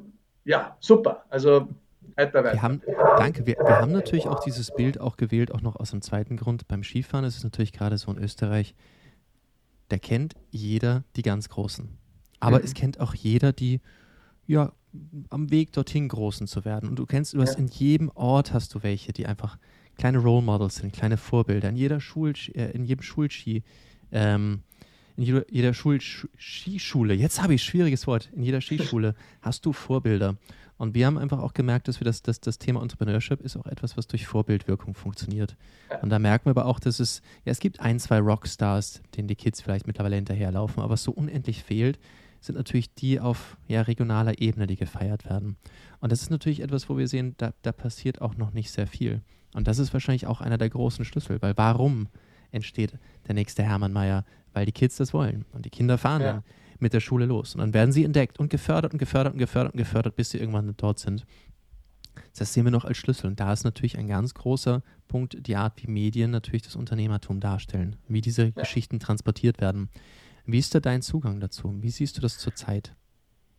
ja, 0.48 0.76
super. 0.80 1.24
Also 1.28 1.68
weiter, 2.16 2.42
weiter. 2.42 2.54
Wir 2.54 2.62
haben, 2.62 2.80
danke, 3.18 3.46
wir, 3.46 3.56
wir 3.56 3.80
haben 3.80 3.92
natürlich 3.92 4.26
auch 4.28 4.40
dieses 4.40 4.74
Bild 4.74 4.98
auch 4.98 5.18
gewählt, 5.18 5.52
auch 5.52 5.60
noch 5.60 5.76
aus 5.76 5.90
dem 5.90 6.00
zweiten 6.00 6.38
Grund. 6.38 6.66
Beim 6.66 6.82
Skifahren 6.82 7.26
ist 7.26 7.36
es 7.36 7.44
natürlich 7.44 7.72
gerade 7.72 7.98
so 7.98 8.10
in 8.10 8.18
Österreich, 8.18 8.74
da 9.88 9.98
kennt 9.98 10.34
jeder 10.50 11.04
die 11.16 11.22
ganz 11.22 11.50
Großen. 11.50 11.98
Aber 12.40 12.58
mhm. 12.58 12.64
es 12.64 12.72
kennt 12.72 12.98
auch 12.98 13.14
jeder 13.14 13.52
die, 13.52 13.82
ja, 14.46 14.72
am 15.28 15.50
Weg 15.50 15.72
dorthin 15.72 16.08
Großen 16.08 16.46
zu 16.46 16.64
werden. 16.64 16.88
Und 16.88 16.98
du 16.98 17.04
kennst, 17.04 17.34
du 17.34 17.42
hast 17.42 17.54
ja. 17.54 17.58
in 17.58 17.66
jedem 17.66 18.10
Ort 18.14 18.54
hast 18.54 18.74
du 18.74 18.82
welche, 18.82 19.12
die 19.12 19.26
einfach 19.26 19.58
kleine 19.98 20.18
Role 20.18 20.42
Models 20.42 20.76
sind, 20.76 20.94
kleine 20.94 21.18
Vorbilder. 21.18 21.68
In 21.68 21.76
jeder 21.76 22.00
Schul, 22.00 22.32
äh, 22.54 22.70
in 22.70 22.84
jedem 22.84 23.02
Schulski, 23.02 23.64
ähm, 24.12 24.62
in 25.18 25.24
jeder, 25.24 25.44
jeder 25.50 25.74
Schul 25.74 26.00
Skischule, 26.00 27.12
jetzt 27.12 27.42
habe 27.42 27.52
ich 27.54 27.62
schwieriges 27.64 28.06
Wort, 28.06 28.30
in 28.36 28.44
jeder 28.44 28.60
Skischule 28.60 29.16
hast 29.42 29.66
du 29.66 29.72
Vorbilder. 29.72 30.36
Und 30.76 30.94
wir 30.94 31.06
haben 31.06 31.18
einfach 31.18 31.40
auch 31.40 31.54
gemerkt, 31.54 31.88
dass 31.88 31.98
wir 31.98 32.04
das, 32.04 32.22
das, 32.22 32.40
das 32.40 32.58
Thema 32.58 32.80
Entrepreneurship 32.80 33.40
ist 33.40 33.56
auch 33.56 33.66
etwas, 33.66 33.96
was 33.96 34.06
durch 34.06 34.28
Vorbildwirkung 34.28 34.94
funktioniert. 34.94 35.56
Und 36.02 36.10
da 36.10 36.20
merken 36.20 36.46
wir 36.46 36.50
aber 36.50 36.66
auch, 36.66 36.78
dass 36.78 37.00
es, 37.00 37.20
ja, 37.44 37.50
es 37.50 37.58
gibt 37.58 37.80
ein, 37.80 37.98
zwei 37.98 38.20
Rockstars, 38.20 39.02
denen 39.16 39.26
die 39.26 39.34
Kids 39.34 39.60
vielleicht 39.60 39.88
mittlerweile 39.88 40.14
hinterherlaufen, 40.14 40.84
aber 40.84 40.92
was 40.92 41.02
so 41.02 41.10
unendlich 41.10 41.64
fehlt, 41.64 41.98
sind 42.40 42.54
natürlich 42.54 42.94
die 42.94 43.18
auf 43.18 43.56
ja, 43.66 43.82
regionaler 43.82 44.40
Ebene, 44.40 44.68
die 44.68 44.76
gefeiert 44.76 45.24
werden. 45.24 45.56
Und 45.98 46.12
das 46.12 46.22
ist 46.22 46.30
natürlich 46.30 46.60
etwas, 46.60 46.88
wo 46.88 46.96
wir 46.96 47.08
sehen, 47.08 47.34
da, 47.38 47.52
da 47.62 47.72
passiert 47.72 48.20
auch 48.20 48.36
noch 48.36 48.52
nicht 48.52 48.70
sehr 48.70 48.86
viel. 48.86 49.22
Und 49.52 49.66
das 49.66 49.80
ist 49.80 49.92
wahrscheinlich 49.92 50.28
auch 50.28 50.40
einer 50.40 50.58
der 50.58 50.70
großen 50.70 51.04
Schlüssel, 51.04 51.42
weil 51.42 51.56
warum 51.56 52.06
entsteht 52.52 52.92
der 53.26 53.34
nächste 53.34 53.64
Hermann 53.64 53.92
Mayer? 53.92 54.24
Weil 54.58 54.66
die 54.66 54.72
Kids 54.72 54.96
das 54.96 55.14
wollen 55.14 55.44
und 55.52 55.66
die 55.66 55.70
Kinder 55.70 55.98
fahren 55.98 56.20
ja. 56.20 56.32
dann 56.32 56.42
mit 56.80 56.92
der 56.92 56.98
Schule 56.98 57.26
los. 57.26 57.54
Und 57.54 57.60
dann 57.60 57.74
werden 57.74 57.92
sie 57.92 58.02
entdeckt 58.02 58.40
und 58.40 58.50
gefördert 58.50 58.92
und 58.92 58.98
gefördert 58.98 59.34
und 59.34 59.38
gefördert 59.38 59.74
und 59.74 59.78
gefördert, 59.78 60.16
bis 60.16 60.30
sie 60.30 60.38
irgendwann 60.38 60.74
dort 60.76 60.98
sind. 60.98 61.24
Das 62.36 62.52
sehen 62.52 62.64
wir 62.64 62.72
noch 62.72 62.84
als 62.84 62.96
Schlüssel. 62.96 63.28
Und 63.28 63.38
da 63.38 63.52
ist 63.52 63.62
natürlich 63.62 63.96
ein 63.96 64.08
ganz 64.08 64.34
großer 64.34 64.82
Punkt 65.06 65.46
die 65.46 65.54
Art, 65.54 65.80
wie 65.80 65.88
Medien 65.88 66.32
natürlich 66.32 66.62
das 66.62 66.74
Unternehmertum 66.74 67.38
darstellen, 67.38 67.94
wie 68.08 68.20
diese 68.20 68.46
ja. 68.46 68.50
Geschichten 68.50 68.98
transportiert 68.98 69.60
werden. 69.60 69.90
Wie 70.44 70.58
ist 70.58 70.74
da 70.74 70.80
dein 70.80 71.02
Zugang 71.02 71.38
dazu? 71.38 71.76
Wie 71.80 71.90
siehst 71.90 72.16
du 72.16 72.20
das 72.20 72.38
zurzeit? 72.38 72.96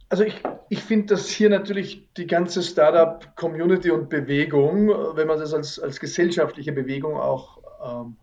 Also 0.09 0.25
ich, 0.25 0.35
ich 0.67 0.83
finde, 0.83 1.05
dass 1.05 1.29
hier 1.29 1.49
natürlich 1.49 2.09
die 2.17 2.27
ganze 2.27 2.61
Startup-Community 2.61 3.89
und 3.89 4.09
Bewegung, 4.09 4.89
wenn 4.89 5.27
man 5.27 5.39
das 5.39 5.53
als, 5.53 5.79
als 5.79 6.01
gesellschaftliche 6.01 6.73
Bewegung 6.73 7.15
auch, 7.15 7.59
ähm, 7.81 8.17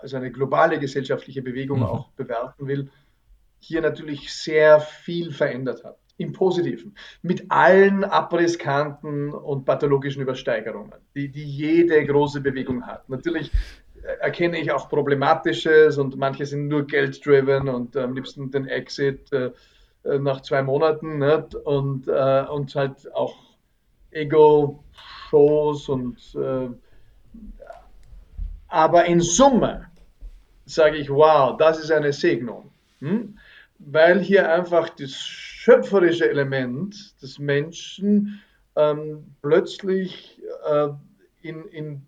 als 0.00 0.14
eine 0.14 0.30
globale 0.30 0.78
gesellschaftliche 0.78 1.42
Bewegung 1.42 1.80
mhm. 1.80 1.86
auch 1.86 2.10
bewerten 2.10 2.66
will, 2.66 2.90
hier 3.58 3.80
natürlich 3.80 4.32
sehr 4.32 4.80
viel 4.80 5.32
verändert 5.32 5.84
hat. 5.84 5.98
Im 6.18 6.32
Positiven. 6.32 6.96
Mit 7.20 7.44
allen 7.50 8.02
Abrisskanten 8.02 9.34
und 9.34 9.66
pathologischen 9.66 10.22
Übersteigerungen, 10.22 10.94
die, 11.14 11.28
die 11.28 11.44
jede 11.44 12.06
große 12.06 12.40
Bewegung 12.40 12.86
hat. 12.86 13.06
Natürlich 13.10 13.50
erkenne 14.20 14.58
ich 14.58 14.70
auch 14.72 14.88
Problematisches 14.88 15.98
und 15.98 16.16
manche 16.16 16.46
sind 16.46 16.68
nur 16.68 16.86
Geld-driven 16.86 17.68
und 17.68 17.96
am 17.96 18.14
liebsten 18.14 18.50
den 18.50 18.66
Exit 18.66 19.32
äh, 19.32 19.50
nach 20.04 20.40
zwei 20.42 20.62
Monaten 20.62 21.18
nicht? 21.18 21.54
Und, 21.54 22.08
äh, 22.08 22.44
und 22.48 22.74
halt 22.74 23.12
auch 23.14 23.36
Ego-Shows 24.10 25.88
und 25.88 26.16
äh, 26.34 26.68
aber 28.68 29.04
in 29.06 29.20
Summe 29.20 29.86
sage 30.64 30.96
ich, 30.96 31.08
wow, 31.10 31.56
das 31.56 31.78
ist 31.78 31.90
eine 31.90 32.12
Segnung. 32.12 32.70
Hm? 33.00 33.36
weil 33.78 34.20
hier 34.20 34.50
einfach 34.50 34.88
das 34.90 35.12
schöpferische 35.14 36.28
Element 36.28 37.20
des 37.22 37.38
Menschen 37.38 38.40
ähm, 38.74 39.34
plötzlich 39.42 40.40
äh, 40.64 40.88
in, 41.42 41.64
in 41.66 42.06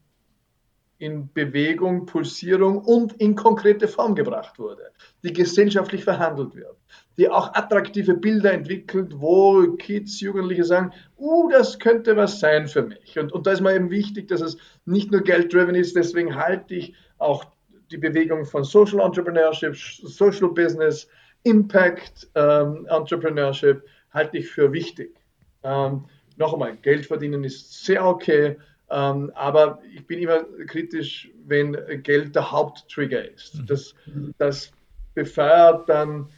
in 1.01 1.33
Bewegung, 1.33 2.07
Pulsierung 2.07 2.79
und 2.79 3.13
in 3.21 3.37
konkrete 3.37 3.87
Form 3.87 4.17
gebracht 4.17 4.59
wurde, 4.59 4.91
die 5.23 5.33
gesellschaftlich 5.33 6.03
verhandelt 6.03 6.57
wird, 6.57 6.77
die 7.19 7.29
auch 7.29 7.53
attraktive 7.55 8.15
Bilder 8.15 8.53
entwickelt, 8.53 9.13
wo 9.17 9.73
Kids, 9.73 10.21
Jugendliche 10.21 10.63
sagen, 10.65 10.93
uh, 11.19 11.51
das 11.51 11.79
könnte 11.79 12.17
was 12.17 12.39
sein 12.39 12.69
für 12.69 12.83
mich. 12.83 13.19
Und, 13.19 13.33
und 13.33 13.47
da 13.47 13.51
ist 13.51 13.61
mir 13.61 13.75
eben 13.75 13.91
wichtig, 13.91 14.29
dass 14.29 14.41
es 14.41 14.57
nicht 14.87 15.11
nur 15.11 15.23
Geld-driven 15.23 15.75
ist, 15.75 15.97
deswegen 15.97 16.37
halte 16.37 16.77
ich 16.77 16.95
auch 17.19 17.45
die 17.91 17.99
Bewegung 17.99 18.45
von 18.45 18.63
Social 18.63 19.01
Entrepreneurship, 19.01 19.77
Social 19.77 20.49
Business, 20.51 21.09
Impact 21.43 22.29
ähm, 22.37 22.87
Entrepreneurship 22.89 23.85
halte 24.13 24.39
ich 24.39 24.49
für 24.49 24.73
wichtig. 24.73 25.17
Ähm, 25.65 26.05
noch 26.37 26.53
einmal, 26.53 26.77
Geld 26.77 27.07
verdienen 27.07 27.43
ist 27.43 27.85
sehr 27.85 28.05
okay, 28.07 28.57
ähm, 28.91 29.33
aber 29.35 29.81
ich 29.93 30.07
bin 30.07 30.21
immer 30.21 30.45
kritisch, 30.67 31.31
wenn 31.47 31.77
Geld 32.03 32.37
der 32.37 32.51
Haupttrigger 32.51 33.29
ist. 33.33 33.57
Mhm. 33.57 33.67
Das, 33.67 33.95
das 34.39 34.73
befeuert 35.15 35.89
dann 35.89 36.29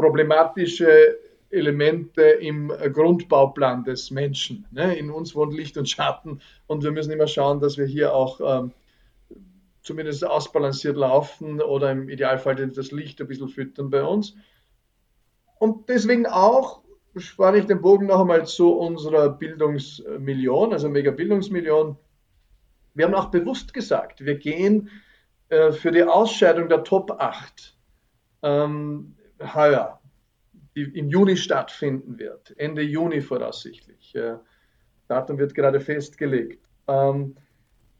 problematische 0.00 1.18
Elemente 1.50 2.22
im 2.22 2.68
Grundbauplan 2.92 3.84
des 3.84 4.10
Menschen. 4.10 4.66
Ne? 4.70 4.96
In 4.96 5.10
uns 5.10 5.34
wohnt 5.34 5.52
Licht 5.52 5.76
und 5.76 5.88
Schatten 5.88 6.40
und 6.66 6.84
wir 6.84 6.92
müssen 6.92 7.10
immer 7.10 7.26
schauen, 7.26 7.60
dass 7.60 7.76
wir 7.76 7.86
hier 7.86 8.14
auch 8.14 8.40
ähm, 8.40 8.72
zumindest 9.82 10.24
ausbalanciert 10.24 10.96
laufen 10.96 11.60
oder 11.60 11.90
im 11.90 12.08
Idealfall 12.08 12.54
das 12.54 12.92
Licht 12.92 13.20
ein 13.20 13.26
bisschen 13.26 13.48
füttern 13.48 13.90
bei 13.90 14.04
uns. 14.04 14.36
Und 15.58 15.88
deswegen 15.88 16.26
auch 16.26 16.82
spanne 17.16 17.58
ich 17.58 17.66
den 17.66 17.80
Bogen 17.80 18.06
noch 18.06 18.20
einmal 18.20 18.46
zu 18.46 18.72
unserer 18.72 19.30
Bildungsmillion, 19.30 20.72
also 20.72 20.88
Mega-Bildungsmillion. 20.88 21.96
Wir 22.94 23.04
haben 23.04 23.14
auch 23.14 23.30
bewusst 23.30 23.74
gesagt, 23.74 24.24
wir 24.24 24.36
gehen 24.36 24.90
äh, 25.48 25.72
für 25.72 25.90
die 25.90 26.04
Ausscheidung 26.04 26.68
der 26.68 26.84
Top 26.84 27.10
8 27.10 27.76
ähm, 28.42 29.16
heuer, 29.40 30.00
die 30.76 30.82
im 30.82 31.08
Juni 31.08 31.36
stattfinden 31.36 32.18
wird, 32.18 32.54
Ende 32.56 32.82
Juni 32.82 33.20
voraussichtlich. 33.20 34.14
Äh, 34.14 34.36
Datum 35.08 35.38
wird 35.38 35.54
gerade 35.54 35.80
festgelegt. 35.80 36.64
Ähm, 36.86 37.34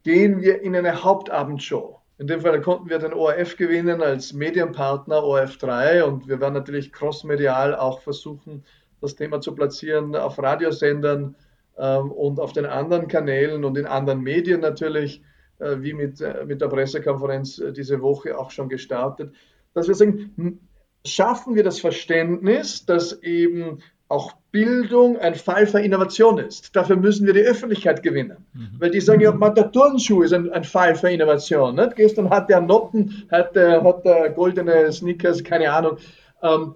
gehen 0.04 0.40
wir 0.40 0.62
in 0.62 0.76
eine 0.76 1.02
Hauptabendshow. 1.02 2.00
In 2.18 2.26
dem 2.26 2.42
Fall 2.42 2.60
konnten 2.60 2.88
wir 2.88 2.98
den 2.98 3.14
ORF 3.14 3.56
gewinnen 3.56 4.02
als 4.02 4.32
Medienpartner 4.32 5.22
ORF 5.24 5.56
3 5.56 6.04
und 6.04 6.28
wir 6.28 6.40
werden 6.40 6.54
natürlich 6.54 6.92
crossmedial 6.92 7.74
auch 7.74 8.00
versuchen, 8.00 8.62
das 9.00 9.16
Thema 9.16 9.40
zu 9.40 9.54
platzieren 9.54 10.14
auf 10.14 10.38
Radiosendern 10.38 11.34
ähm, 11.78 12.12
und 12.12 12.38
auf 12.38 12.52
den 12.52 12.66
anderen 12.66 13.08
Kanälen 13.08 13.64
und 13.64 13.78
in 13.78 13.86
anderen 13.86 14.20
Medien 14.20 14.60
natürlich, 14.60 15.22
äh, 15.58 15.76
wie 15.80 15.94
mit, 15.94 16.20
äh, 16.20 16.44
mit 16.44 16.60
der 16.60 16.68
Pressekonferenz 16.68 17.58
äh, 17.58 17.72
diese 17.72 18.02
Woche 18.02 18.38
auch 18.38 18.50
schon 18.50 18.68
gestartet, 18.68 19.34
dass 19.72 19.88
wir 19.88 19.94
sagen, 19.94 20.60
schaffen 21.04 21.54
wir 21.54 21.64
das 21.64 21.80
Verständnis, 21.80 22.84
dass 22.84 23.22
eben 23.22 23.78
auch 24.08 24.32
Bildung 24.50 25.16
ein 25.18 25.36
Fall 25.36 25.66
für 25.66 25.80
Innovation 25.80 26.38
ist. 26.38 26.74
Dafür 26.74 26.96
müssen 26.96 27.26
wir 27.26 27.32
die 27.32 27.42
Öffentlichkeit 27.42 28.02
gewinnen. 28.02 28.44
Mhm. 28.52 28.70
Weil 28.78 28.90
die 28.90 29.00
sagen, 29.00 29.20
ja, 29.20 29.30
der 29.30 29.70
Turnschuh 29.70 30.22
ist 30.22 30.32
ein, 30.32 30.50
ein, 30.50 30.64
Fall 30.64 30.96
für 30.96 31.10
Innovation. 31.10 31.76
Nicht? 31.76 31.94
Gestern 31.94 32.28
hat 32.28 32.50
der 32.50 32.60
Noppen, 32.60 33.28
hat 33.30 33.54
der, 33.54 33.84
hat 33.84 34.04
der 34.04 34.30
goldene 34.30 34.92
Sneakers, 34.92 35.44
keine 35.44 35.72
Ahnung. 35.72 35.98
Ähm, 36.42 36.74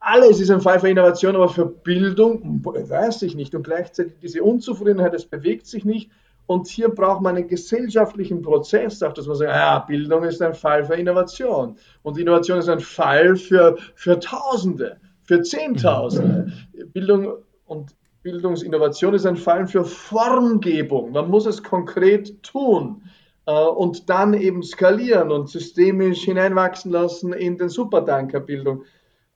alles 0.00 0.38
ist 0.38 0.50
ein 0.50 0.60
Fall 0.60 0.78
für 0.78 0.90
Innovation, 0.90 1.34
aber 1.34 1.48
für 1.48 1.64
Bildung 1.64 2.62
weiß 2.62 3.22
ich 3.22 3.34
nicht. 3.34 3.54
Und 3.54 3.62
gleichzeitig 3.62 4.12
diese 4.20 4.42
Unzufriedenheit, 4.42 5.14
es 5.14 5.24
bewegt 5.24 5.66
sich 5.66 5.86
nicht. 5.86 6.10
Und 6.46 6.68
hier 6.68 6.88
braucht 6.88 7.22
man 7.22 7.36
einen 7.36 7.48
gesellschaftlichen 7.48 8.42
Prozess, 8.42 9.02
auch 9.02 9.12
dass 9.14 9.26
man 9.26 9.36
sagt, 9.36 9.50
ja, 9.50 9.78
Bildung 9.80 10.24
ist 10.24 10.42
ein 10.42 10.54
Fall 10.54 10.84
für 10.84 10.94
Innovation. 10.94 11.76
Und 12.02 12.18
Innovation 12.18 12.58
ist 12.58 12.68
ein 12.68 12.80
Fall 12.80 13.36
für, 13.36 13.76
für 13.94 14.18
Tausende 14.20 15.00
für 15.24 15.42
Zehntausende. 15.42 16.52
Bildung 16.92 17.34
und 17.66 17.94
Bildungsinnovation 18.22 19.14
ist 19.14 19.26
ein 19.26 19.36
Fall 19.36 19.66
für 19.66 19.84
Formgebung. 19.84 21.12
Man 21.12 21.28
muss 21.28 21.46
es 21.46 21.62
konkret 21.62 22.42
tun 22.42 23.02
äh, 23.46 23.52
und 23.52 24.08
dann 24.08 24.34
eben 24.34 24.62
skalieren 24.62 25.30
und 25.30 25.48
systemisch 25.48 26.24
hineinwachsen 26.24 26.92
lassen 26.92 27.32
in 27.32 27.58
den 27.58 27.68
Supertankerbildung. 27.68 28.84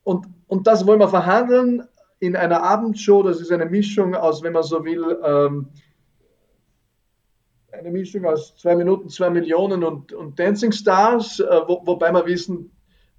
Und, 0.03 0.25
und 0.47 0.65
das 0.65 0.87
wollen 0.87 0.99
wir 0.99 1.09
verhandeln 1.09 1.83
in 2.19 2.35
einer 2.35 2.63
Abendshow. 2.63 3.21
Das 3.21 3.41
ist 3.41 3.51
eine 3.51 3.65
Mischung 3.65 4.15
aus, 4.15 4.41
wenn 4.41 4.53
man 4.53 4.63
so 4.63 4.83
will, 4.83 5.19
ähm, 5.23 5.67
eine 7.71 7.91
Mischung 7.91 8.25
aus 8.25 8.55
zwei 8.57 8.75
Minuten, 8.75 9.09
zwei 9.09 9.29
Millionen 9.29 9.83
und, 9.83 10.13
und 10.13 10.39
Dancing 10.39 10.71
Stars, 10.71 11.39
äh, 11.39 11.45
wo, 11.67 11.81
wobei 11.85 12.11
wir 12.11 12.25
wissen, 12.25 12.71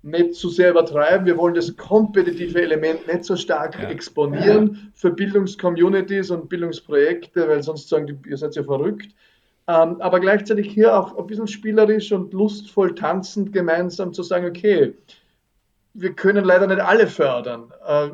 nicht 0.03 0.34
zu 0.34 0.48
sehr 0.48 0.70
übertreiben. 0.70 1.26
Wir 1.26 1.36
wollen 1.36 1.55
das 1.55 1.76
kompetitive 1.76 2.61
Element 2.62 3.07
nicht 3.07 3.24
so 3.24 3.36
stark 3.36 3.78
ja. 3.78 3.90
exponieren 3.90 4.72
ja. 4.72 4.90
für 4.94 5.11
Bildungscommunities 5.11 6.30
und 6.30 6.48
Bildungsprojekte, 6.48 7.48
weil 7.48 7.62
sonst 7.62 7.88
sagen 7.88 8.07
die, 8.07 8.30
ihr 8.30 8.36
seid 8.36 8.55
ja 8.55 8.62
verrückt. 8.62 9.14
Ähm, 9.68 10.01
aber 10.01 10.20
gleichzeitig 10.20 10.72
hier 10.72 10.98
auch 10.98 11.16
ein 11.18 11.26
bisschen 11.26 11.46
spielerisch 11.46 12.12
und 12.12 12.32
lustvoll 12.32 12.94
tanzend 12.94 13.53
gemeinsam 13.53 14.12
zu 14.12 14.22
sagen, 14.22 14.46
okay, 14.46 14.94
wir 15.92 16.14
können 16.14 16.44
leider 16.44 16.66
nicht 16.66 16.80
alle 16.80 17.07
fördern. 17.07 17.72
Äh, 17.86 18.09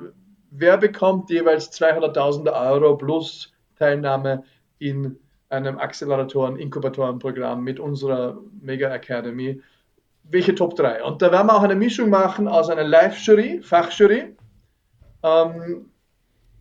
wer 0.51 0.79
bekommt 0.79 1.31
jeweils 1.31 1.71
200.000 1.71 2.53
Euro 2.71 2.97
plus 2.97 3.53
Teilnahme 3.79 4.43
in 4.79 5.19
einem 5.49 5.79
Acceleratoren, 5.79 6.57
Inkubatorenprogramm 6.57 7.63
mit 7.63 7.79
unserer 7.81 8.39
Mega 8.61 8.93
Academy? 8.93 9.63
welche 10.31 10.55
Top 10.55 10.77
3. 10.77 11.03
Und 11.05 11.23
da 11.23 11.31
werden 11.31 11.47
wir 11.47 11.57
auch 11.57 11.63
eine 11.63 11.75
Mischung 11.75 12.11
machen 12.11 12.49
aus 12.49 12.69
einer 12.69 12.85
Live-Jury, 12.85 13.61
Fachjury, 13.63 14.35
ähm, 15.23 15.91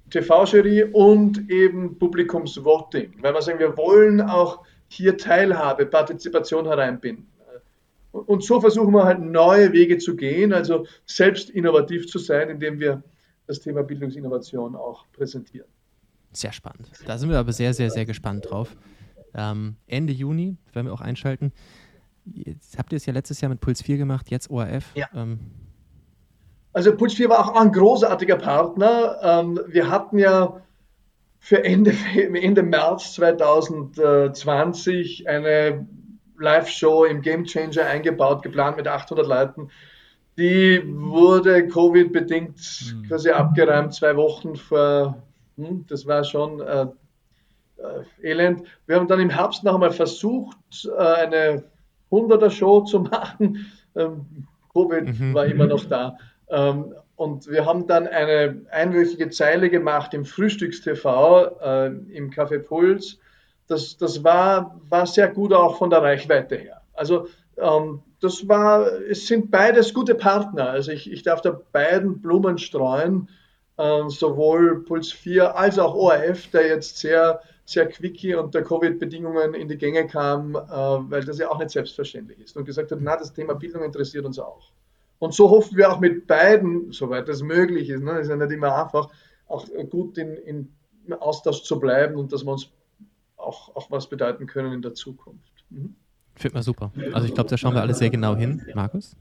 TV-Jury 0.10 0.84
und 0.94 1.50
eben 1.50 1.98
Publikumsvoting. 1.98 3.16
Weil 3.22 3.34
wir 3.34 3.42
sagen, 3.42 3.60
wir 3.60 3.76
wollen 3.78 4.22
auch 4.22 4.64
hier 4.88 5.18
Teilhabe, 5.18 5.86
Partizipation 5.86 6.66
hereinbinden. 6.66 7.28
Und 8.12 8.44
so 8.44 8.62
versuchen 8.62 8.94
wir 8.94 9.04
halt 9.04 9.20
neue 9.20 9.74
Wege 9.74 9.98
zu 9.98 10.16
gehen, 10.16 10.54
also 10.54 10.86
selbst 11.06 11.50
innovativ 11.50 12.08
zu 12.08 12.18
sein, 12.18 12.50
indem 12.50 12.80
wir 12.80 13.04
das 13.46 13.60
Thema 13.60 13.84
Bildungsinnovation 13.84 14.76
auch 14.76 15.06
präsentieren. 15.12 15.68
Sehr 16.36 16.52
spannend. 16.52 16.92
Da 17.06 17.18
sind 17.18 17.30
wir 17.30 17.40
aber 17.40 17.54
sehr, 17.54 17.74
sehr, 17.74 17.90
sehr 17.90 18.06
gespannt 18.06 18.46
drauf. 18.50 18.76
Ähm, 19.34 19.78
Ende 19.88 20.12
Juni 20.14 20.58
werden 20.74 20.88
wir 20.88 20.94
auch 20.94 21.02
einschalten. 21.02 21.54
Jetzt 22.26 22.78
habt 22.78 22.92
ihr 22.92 22.98
es 22.98 23.06
ja 23.06 23.14
letztes 23.14 23.40
Jahr 23.42 23.50
mit 23.50 23.62
Puls 23.62 23.82
4 23.82 23.98
gemacht, 23.98 24.30
jetzt 24.32 24.50
ORF. 24.50 24.92
Ja. 24.96 25.08
Ähm. 25.16 25.40
Also 26.74 26.94
Puls 26.96 27.14
4 27.14 27.30
war 27.30 27.40
auch 27.40 27.56
ein 27.56 27.72
großartiger 27.72 28.38
Partner. 28.38 29.18
Ähm, 29.22 29.60
wir 29.68 29.88
hatten 29.90 30.18
ja 30.18 30.62
für 31.40 31.64
Ende, 31.64 31.92
Ende 32.16 32.64
März 32.64 33.14
2020 33.14 35.30
eine 35.30 35.88
Live-Show 36.40 37.06
im 37.06 37.22
Game 37.22 37.46
Changer 37.46 37.86
eingebaut, 37.86 38.42
geplant 38.44 38.76
mit 38.78 38.88
800 38.88 39.28
Leuten. 39.28 39.70
Die 40.38 40.84
wurde 40.86 41.68
Covid-bedingt 41.68 42.58
mhm. 42.58 43.04
quasi 43.08 43.30
abgeräumt, 43.30 43.94
zwei 43.94 44.18
Wochen 44.18 44.58
vor, 44.58 45.24
hm, 45.58 45.86
das 45.88 46.06
war 46.06 46.24
schon 46.24 46.60
äh, 46.62 46.88
äh, 47.78 48.32
elend. 48.32 48.64
Wir 48.88 48.98
haben 48.98 49.08
dann 49.08 49.20
im 49.20 49.30
Herbst 49.30 49.64
noch 49.64 49.74
einmal 49.74 49.92
versucht, 49.92 50.58
äh, 50.86 50.98
eine 50.98 51.64
100er 52.12 52.50
Show 52.50 52.82
zu 52.82 53.00
machen. 53.12 53.66
Ähm, 53.96 54.48
Covid 54.74 55.20
mhm. 55.20 55.34
war 55.34 55.46
immer 55.46 55.68
noch 55.68 55.86
da. 55.86 56.18
Ähm, 56.50 56.94
und 57.16 57.48
wir 57.48 57.66
haben 57.66 57.88
dann 57.88 58.08
eine 58.08 58.62
einwöchige 58.72 59.30
Zeile 59.30 59.70
gemacht 59.70 60.14
im 60.14 60.26
Frühstückstv 60.26 61.06
äh, 61.62 61.88
im 61.88 62.30
Café 62.30 62.60
Puls. 62.60 63.20
Das, 63.68 63.98
das 63.98 64.24
war, 64.24 64.80
war 64.90 65.08
sehr 65.08 65.30
gut 65.30 65.54
auch 65.54 65.78
von 65.78 65.90
der 65.90 66.02
Reichweite 66.02 66.56
her. 66.56 66.82
Also 66.94 67.28
ähm, 67.58 68.02
das 68.20 68.48
war, 68.48 68.92
es 69.10 69.28
sind 69.28 69.50
beides 69.50 69.94
gute 69.94 70.16
Partner. 70.16 70.70
Also 70.70 70.92
ich, 70.92 71.12
ich 71.12 71.24
darf 71.24 71.42
da 71.42 71.60
beiden 71.72 72.22
Blumen 72.22 72.58
streuen, 72.58 73.30
äh, 73.78 74.10
sowohl 74.10 74.84
Puls 74.84 75.12
4 75.12 75.56
als 75.56 75.80
auch 75.80 75.96
ORF, 75.96 76.50
der 76.52 76.68
jetzt 76.68 76.98
sehr 76.98 77.42
sehr 77.66 77.88
quickie 77.88 78.36
unter 78.36 78.62
Covid-Bedingungen 78.62 79.56
in 79.56 79.68
die 79.68 79.78
Gänge 79.78 80.06
kam, 80.06 80.56
äh, 80.56 80.60
weil 80.60 81.26
das 81.26 81.40
ja 81.40 81.50
auch 81.50 81.58
nicht 81.58 81.72
selbstverständlich 81.72 82.40
ist 82.40 82.56
und 82.56 82.66
gesagt 82.66 82.92
hat, 82.92 83.00
na, 83.02 83.18
das 83.18 83.34
Thema 83.34 83.56
Bildung 83.56 83.84
interessiert 83.84 84.26
uns 84.26 84.38
auch. 84.38 84.72
Und 85.18 85.34
so 85.34 85.50
hoffen 85.50 85.76
wir 85.76 85.92
auch 85.92 86.00
mit 86.00 86.28
beiden, 86.28 86.92
soweit 86.92 87.28
das 87.28 87.42
möglich 87.42 87.90
ist, 87.90 88.04
ne, 88.04 88.20
ist 88.20 88.30
ja 88.30 88.36
nicht 88.36 88.52
immer 88.52 88.84
einfach, 88.84 89.10
auch 89.48 89.68
gut 89.90 90.18
in, 90.18 90.36
in 90.36 91.14
Austausch 91.20 91.64
zu 91.64 91.80
bleiben 91.80 92.16
und 92.16 92.32
dass 92.32 92.46
wir 92.46 92.52
uns 92.52 92.72
auch, 93.38 93.76
auch 93.76 93.90
was 93.90 94.08
bedeuten 94.08 94.46
können 94.46 94.72
in 94.72 94.82
der 94.82 94.94
Zukunft. 94.94 95.52
Mhm. 95.70 95.96
Finde 96.36 96.56
mal 96.56 96.64
super. 96.64 96.92
Also 97.14 97.28
ich 97.28 97.34
glaube, 97.34 97.50
da 97.50 97.58
schauen 97.58 97.74
wir 97.74 97.82
alle 97.82 97.94
sehr 97.94 98.10
genau 98.10 98.36
hin. 98.36 98.66
Markus? 98.76 99.16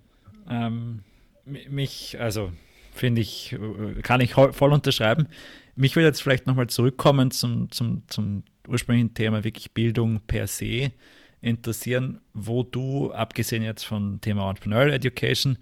Ähm, 0.50 1.00
mich, 1.44 2.18
also 2.20 2.50
finde 2.94 3.20
ich, 3.20 3.52
äh, 3.52 4.00
kann 4.02 4.20
ich 4.20 4.34
voll 4.34 4.72
unterschreiben. 4.72 5.28
Mich 5.76 5.96
würde 5.96 6.06
jetzt 6.06 6.22
vielleicht 6.22 6.46
nochmal 6.46 6.68
zurückkommen 6.68 7.30
zum, 7.30 7.70
zum, 7.70 8.02
zum 8.06 8.44
ursprünglichen 8.68 9.12
Thema, 9.14 9.44
wirklich 9.44 9.72
Bildung 9.72 10.20
per 10.26 10.46
se. 10.46 10.92
interessieren, 11.40 12.20
wo 12.32 12.62
du, 12.62 13.12
abgesehen 13.12 13.62
jetzt 13.62 13.84
vom 13.84 14.20
Thema 14.20 14.48
Entrepreneurial 14.48 14.94
Education, 14.94 15.58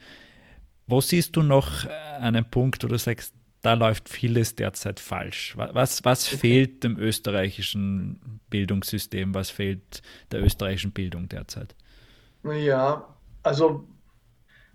wo 0.86 1.00
siehst 1.00 1.34
du 1.36 1.42
noch 1.42 1.86
einen 2.20 2.44
Punkt, 2.44 2.84
wo 2.84 2.88
du 2.88 2.98
sagst, 2.98 3.34
da 3.62 3.74
läuft 3.74 4.08
vieles 4.08 4.56
derzeit 4.56 4.98
falsch. 4.98 5.54
Was, 5.56 6.04
was 6.04 6.26
fehlt 6.26 6.82
dem 6.82 6.98
österreichischen 6.98 8.40
Bildungssystem? 8.50 9.34
Was 9.34 9.50
fehlt 9.50 10.02
der 10.32 10.42
österreichischen 10.42 10.90
Bildung 10.90 11.28
derzeit? 11.28 11.76
Ja, 12.44 13.06
also 13.44 13.86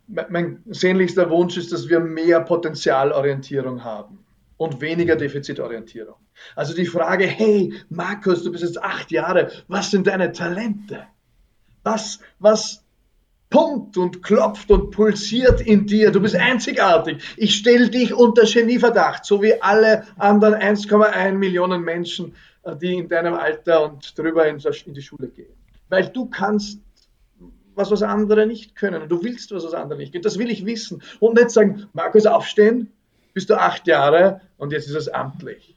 mein 0.08 0.64
sehnlichster 0.68 1.30
Wunsch 1.30 1.58
ist, 1.58 1.72
dass 1.72 1.90
wir 1.90 2.00
mehr 2.00 2.42
Potenzialorientierung 2.42 3.84
haben 3.84 4.20
und 4.58 4.82
weniger 4.82 5.16
mhm. 5.16 5.20
Defizitorientierung. 5.20 6.16
Also 6.56 6.74
die 6.74 6.86
Frage, 6.86 7.26
hey, 7.26 7.74
Markus, 7.90 8.44
du 8.44 8.52
bist 8.52 8.64
jetzt 8.64 8.82
acht 8.82 9.12
Jahre, 9.12 9.52
was 9.68 9.92
sind 9.92 10.08
deine 10.08 10.32
Talente? 10.32 11.04
Was, 11.84 12.20
was 12.40 12.84
pumpt 13.50 13.98
und 13.98 14.24
klopft 14.24 14.70
und 14.72 14.92
pulsiert 14.92 15.62
in 15.62 15.86
dir? 15.86 16.12
Du 16.12 16.20
bist 16.20 16.36
einzigartig. 16.36 17.24
Ich 17.38 17.56
stelle 17.56 17.90
dich 17.90 18.14
unter 18.14 18.44
Genieverdacht, 18.44 19.26
so 19.26 19.42
wie 19.42 19.62
alle 19.62 20.04
anderen 20.18 20.56
1,1 20.56 21.34
Millionen 21.34 21.82
Menschen, 21.84 22.36
äh, 22.64 22.76
die 22.76 22.96
in 22.96 23.08
deinem 23.08 23.34
Alter 23.34 23.84
und 23.84 24.18
drüber 24.18 24.48
in 24.48 24.58
die 24.58 25.02
Schule 25.02 25.30
gehen. 25.30 25.54
Weil 25.90 26.10
du 26.10 26.26
kannst 26.26 26.80
was, 27.78 27.92
was 27.92 28.04
andere 28.04 28.48
nicht 28.48 28.76
können. 28.76 29.02
Und 29.02 29.10
du 29.10 29.24
willst 29.24 29.52
was, 29.52 29.64
was 29.64 29.74
andere 29.74 30.00
nicht 30.00 30.12
können. 30.12 30.24
Das 30.24 30.38
will 30.38 30.50
ich 30.50 30.66
wissen. 30.66 31.02
Und 31.20 31.36
nicht 31.36 31.52
sagen, 31.52 31.88
Markus, 31.94 32.26
aufstehen, 32.26 32.92
bist 33.34 33.50
du 33.50 33.56
acht 33.56 33.88
Jahre 33.88 34.42
und 34.58 34.72
jetzt 34.72 34.88
ist 34.88 34.96
es 34.96 35.08
amtlich. 35.08 35.76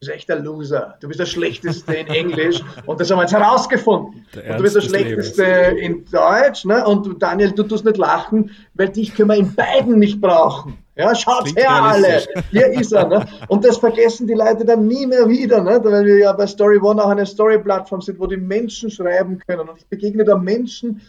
Du 0.00 0.06
bist 0.06 0.10
echt 0.10 0.30
ein 0.32 0.42
Loser. 0.42 0.96
Du 1.00 1.06
bist 1.06 1.20
der 1.20 1.26
Schlechteste 1.26 1.94
in 1.94 2.08
Englisch 2.08 2.60
und 2.86 3.00
das 3.00 3.10
haben 3.10 3.18
wir 3.18 3.22
jetzt 3.22 3.32
herausgefunden. 3.32 4.26
und 4.34 4.58
du 4.58 4.62
bist 4.62 4.74
der 4.74 4.80
Schlechteste 4.80 5.74
Lebens. 5.74 5.80
in 5.80 6.04
Deutsch. 6.10 6.64
Ne? 6.64 6.84
Und 6.84 7.22
Daniel, 7.22 7.52
du 7.52 7.62
tust 7.62 7.84
nicht 7.84 7.98
lachen, 7.98 8.50
weil 8.74 8.88
dich 8.88 9.14
können 9.14 9.28
wir 9.28 9.36
in 9.36 9.54
beiden 9.54 10.00
nicht 10.00 10.20
brauchen. 10.20 10.81
Ja, 10.94 11.14
schaut 11.14 11.56
her 11.56 11.70
alle. 11.70 12.22
Hier 12.50 12.66
ist 12.72 12.92
er. 12.92 13.08
Ne? 13.08 13.26
Und 13.48 13.64
das 13.64 13.78
vergessen 13.78 14.26
die 14.26 14.34
Leute 14.34 14.64
dann 14.64 14.86
nie 14.86 15.06
mehr 15.06 15.28
wieder, 15.28 15.62
ne? 15.62 15.80
weil 15.82 16.04
wir 16.04 16.18
ja 16.18 16.32
bei 16.32 16.46
Story 16.46 16.78
One 16.78 17.02
auch 17.02 17.08
eine 17.08 17.24
Story-Plattform 17.24 18.02
sind, 18.02 18.18
wo 18.18 18.26
die 18.26 18.36
Menschen 18.36 18.90
schreiben 18.90 19.38
können. 19.38 19.68
Und 19.68 19.78
ich 19.78 19.86
begegne 19.86 20.24
da 20.24 20.36
Menschen, 20.36 21.00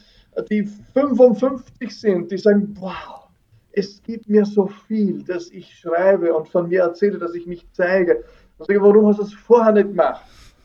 die 0.50 0.70
55 0.94 2.00
sind, 2.00 2.32
die 2.32 2.38
sagen, 2.38 2.76
wow, 2.80 3.28
es 3.74 4.02
gibt 4.04 4.30
mir 4.30 4.46
so 4.46 4.68
viel, 4.88 5.24
dass 5.24 5.50
ich 5.50 5.78
schreibe 5.78 6.34
und 6.34 6.48
von 6.48 6.70
mir 6.70 6.84
erzähle, 6.84 7.18
dass 7.18 7.36
ich 7.36 7.46
mich 7.46 7.68
zeige. 7.74 8.24
Und 8.58 8.68
sage, 8.68 8.82
warum 8.82 9.08
hast 9.08 9.20
du 9.20 9.24
es 9.24 9.34
vorher 9.34 9.74
nicht 9.74 9.90
gemacht? 9.90 10.22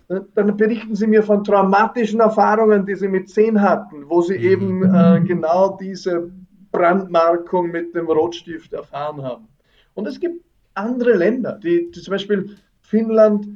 Dann 0.08 0.56
berichten 0.56 0.94
sie 0.94 1.06
mir 1.06 1.22
von 1.22 1.44
traumatischen 1.44 2.20
Erfahrungen, 2.20 2.86
die 2.86 2.94
sie 2.94 3.08
mit 3.08 3.28
10 3.28 3.60
hatten, 3.60 4.08
wo 4.08 4.22
sie 4.22 4.38
mhm. 4.38 4.44
eben 4.44 4.94
äh, 4.94 5.20
genau 5.26 5.76
diese 5.78 6.30
Brandmarkung 6.78 7.70
mit 7.70 7.94
dem 7.94 8.06
Rotstift 8.06 8.72
erfahren 8.72 9.22
haben. 9.22 9.48
Und 9.94 10.06
es 10.06 10.20
gibt 10.20 10.44
andere 10.74 11.14
Länder, 11.14 11.58
die, 11.62 11.90
die 11.90 12.00
zum 12.00 12.12
Beispiel 12.12 12.56
Finnland 12.80 13.46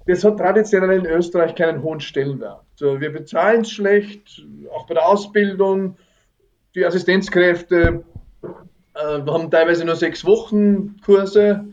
Das 0.07 0.25
hat 0.25 0.39
traditionell 0.39 0.99
in 0.99 1.07
Österreich 1.07 1.55
keinen 1.55 1.83
hohen 1.83 2.01
Stellenwert. 2.01 2.65
Wir 2.79 3.13
bezahlen 3.13 3.61
es 3.61 3.71
schlecht, 3.71 4.45
auch 4.73 4.87
bei 4.87 4.95
der 4.95 5.07
Ausbildung. 5.07 5.97
Die 6.75 6.85
Assistenzkräfte 6.85 7.77
äh, 7.77 7.99
wir 8.95 9.33
haben 9.33 9.51
teilweise 9.51 9.85
nur 9.85 9.97
sechs 9.97 10.25
Wochen 10.25 11.01
Kurse. 11.05 11.65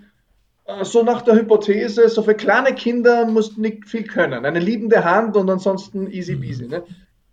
Äh, 0.67 0.83
so 0.83 1.03
nach 1.03 1.21
der 1.21 1.35
Hypothese, 1.35 2.09
so 2.09 2.21
für 2.21 2.35
kleine 2.35 2.75
Kinder 2.75 3.25
musst 3.25 3.57
nicht 3.57 3.87
viel 3.87 4.03
können. 4.03 4.45
Eine 4.45 4.59
liebende 4.59 5.03
Hand 5.03 5.35
und 5.35 5.49
ansonsten 5.49 6.11
easy 6.11 6.35
mhm. 6.35 6.41
peasy. 6.41 6.67
Ne? 6.67 6.83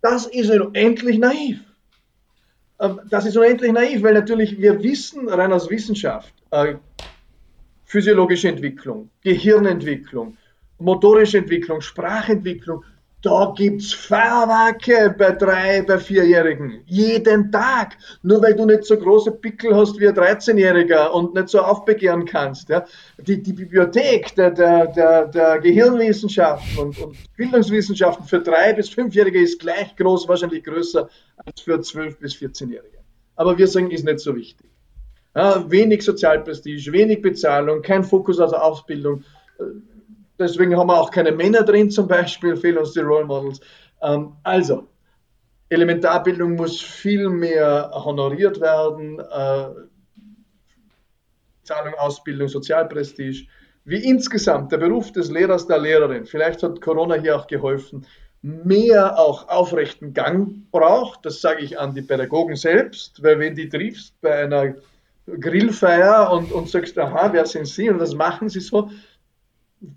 Das 0.01 0.25
ist 0.25 0.49
unendlich 0.49 1.19
naiv. 1.19 1.59
Ähm, 2.79 3.01
das 3.09 3.25
ist 3.25 3.37
unendlich 3.37 3.73
naiv, 3.73 4.03
weil 4.03 4.13
natürlich 4.13 4.59
wir 4.59 4.81
wissen 4.81 5.27
rein 5.27 5.51
aus 5.51 5.69
Wissenschaft, 5.69 6.33
äh, 6.51 6.75
physiologische 7.83 8.47
Entwicklung, 8.49 9.09
Gehirnentwicklung, 9.21 10.37
motorische 10.79 11.39
Entwicklung, 11.39 11.81
Sprachentwicklung, 11.81 12.83
da 13.25 13.51
gibt's 13.57 13.91
Fahrwerke 13.91 15.15
bei 15.17 15.31
drei, 15.31 15.81
bei 15.81 15.97
vierjährigen. 15.97 16.83
Jeden 16.85 17.51
Tag. 17.51 17.97
Nur 18.21 18.39
weil 18.43 18.55
du 18.55 18.65
nicht 18.65 18.85
so 18.85 18.95
große 18.95 19.31
Pickel 19.31 19.75
hast 19.75 19.99
wie 19.99 20.07
ein 20.07 20.13
13-Jähriger 20.13 21.07
und 21.07 21.33
nicht 21.33 21.49
so 21.49 21.59
aufbegehren 21.59 22.25
kannst. 22.25 22.69
Ja. 22.69 22.85
Die, 23.17 23.41
die 23.41 23.53
Bibliothek 23.53 24.35
der, 24.35 24.51
der, 24.51 24.87
der, 24.87 25.25
der 25.25 25.59
Gehirnwissenschaften 25.59 26.77
und, 26.77 26.99
und 26.99 27.17
Bildungswissenschaften 27.35 28.27
für 28.27 28.41
drei 28.41 28.73
bis 28.73 28.89
fünfjährige 28.89 29.41
ist 29.41 29.59
gleich 29.59 29.95
groß, 29.95 30.27
wahrscheinlich 30.27 30.63
größer 30.63 31.09
als 31.37 31.61
für 31.61 31.81
zwölf 31.81 32.19
bis 32.19 32.35
14-Jährige. 32.35 32.99
Aber 33.37 33.57
wir 33.57 33.67
sagen, 33.67 33.89
ist 33.89 34.05
nicht 34.05 34.19
so 34.19 34.35
wichtig. 34.35 34.69
Ja, 35.35 35.69
wenig 35.69 36.03
Sozialprestige, 36.03 36.91
wenig 36.91 37.23
Bezahlung, 37.23 37.81
kein 37.81 38.03
Fokus 38.03 38.39
auf 38.39 38.53
Ausbildung 38.53 39.23
Deswegen 40.37 40.77
haben 40.77 40.87
wir 40.87 40.99
auch 40.99 41.11
keine 41.11 41.31
Männer 41.31 41.63
drin 41.63 41.89
zum 41.89 42.07
Beispiel, 42.07 42.55
fehlen 42.57 42.77
uns 42.77 42.93
die 42.93 42.99
Role 42.99 43.25
Models. 43.25 43.59
Ähm, 44.01 44.33
also, 44.43 44.87
Elementarbildung 45.69 46.55
muss 46.55 46.81
viel 46.81 47.29
mehr 47.29 47.91
honoriert 47.93 48.59
werden. 48.61 49.19
Äh, 49.19 49.67
Zahlung, 51.63 51.95
Ausbildung, 51.95 52.47
Sozialprestige. 52.47 53.47
Wie 53.85 54.03
insgesamt 54.03 54.71
der 54.71 54.77
Beruf 54.77 55.11
des 55.11 55.29
Lehrers, 55.29 55.67
der 55.67 55.79
Lehrerin, 55.79 56.25
vielleicht 56.25 56.63
hat 56.63 56.81
Corona 56.81 57.15
hier 57.15 57.35
auch 57.35 57.47
geholfen, 57.47 58.05
mehr 58.41 59.17
auch 59.17 59.47
aufrechten 59.47 60.13
Gang 60.13 60.69
braucht. 60.71 61.25
Das 61.25 61.41
sage 61.41 61.63
ich 61.63 61.79
an 61.79 61.93
die 61.93 62.01
Pädagogen 62.01 62.55
selbst, 62.55 63.21
weil 63.23 63.39
wenn 63.39 63.55
die 63.55 63.69
triffst 63.69 64.19
bei 64.21 64.43
einer 64.43 64.75
Grillfeier 65.27 66.31
und, 66.31 66.51
und 66.51 66.69
sagst, 66.69 66.97
aha, 66.99 67.29
wer 67.33 67.45
sind 67.45 67.67
Sie 67.67 67.89
und 67.89 67.99
was 67.99 68.13
machen 68.13 68.49
Sie 68.49 68.59
so, 68.59 68.91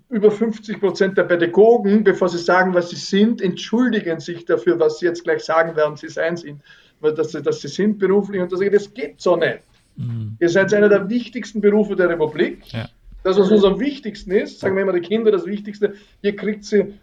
über 0.09 0.31
50 0.31 0.79
Prozent 0.79 1.17
der 1.17 1.23
Pädagogen, 1.23 2.03
bevor 2.03 2.29
sie 2.29 2.37
sagen, 2.37 2.73
was 2.73 2.89
sie 2.89 2.95
sind, 2.95 3.41
entschuldigen 3.41 4.19
sich 4.19 4.45
dafür, 4.45 4.79
was 4.79 4.99
sie 4.99 5.05
jetzt 5.05 5.23
gleich 5.23 5.43
sagen 5.43 5.75
werden, 5.75 5.95
sie 5.95 6.09
sein 6.09 6.37
sind, 6.37 6.61
dass 7.01 7.31
sie, 7.31 7.41
dass 7.41 7.61
sie 7.61 7.69
sind 7.69 7.97
beruflich 7.97 8.41
und 8.41 8.51
das, 8.51 8.59
das 8.59 8.93
geht 8.93 9.21
so 9.21 9.35
nicht. 9.35 9.59
Mhm. 9.95 10.37
Ihr 10.39 10.49
seid 10.49 10.73
einer 10.73 10.89
der 10.89 11.09
wichtigsten 11.09 11.61
Berufe 11.61 11.95
der 11.95 12.09
Republik. 12.09 12.71
Ja. 12.71 12.89
Das, 13.23 13.37
was 13.37 13.51
uns 13.51 13.63
am 13.65 13.79
wichtigsten 13.79 14.31
ist, 14.31 14.59
sagen 14.59 14.75
wir 14.75 14.83
immer 14.83 14.93
die 14.93 15.01
Kinder, 15.01 15.31
das 15.31 15.45
Wichtigste, 15.45 15.93
ihr 16.21 16.35
kriegt 16.35 16.63
sie 16.63 16.93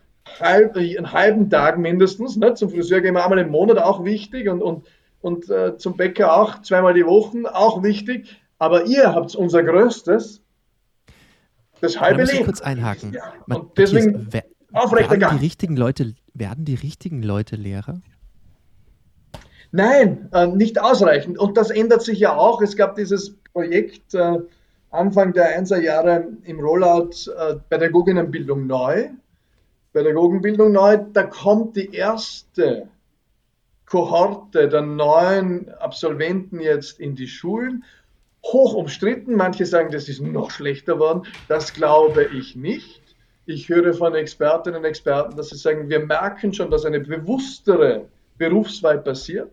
halb, 0.40 0.76
einen 0.76 1.12
halben 1.12 1.50
Tag 1.50 1.78
mindestens. 1.78 2.36
Ne? 2.36 2.54
Zum 2.54 2.70
Friseur 2.70 3.00
gehen 3.00 3.14
wir 3.14 3.24
einmal 3.24 3.38
im 3.38 3.50
Monat, 3.50 3.78
auch 3.78 4.04
wichtig. 4.04 4.48
Und, 4.48 4.62
und, 4.62 4.86
und 5.20 5.50
äh, 5.50 5.76
zum 5.76 5.96
Bäcker 5.96 6.34
auch 6.34 6.62
zweimal 6.62 6.94
die 6.94 7.04
Woche, 7.04 7.54
auch 7.54 7.82
wichtig. 7.82 8.36
Aber 8.58 8.86
ihr 8.86 9.14
habt 9.14 9.34
unser 9.34 9.62
Größtes, 9.62 10.42
das 11.80 12.00
halbe 12.00 12.18
da 12.18 12.22
muss 12.24 12.32
ich 12.32 12.44
kurz 12.44 12.60
einhaken. 12.60 13.12
Ja. 13.12 13.32
Und 13.46 13.76
deswegen 13.76 14.24
Matthias, 14.24 14.44
aufrechter 14.72 15.18
Gang. 15.18 15.38
Die 15.38 15.44
richtigen 15.44 15.76
Leute, 15.76 16.14
werden 16.34 16.64
die 16.64 16.74
richtigen 16.74 17.22
Leute 17.22 17.56
Lehrer? 17.56 18.00
Nein, 19.72 20.28
äh, 20.32 20.46
nicht 20.46 20.80
ausreichend. 20.80 21.38
Und 21.38 21.56
das 21.56 21.70
ändert 21.70 22.02
sich 22.02 22.18
ja 22.18 22.36
auch. 22.36 22.62
Es 22.62 22.76
gab 22.76 22.94
dieses 22.94 23.36
Projekt 23.52 24.14
äh, 24.14 24.38
Anfang 24.90 25.32
der 25.32 25.60
1er 25.60 25.80
Jahre 25.80 26.28
im 26.44 26.60
Rollout 26.60 27.30
äh, 27.36 27.56
Pädagoginnenbildung 27.68 28.66
neu. 28.66 29.10
Pädagogenbildung 29.92 30.72
neu, 30.72 30.98
da 31.12 31.22
kommt 31.24 31.76
die 31.76 31.94
erste 31.94 32.88
Kohorte 33.86 34.68
der 34.68 34.82
neuen 34.82 35.70
Absolventen 35.74 36.60
jetzt 36.60 37.00
in 37.00 37.14
die 37.14 37.28
Schulen 37.28 37.84
hoch 38.52 38.74
umstritten. 38.74 39.34
Manche 39.34 39.66
sagen, 39.66 39.90
das 39.90 40.08
ist 40.08 40.20
noch 40.20 40.50
schlechter 40.50 40.98
worden. 40.98 41.22
Das 41.48 41.72
glaube 41.72 42.24
ich 42.24 42.56
nicht. 42.56 43.02
Ich 43.46 43.68
höre 43.68 43.94
von 43.94 44.14
Expertinnen 44.14 44.80
und 44.80 44.84
Experten, 44.84 45.36
dass 45.36 45.50
sie 45.50 45.56
sagen, 45.56 45.88
wir 45.88 46.00
merken 46.00 46.52
schon, 46.52 46.70
dass 46.70 46.84
eine 46.84 47.00
bewusstere 47.00 48.06
Berufswahl 48.38 48.98
passiert. 48.98 49.52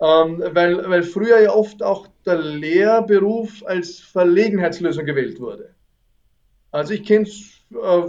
Ähm, 0.00 0.42
weil, 0.50 0.90
weil 0.90 1.04
früher 1.04 1.40
ja 1.40 1.52
oft 1.52 1.80
auch 1.82 2.08
der 2.26 2.36
Lehrberuf 2.36 3.62
als 3.66 4.00
Verlegenheitslösung 4.00 5.04
gewählt 5.04 5.38
wurde. 5.38 5.70
Also 6.72 6.94
ich 6.94 7.04
kenne 7.04 7.24
es 7.24 7.60
äh, 7.70 8.08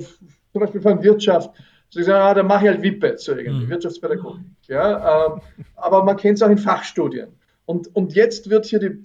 zum 0.52 0.62
Beispiel 0.62 0.82
von 0.82 1.04
Wirtschaft. 1.04 1.52
So 1.90 2.00
ich 2.00 2.08
sage, 2.08 2.24
ah, 2.24 2.34
da 2.34 2.42
mache 2.42 2.66
ich 2.66 2.72
halt 2.72 2.82
WIPET, 2.82 3.20
so 3.20 3.34
irgendwie, 3.34 3.66
mhm. 3.66 3.70
Wirtschaftspädagogik. 3.70 4.42
Ja, 4.68 5.28
ähm, 5.28 5.42
aber 5.76 6.04
man 6.04 6.18
kennt 6.18 6.38
es 6.38 6.42
auch 6.42 6.50
in 6.50 6.58
Fachstudien. 6.58 7.28
Und, 7.66 7.96
und 7.96 8.14
jetzt 8.14 8.50
wird 8.50 8.66
hier 8.66 8.80
die, 8.80 9.04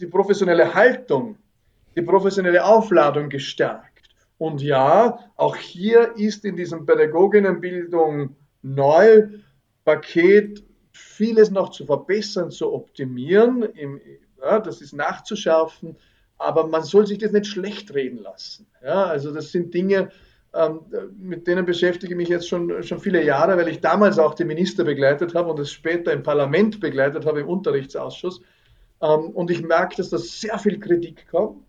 die 0.00 0.06
professionelle 0.06 0.74
Haltung, 0.74 1.36
die 1.96 2.02
professionelle 2.02 2.64
Aufladung 2.64 3.28
gestärkt. 3.28 4.08
Und 4.38 4.62
ja, 4.62 5.18
auch 5.36 5.56
hier 5.56 6.16
ist 6.16 6.44
in 6.44 6.56
diesem 6.56 6.86
Pädagoginnenbildung 6.86 8.36
neu 8.62 9.28
Paket 9.84 10.64
vieles 10.92 11.50
noch 11.50 11.70
zu 11.70 11.84
verbessern, 11.86 12.50
zu 12.50 12.72
optimieren, 12.72 13.62
im, 13.62 14.00
ja, 14.40 14.58
das 14.58 14.80
ist 14.80 14.92
nachzuschärfen, 14.92 15.96
aber 16.38 16.66
man 16.66 16.82
soll 16.82 17.06
sich 17.06 17.18
das 17.18 17.32
nicht 17.32 17.46
schlecht 17.46 17.94
reden 17.94 18.18
lassen. 18.18 18.66
Ja, 18.82 19.04
also 19.04 19.32
das 19.32 19.52
sind 19.52 19.74
Dinge, 19.74 20.10
mit 21.16 21.46
denen 21.46 21.64
beschäftige 21.64 22.12
ich 22.12 22.16
mich 22.16 22.28
jetzt 22.28 22.48
schon, 22.48 22.82
schon 22.82 22.98
viele 22.98 23.24
Jahre, 23.24 23.56
weil 23.56 23.68
ich 23.68 23.80
damals 23.80 24.18
auch 24.18 24.34
die 24.34 24.44
Minister 24.44 24.82
begleitet 24.82 25.34
habe 25.34 25.50
und 25.50 25.60
es 25.60 25.70
später 25.70 26.12
im 26.12 26.24
Parlament 26.24 26.80
begleitet 26.80 27.24
habe, 27.24 27.40
im 27.40 27.48
Unterrichtsausschuss. 27.48 28.40
Ähm, 29.00 29.30
und 29.30 29.50
ich 29.50 29.62
merke, 29.62 29.96
dass 29.96 30.10
da 30.10 30.18
sehr 30.18 30.58
viel 30.58 30.80
Kritik 30.80 31.28
kommt 31.30 31.64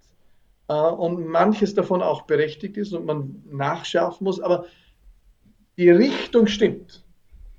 äh, 0.68 0.74
und 0.74 1.28
manches 1.28 1.76
davon 1.76 2.02
auch 2.02 2.24
berechtigt 2.24 2.78
ist 2.78 2.94
und 2.94 3.06
man 3.06 3.44
nachschärfen 3.52 4.26
muss, 4.26 4.40
aber 4.40 4.66
die 5.78 5.92
Richtung 5.92 6.48
stimmt. 6.48 7.04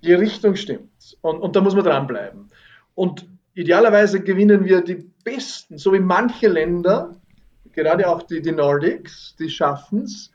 Die 0.03 0.15
Richtung 0.15 0.57
stimmt. 0.57 1.17
Und, 1.21 1.39
und 1.39 1.55
da 1.55 1.61
muss 1.61 1.77
man 1.77 1.85
dranbleiben. 1.85 2.51
Und 2.97 3.29
idealerweise 3.55 4.21
gewinnen 4.21 4.65
wir 4.65 4.81
die 4.83 5.09
Besten, 5.23 5.79
so 5.79 5.93
wie 5.93 6.01
manche 6.01 6.49
Länder, 6.49 7.15
gerade 7.73 8.09
auch 8.09 8.23
die, 8.25 8.43
die 8.43 8.51
Nordics, 8.51 9.37
die 9.39 9.49
schaffen 9.49 10.03
es, 10.03 10.32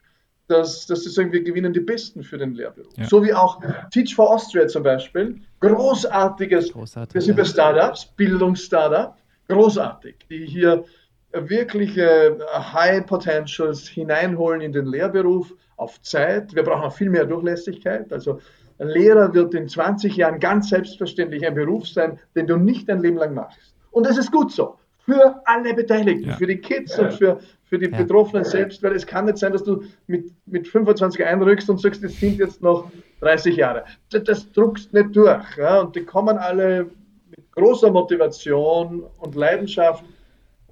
dass, 0.47 0.85
dass 0.85 1.03
sie 1.03 1.09
sagen, 1.09 1.31
wir 1.31 1.43
gewinnen 1.43 1.73
die 1.73 1.79
Besten 1.79 2.23
für 2.23 2.37
den 2.37 2.53
Lehrberuf. 2.53 2.93
Ja. 2.97 3.05
So 3.05 3.23
wie 3.23 3.33
auch 3.33 3.61
Teach 3.91 4.15
for 4.15 4.31
Austria 4.33 4.67
zum 4.67 4.83
Beispiel. 4.83 5.41
Großartiges, 5.59 6.71
Großartig, 6.71 7.13
wir 7.13 7.21
sind 7.21 7.35
bei 7.35 7.43
Startups, 7.43 8.05
Bildungsstartup, 8.05 9.15
großartig, 9.49 10.15
die 10.29 10.45
hier 10.45 10.85
wirkliche 11.33 12.37
High 12.53 13.05
Potentials 13.05 13.87
hineinholen 13.87 14.61
in 14.61 14.71
den 14.71 14.85
Lehrberuf 14.85 15.53
auf 15.75 16.01
Zeit. 16.01 16.55
Wir 16.55 16.63
brauchen 16.63 16.83
auch 16.83 16.93
viel 16.93 17.09
mehr 17.09 17.25
Durchlässigkeit. 17.25 18.11
Also 18.13 18.39
ein 18.79 18.87
Lehrer 18.89 19.33
wird 19.33 19.53
in 19.53 19.67
20 19.67 20.15
Jahren 20.15 20.39
ganz 20.39 20.69
selbstverständlich 20.69 21.45
ein 21.45 21.55
Beruf 21.55 21.87
sein, 21.87 22.19
den 22.35 22.47
du 22.47 22.57
nicht 22.57 22.87
dein 22.87 23.01
Leben 23.01 23.17
lang 23.17 23.33
machst. 23.33 23.75
Und 23.91 24.05
das 24.05 24.17
ist 24.17 24.31
gut 24.31 24.51
so. 24.51 24.77
Für 24.99 25.41
alle 25.45 25.73
Beteiligten, 25.73 26.29
ja. 26.29 26.35
für 26.35 26.47
die 26.47 26.57
Kids 26.57 26.97
ja. 26.97 27.03
und 27.03 27.13
für, 27.13 27.39
für 27.70 27.78
die 27.78 27.89
ja. 27.89 27.97
Betroffenen 27.97 28.45
selbst, 28.45 28.82
weil 28.82 28.95
es 28.95 29.05
kann 29.05 29.26
nicht 29.26 29.38
sein, 29.38 29.51
dass 29.51 29.63
du 29.63 29.84
mit, 30.07 30.32
mit 30.45 30.68
25 30.68 31.24
einrückst 31.24 31.70
und 31.70 31.80
sagst, 31.80 32.03
es 32.03 32.20
sind 32.20 32.39
jetzt 32.39 32.61
noch 32.61 32.89
30 33.22 33.57
Jahre. 33.57 33.84
Das, 34.09 34.24
das 34.24 34.51
druckst 34.51 34.93
nicht 34.93 35.15
durch. 35.15 35.57
Ja? 35.57 35.82
Und 35.82 35.95
die 35.95 36.05
kommen 36.05 36.38
alle 36.38 36.89
mit 37.30 37.51
großer 37.51 37.91
Motivation 37.91 39.03
und 39.18 39.36
Leidenschaft. 39.36 40.05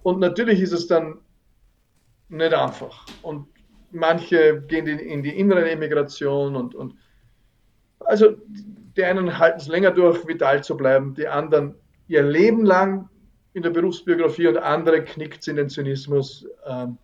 Und 0.04 0.20
natürlich 0.20 0.62
ist 0.62 0.72
es 0.72 0.88
dann 0.88 1.16
nicht 2.30 2.54
einfach. 2.54 3.06
Und 3.22 3.48
manche 3.92 4.62
gehen 4.62 4.88
in, 4.88 5.00
in 5.00 5.24
die 5.24 5.38
innere 5.38 5.70
Emigration 5.70 6.56
und, 6.56 6.76
und 6.76 6.96
also 8.00 8.36
die 8.96 9.04
einen 9.04 9.38
halten 9.38 9.60
es 9.60 9.68
länger 9.68 9.92
durch, 9.92 10.26
vital 10.28 10.64
zu 10.64 10.78
bleiben, 10.78 11.14
die 11.16 11.28
anderen 11.28 11.76
ihr 12.08 12.24
Leben 12.24 12.66
lang 12.66 13.10
in 13.56 13.64
der 13.64 13.70
Berufsbiografie 13.70 14.48
und 14.48 14.58
andere 14.58 15.02
knickt 15.04 15.48
in 15.48 15.56
den 15.56 15.70
Zynismus. 15.70 16.46
Ähm, 16.68 16.98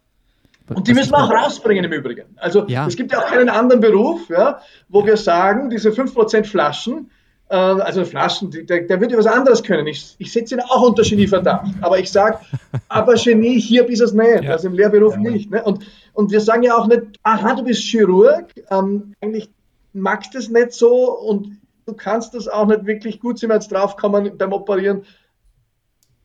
und 0.67 0.87
die 0.87 0.93
müssen 0.93 1.11
wir 1.11 1.23
auch 1.23 1.31
rausbringen 1.31 1.85
im 1.85 1.93
Übrigen. 1.93 2.25
Also 2.35 2.65
ja. 2.67 2.85
es 2.85 2.95
gibt 2.95 3.11
ja 3.11 3.19
auch 3.19 3.27
keinen 3.27 3.49
anderen 3.49 3.81
Beruf, 3.81 4.29
ja, 4.29 4.59
wo 4.89 5.05
wir 5.05 5.17
sagen, 5.17 5.69
diese 5.69 5.89
5% 5.89 6.43
Flaschen, 6.43 7.09
äh, 7.49 7.55
also 7.55 8.03
Flaschen, 8.03 8.51
der, 8.51 8.81
der 8.81 8.99
wird 8.99 9.13
ja 9.13 9.17
was 9.17 9.27
anderes 9.27 9.63
können. 9.63 9.87
Ich, 9.87 10.15
ich 10.17 10.31
setze 10.31 10.55
ihn 10.55 10.61
auch 10.61 10.81
unter 10.81 11.03
Genieverdacht. 11.03 11.71
Aber 11.79 11.99
ich 11.99 12.11
sage, 12.11 12.39
aber 12.89 13.15
Genie, 13.15 13.59
hier 13.59 13.83
bist 13.83 14.01
es 14.01 14.11
nicht, 14.11 14.43
ja. 14.43 14.51
also 14.51 14.67
im 14.67 14.73
Lehrberuf 14.73 15.13
ja. 15.13 15.19
nicht. 15.21 15.51
Ne? 15.51 15.63
Und, 15.63 15.85
und 16.13 16.31
wir 16.31 16.41
sagen 16.41 16.63
ja 16.63 16.75
auch 16.75 16.87
nicht, 16.87 17.03
aha, 17.23 17.55
du 17.55 17.63
bist 17.63 17.81
Chirurg, 17.83 18.47
ähm, 18.69 19.13
eigentlich 19.21 19.49
magst 19.93 20.35
es 20.35 20.49
nicht 20.49 20.73
so 20.73 21.17
und 21.17 21.57
du 21.85 21.93
kannst 21.93 22.33
das 22.33 22.49
auch 22.49 22.67
nicht 22.67 22.85
wirklich 22.85 23.21
gut, 23.21 23.39
sind 23.39 23.49
wir 23.49 23.55
jetzt 23.55 23.71
draufkommen 23.71 24.37
beim 24.37 24.51
Operieren. 24.51 25.03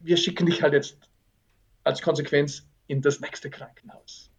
Wir 0.06 0.16
schicken 0.16 0.46
dich 0.46 0.62
halt 0.62 0.72
jetzt 0.72 0.96
als 1.84 2.00
Konsequenz 2.00 2.66
in 2.86 3.02
das 3.02 3.20
nächste 3.20 3.50
Krankenhaus. 3.50 4.30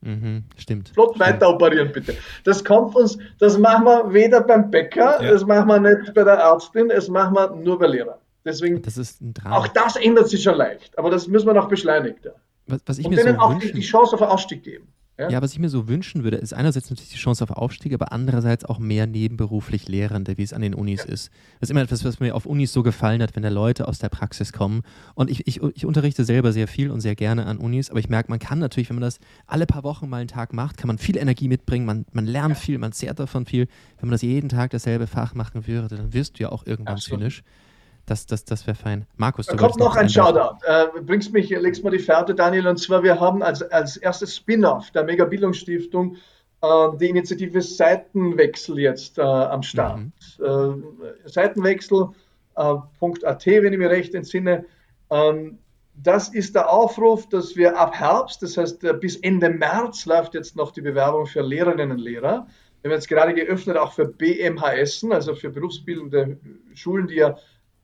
Mhm, 0.00 0.44
stimmt. 0.56 0.90
Flott 0.90 1.18
weiter 1.18 1.48
operieren, 1.48 1.90
bitte. 1.92 2.16
Das 2.44 2.64
kommt 2.64 2.94
uns, 2.94 3.18
das 3.40 3.58
machen 3.58 3.84
wir 3.84 4.12
weder 4.12 4.40
beim 4.42 4.70
Bäcker, 4.70 5.22
ja. 5.22 5.30
das 5.30 5.44
machen 5.44 5.66
wir 5.68 5.80
nicht 5.80 6.14
bei 6.14 6.22
der 6.22 6.34
Ärztin, 6.34 6.88
das 6.88 7.08
machen 7.08 7.34
wir 7.34 7.50
nur 7.56 7.78
bei 7.78 7.88
Lehrern. 7.88 8.18
Deswegen, 8.44 8.80
das 8.80 8.96
ist 8.96 9.20
ein 9.20 9.34
Drama. 9.34 9.56
auch 9.56 9.68
das 9.68 9.96
ändert 9.96 10.28
sich 10.28 10.42
schon 10.42 10.54
leicht, 10.54 10.96
aber 10.96 11.10
das 11.10 11.26
müssen 11.26 11.46
wir 11.46 11.54
noch 11.54 11.68
beschleunigt. 11.68 12.24
Ja. 12.24 12.32
Was, 12.68 12.80
was 12.86 12.98
ich 12.98 13.06
Und 13.06 13.14
mir 13.14 13.24
denen 13.24 13.36
so 13.36 13.42
auch 13.42 13.50
wünschen, 13.50 13.74
die 13.74 13.82
Chance 13.82 14.14
auf 14.14 14.22
einen 14.22 14.30
Ausstieg 14.30 14.62
geben. 14.62 14.86
Ja? 15.18 15.28
ja? 15.30 15.42
was 15.42 15.52
ich 15.52 15.58
mir 15.58 15.68
so 15.68 15.88
wünschen 15.88 16.24
würde, 16.24 16.36
ist 16.36 16.54
einerseits 16.54 16.90
natürlich 16.90 17.10
die 17.10 17.18
Chance 17.18 17.44
auf 17.44 17.50
Aufstieg, 17.50 17.92
aber 17.92 18.12
andererseits 18.12 18.64
auch 18.64 18.78
mehr 18.78 19.06
nebenberuflich 19.06 19.88
Lehrende, 19.88 20.38
wie 20.38 20.42
es 20.42 20.52
an 20.52 20.62
den 20.62 20.74
Unis 20.74 21.04
ja. 21.04 21.12
ist. 21.12 21.30
Das 21.60 21.68
ist 21.68 21.70
immer 21.70 21.82
etwas, 21.82 22.04
was 22.04 22.20
mir 22.20 22.34
auf 22.34 22.46
Unis 22.46 22.72
so 22.72 22.82
gefallen 22.82 23.22
hat, 23.22 23.34
wenn 23.34 23.42
da 23.42 23.48
Leute 23.48 23.88
aus 23.88 23.98
der 23.98 24.08
Praxis 24.08 24.52
kommen. 24.52 24.82
Und 25.14 25.30
ich, 25.30 25.46
ich, 25.46 25.62
ich 25.62 25.86
unterrichte 25.86 26.24
selber 26.24 26.52
sehr 26.52 26.68
viel 26.68 26.90
und 26.90 27.00
sehr 27.00 27.14
gerne 27.14 27.46
an 27.46 27.58
Unis, 27.58 27.90
aber 27.90 27.98
ich 27.98 28.08
merke, 28.08 28.30
man 28.30 28.38
kann 28.38 28.58
natürlich, 28.58 28.88
wenn 28.90 28.96
man 28.96 29.02
das 29.02 29.18
alle 29.46 29.66
paar 29.66 29.82
Wochen 29.82 30.08
mal 30.08 30.18
einen 30.18 30.28
Tag 30.28 30.52
macht, 30.52 30.76
kann 30.76 30.88
man 30.88 30.98
viel 30.98 31.16
Energie 31.16 31.48
mitbringen, 31.48 31.86
man, 31.86 32.06
man 32.12 32.26
lernt 32.26 32.54
ja. 32.54 32.60
viel, 32.60 32.78
man 32.78 32.92
zehrt 32.92 33.18
davon 33.18 33.46
viel. 33.46 33.66
Wenn 33.98 34.08
man 34.08 34.12
das 34.12 34.22
jeden 34.22 34.48
Tag 34.48 34.70
dasselbe 34.70 35.06
Fach 35.06 35.34
machen 35.34 35.66
würde, 35.66 35.96
dann 35.96 36.12
wirst 36.12 36.38
du 36.38 36.44
ja 36.44 36.50
auch 36.50 36.66
irgendwann 36.66 36.98
zynisch. 36.98 37.42
Das, 38.08 38.24
das, 38.24 38.46
das 38.46 38.66
wäre 38.66 38.74
fein. 38.74 39.04
Markus, 39.18 39.44
da 39.46 39.56
kommt 39.56 39.76
noch 39.76 39.94
ein 39.94 40.08
Shoutout. 40.08 40.64
Äh, 40.64 40.86
bringst 41.02 41.30
mich, 41.34 41.50
legst 41.50 41.84
mal 41.84 41.90
die 41.90 41.98
Fährte, 41.98 42.34
Daniel. 42.34 42.66
Und 42.66 42.78
zwar, 42.78 43.02
wir 43.02 43.20
haben 43.20 43.42
als, 43.42 43.60
als 43.62 43.98
erstes 43.98 44.34
Spin-off 44.34 44.90
der 44.92 45.04
Mega 45.04 45.26
Bildungsstiftung 45.26 46.16
äh, 46.62 46.88
die 46.98 47.10
Initiative 47.10 47.60
Seitenwechsel 47.60 48.78
jetzt 48.78 49.18
äh, 49.18 49.22
am 49.22 49.62
Start. 49.62 49.98
Mhm. 49.98 50.12
Äh, 50.42 51.28
Seitenwechsel.at, 51.28 53.46
äh, 53.46 53.62
wenn 53.62 53.74
ich 53.74 53.78
mir 53.78 53.90
recht 53.90 54.14
entsinne. 54.14 54.64
Ähm, 55.10 55.58
das 55.94 56.30
ist 56.30 56.54
der 56.54 56.70
Aufruf, 56.70 57.28
dass 57.28 57.56
wir 57.56 57.78
ab 57.78 57.92
Herbst, 57.92 58.42
das 58.42 58.56
heißt 58.56 58.84
äh, 58.84 58.94
bis 58.94 59.16
Ende 59.16 59.50
März 59.50 60.06
läuft 60.06 60.32
jetzt 60.32 60.56
noch 60.56 60.70
die 60.70 60.80
Bewerbung 60.80 61.26
für 61.26 61.42
Lehrerinnen 61.42 61.90
und 61.90 61.98
Lehrer. 61.98 62.46
Wir 62.80 62.90
haben 62.90 62.96
jetzt 62.96 63.08
gerade 63.08 63.34
geöffnet 63.34 63.76
auch 63.76 63.92
für 63.92 64.06
BMHS, 64.06 65.04
also 65.10 65.34
für 65.34 65.50
berufsbildende 65.50 66.38
Schulen, 66.74 67.08
die 67.08 67.16
ja 67.16 67.36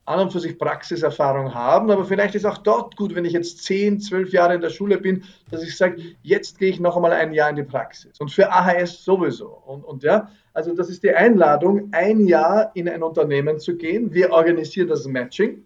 an 0.05 0.19
und 0.19 0.31
für 0.31 0.39
sich 0.39 0.57
Praxiserfahrung 0.57 1.53
haben, 1.53 1.89
aber 1.89 2.05
vielleicht 2.05 2.35
ist 2.35 2.45
auch 2.45 2.59
dort 2.59 2.95
gut, 2.95 3.15
wenn 3.15 3.25
ich 3.25 3.33
jetzt 3.33 3.63
zehn, 3.63 3.99
zwölf 3.99 4.31
Jahre 4.31 4.53
in 4.53 4.61
der 4.61 4.69
Schule 4.69 4.99
bin, 4.99 5.23
dass 5.49 5.63
ich 5.63 5.75
sage, 5.75 6.01
jetzt 6.21 6.59
gehe 6.59 6.69
ich 6.69 6.79
noch 6.79 6.95
einmal 6.95 7.11
ein 7.11 7.33
Jahr 7.33 7.49
in 7.49 7.55
die 7.55 7.63
Praxis. 7.63 8.19
Und 8.19 8.31
für 8.31 8.51
AHS 8.51 9.03
sowieso. 9.03 9.47
Und, 9.47 9.83
und 9.83 10.03
ja, 10.03 10.29
also 10.53 10.75
das 10.75 10.89
ist 10.89 11.03
die 11.03 11.11
Einladung, 11.11 11.89
ein 11.91 12.27
Jahr 12.27 12.71
in 12.75 12.87
ein 12.87 13.01
Unternehmen 13.01 13.59
zu 13.59 13.75
gehen. 13.75 14.13
Wir 14.13 14.31
organisieren 14.31 14.89
das 14.89 15.05
Matching. 15.05 15.65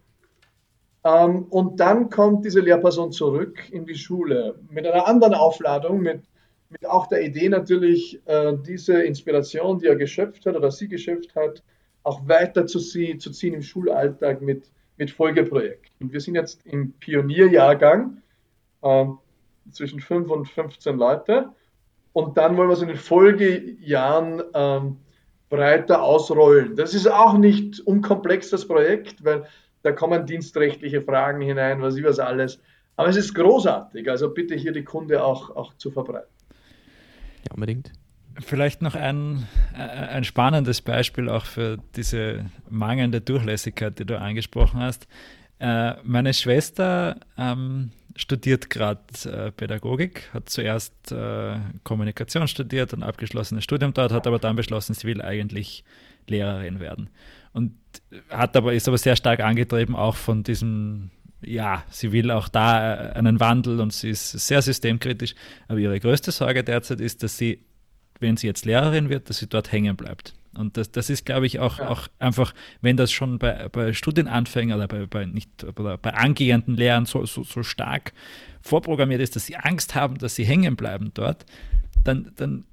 Ähm, 1.03 1.43
und 1.49 1.79
dann 1.79 2.09
kommt 2.09 2.45
diese 2.45 2.61
Lehrperson 2.61 3.11
zurück 3.11 3.69
in 3.71 3.85
die 3.85 3.95
Schule 3.95 4.55
mit 4.69 4.87
einer 4.87 5.05
anderen 5.05 5.33
Aufladung, 5.33 5.99
mit, 5.99 6.23
mit 6.69 6.85
auch 6.85 7.07
der 7.07 7.23
Idee 7.23 7.49
natürlich, 7.49 8.21
äh, 8.25 8.53
diese 8.65 9.01
Inspiration, 9.01 9.79
die 9.79 9.87
er 9.87 9.97
geschöpft 9.97 10.45
hat 10.45 10.55
oder 10.55 10.71
sie 10.71 10.87
geschöpft 10.87 11.35
hat, 11.35 11.61
auch 12.03 12.27
weiter 12.27 12.65
zu, 12.65 12.79
sie, 12.79 13.17
zu 13.17 13.31
ziehen 13.31 13.53
im 13.53 13.61
Schulalltag 13.61 14.41
mit, 14.41 14.71
mit 14.97 15.11
Folgeprojekten. 15.11 16.11
Wir 16.11 16.21
sind 16.21 16.35
jetzt 16.35 16.65
im 16.65 16.93
Pionierjahrgang 16.93 18.21
äh, 18.81 19.05
zwischen 19.71 19.99
5 19.99 20.29
und 20.29 20.47
15 20.47 20.97
Leute. 20.97 21.49
Und 22.13 22.37
dann 22.37 22.57
wollen 22.57 22.69
wir 22.69 22.73
es 22.73 22.81
in 22.81 22.87
den 22.87 22.97
Folgejahren 22.97 24.41
ähm, 24.53 24.97
breiter 25.49 26.01
ausrollen. 26.01 26.75
Das 26.75 26.93
ist 26.93 27.07
auch 27.07 27.37
nicht 27.37 27.79
unkomplex, 27.81 28.49
das 28.49 28.67
Projekt, 28.67 29.23
weil 29.23 29.45
da 29.81 29.91
kommen 29.91 30.25
dienstrechtliche 30.25 31.01
Fragen 31.01 31.41
hinein, 31.41 31.81
was 31.81 31.95
ich 31.95 32.03
was 32.03 32.19
alles. 32.19 32.59
Aber 32.95 33.09
es 33.09 33.15
ist 33.15 33.33
großartig. 33.33 34.09
Also 34.09 34.29
bitte 34.33 34.55
hier 34.55 34.71
die 34.71 34.83
Kunde 34.83 35.23
auch, 35.23 35.55
auch 35.55 35.73
zu 35.75 35.91
verbreiten. 35.91 36.29
Ja, 37.47 37.53
unbedingt. 37.53 37.91
Vielleicht 38.41 38.81
noch 38.81 38.95
ein, 38.95 39.47
äh, 39.75 39.81
ein 39.81 40.23
spannendes 40.23 40.81
Beispiel 40.81 41.29
auch 41.29 41.45
für 41.45 41.77
diese 41.95 42.45
mangelnde 42.69 43.21
Durchlässigkeit, 43.21 43.99
die 43.99 44.05
du 44.05 44.19
angesprochen 44.19 44.79
hast. 44.79 45.07
Äh, 45.59 45.95
meine 46.03 46.33
Schwester 46.33 47.17
ähm, 47.37 47.91
studiert 48.15 48.69
gerade 48.69 49.01
äh, 49.25 49.51
Pädagogik, 49.51 50.29
hat 50.33 50.49
zuerst 50.49 51.11
äh, 51.11 51.57
Kommunikation 51.83 52.47
studiert 52.47 52.93
und 52.93 53.03
abgeschlossenes 53.03 53.63
Studium 53.63 53.93
dort, 53.93 54.11
hat 54.11 54.27
aber 54.27 54.39
dann 54.39 54.55
beschlossen, 54.55 54.93
sie 54.93 55.07
will 55.07 55.21
eigentlich 55.21 55.83
Lehrerin 56.27 56.79
werden. 56.79 57.09
Und 57.53 57.73
hat 58.29 58.55
aber, 58.55 58.73
ist 58.73 58.87
aber 58.87 58.97
sehr 58.97 59.15
stark 59.15 59.39
angetrieben, 59.39 59.95
auch 59.95 60.15
von 60.15 60.43
diesem, 60.43 61.11
ja, 61.41 61.83
sie 61.89 62.11
will 62.11 62.31
auch 62.31 62.47
da 62.47 63.11
einen 63.13 63.39
Wandel 63.39 63.79
und 63.79 63.93
sie 63.93 64.09
ist 64.09 64.31
sehr 64.31 64.61
systemkritisch. 64.61 65.33
Aber 65.67 65.79
ihre 65.79 65.99
größte 65.99 66.31
Sorge 66.31 66.63
derzeit 66.63 67.01
ist, 67.01 67.23
dass 67.23 67.37
sie, 67.37 67.63
wenn 68.19 68.37
sie 68.37 68.47
jetzt 68.47 68.65
Lehrerin 68.65 69.09
wird, 69.09 69.29
dass 69.29 69.37
sie 69.37 69.47
dort 69.47 69.71
hängen 69.71 69.95
bleibt. 69.95 70.33
Und 70.55 70.77
das, 70.77 70.91
das 70.91 71.09
ist, 71.09 71.25
glaube 71.25 71.45
ich, 71.45 71.59
auch, 71.59 71.79
ja. 71.79 71.89
auch 71.89 72.07
einfach, 72.17 72.53
wenn 72.81 72.97
das 72.97 73.11
schon 73.11 73.39
bei, 73.39 73.69
bei 73.69 73.93
Studienanfängern 73.93 74.77
oder 74.77 74.87
bei, 74.87 75.05
bei, 75.05 75.25
nicht, 75.25 75.63
oder 75.63 75.97
bei 75.97 76.13
angehenden 76.13 76.75
Lehrern 76.75 77.05
so, 77.05 77.25
so, 77.25 77.43
so 77.43 77.63
stark 77.63 78.13
vorprogrammiert 78.61 79.21
ist, 79.21 79.35
dass 79.35 79.45
sie 79.45 79.55
Angst 79.55 79.95
haben, 79.95 80.17
dass 80.17 80.35
sie 80.35 80.45
hängen 80.45 80.75
bleiben 80.75 81.11
dort, 81.13 81.45
dann, 82.03 82.31
dann 82.35 82.65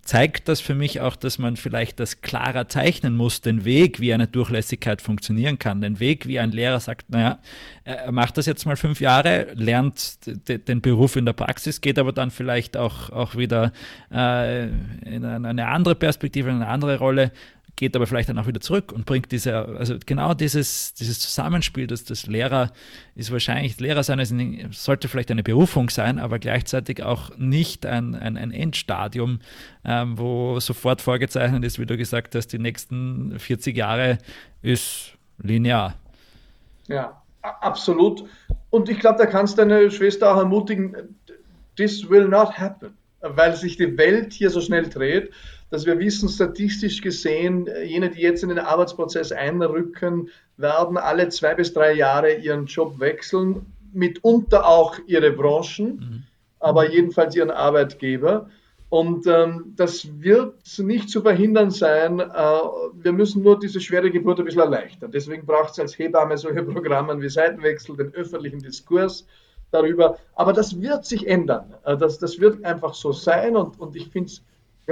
zeigt 0.00 0.48
das 0.48 0.60
für 0.60 0.74
mich 0.74 1.00
auch, 1.00 1.16
dass 1.16 1.38
man 1.38 1.56
vielleicht 1.56 2.00
das 2.00 2.22
klarer 2.22 2.66
zeichnen 2.68 3.14
muss, 3.14 3.42
den 3.42 3.64
Weg, 3.64 4.00
wie 4.00 4.14
eine 4.14 4.26
Durchlässigkeit 4.26 5.02
funktionieren 5.02 5.58
kann, 5.58 5.82
den 5.82 6.00
Weg, 6.00 6.26
wie 6.26 6.38
ein 6.38 6.50
Lehrer 6.50 6.80
sagt, 6.80 7.10
naja, 7.10 7.38
er 7.84 8.10
macht 8.10 8.38
das 8.38 8.46
jetzt 8.46 8.64
mal 8.64 8.76
fünf 8.76 9.00
Jahre, 9.00 9.48
lernt 9.54 10.18
den 10.46 10.80
Beruf 10.80 11.16
in 11.16 11.26
der 11.26 11.34
Praxis, 11.34 11.82
geht 11.82 11.98
aber 11.98 12.12
dann 12.12 12.30
vielleicht 12.30 12.76
auch, 12.76 13.10
auch 13.10 13.36
wieder 13.36 13.72
äh, 14.10 14.64
in 15.04 15.24
eine 15.24 15.68
andere 15.68 15.94
Perspektive, 15.94 16.48
in 16.48 16.56
eine 16.56 16.68
andere 16.68 16.98
Rolle, 16.98 17.30
geht 17.76 17.96
aber 17.96 18.06
vielleicht 18.06 18.28
dann 18.28 18.38
auch 18.38 18.46
wieder 18.46 18.60
zurück 18.60 18.92
und 18.92 19.06
bringt 19.06 19.32
diese, 19.32 19.56
also 19.56 19.96
genau 20.04 20.34
dieses, 20.34 20.94
dieses 20.94 21.20
Zusammenspiel, 21.20 21.86
dass 21.86 22.04
das 22.04 22.26
Lehrer 22.26 22.72
ist 23.14 23.32
wahrscheinlich, 23.32 23.80
Lehrer 23.80 24.02
sein 24.02 24.18
ist, 24.18 24.34
sollte 24.72 25.08
vielleicht 25.08 25.30
eine 25.30 25.42
Berufung 25.42 25.88
sein, 25.90 26.18
aber 26.18 26.38
gleichzeitig 26.38 27.02
auch 27.02 27.36
nicht 27.38 27.86
ein, 27.86 28.14
ein, 28.14 28.36
ein 28.36 28.52
Endstadium, 28.52 29.40
ähm, 29.84 30.18
wo 30.18 30.60
sofort 30.60 31.00
vorgezeichnet 31.00 31.64
ist, 31.64 31.78
wie 31.78 31.86
du 31.86 31.96
gesagt 31.96 32.34
hast, 32.34 32.48
die 32.48 32.58
nächsten 32.58 33.38
40 33.38 33.76
Jahre 33.76 34.18
ist 34.60 35.16
linear. 35.42 35.94
Ja, 36.88 37.22
absolut. 37.40 38.24
Und 38.70 38.88
ich 38.88 38.98
glaube, 38.98 39.18
da 39.18 39.26
kannst 39.26 39.56
du 39.58 39.64
deine 39.64 39.90
Schwester 39.90 40.34
auch 40.34 40.38
ermutigen, 40.38 41.16
this 41.76 42.08
will 42.08 42.28
not 42.28 42.58
happen, 42.58 42.96
weil 43.20 43.56
sich 43.56 43.76
die 43.76 43.96
Welt 43.96 44.32
hier 44.34 44.50
so 44.50 44.60
schnell 44.60 44.88
dreht 44.88 45.32
dass 45.72 45.86
wir 45.86 45.98
wissen, 45.98 46.28
statistisch 46.28 47.00
gesehen, 47.00 47.66
jene, 47.82 48.10
die 48.10 48.20
jetzt 48.20 48.42
in 48.42 48.50
den 48.50 48.58
Arbeitsprozess 48.58 49.32
einrücken, 49.32 50.28
werden 50.58 50.98
alle 50.98 51.30
zwei 51.30 51.54
bis 51.54 51.72
drei 51.72 51.94
Jahre 51.94 52.34
ihren 52.34 52.66
Job 52.66 53.00
wechseln, 53.00 53.64
mitunter 53.94 54.66
auch 54.68 54.98
ihre 55.06 55.32
Branchen, 55.32 55.86
mhm. 55.86 56.22
aber 56.60 56.90
jedenfalls 56.92 57.34
ihren 57.34 57.50
Arbeitgeber. 57.50 58.50
Und 58.90 59.26
ähm, 59.26 59.72
das 59.74 60.06
wird 60.20 60.56
nicht 60.78 61.08
zu 61.08 61.22
verhindern 61.22 61.70
sein. 61.70 62.20
Äh, 62.20 62.24
wir 63.02 63.12
müssen 63.12 63.42
nur 63.42 63.58
diese 63.58 63.80
schwere 63.80 64.10
Geburt 64.10 64.40
ein 64.40 64.44
bisschen 64.44 64.60
erleichtern. 64.60 65.10
Deswegen 65.10 65.46
braucht 65.46 65.72
es 65.72 65.78
als 65.78 65.98
Hebamme 65.98 66.36
solche 66.36 66.64
Programme 66.64 67.18
wie 67.18 67.30
Seitenwechsel, 67.30 67.96
den 67.96 68.12
öffentlichen 68.12 68.58
Diskurs 68.58 69.26
darüber. 69.70 70.18
Aber 70.34 70.52
das 70.52 70.78
wird 70.78 71.06
sich 71.06 71.26
ändern. 71.26 71.72
Äh, 71.86 71.96
das, 71.96 72.18
das 72.18 72.38
wird 72.38 72.62
einfach 72.62 72.92
so 72.92 73.12
sein. 73.12 73.56
Und, 73.56 73.80
und 73.80 73.96
ich 73.96 74.10
finde 74.10 74.28
es 74.28 74.42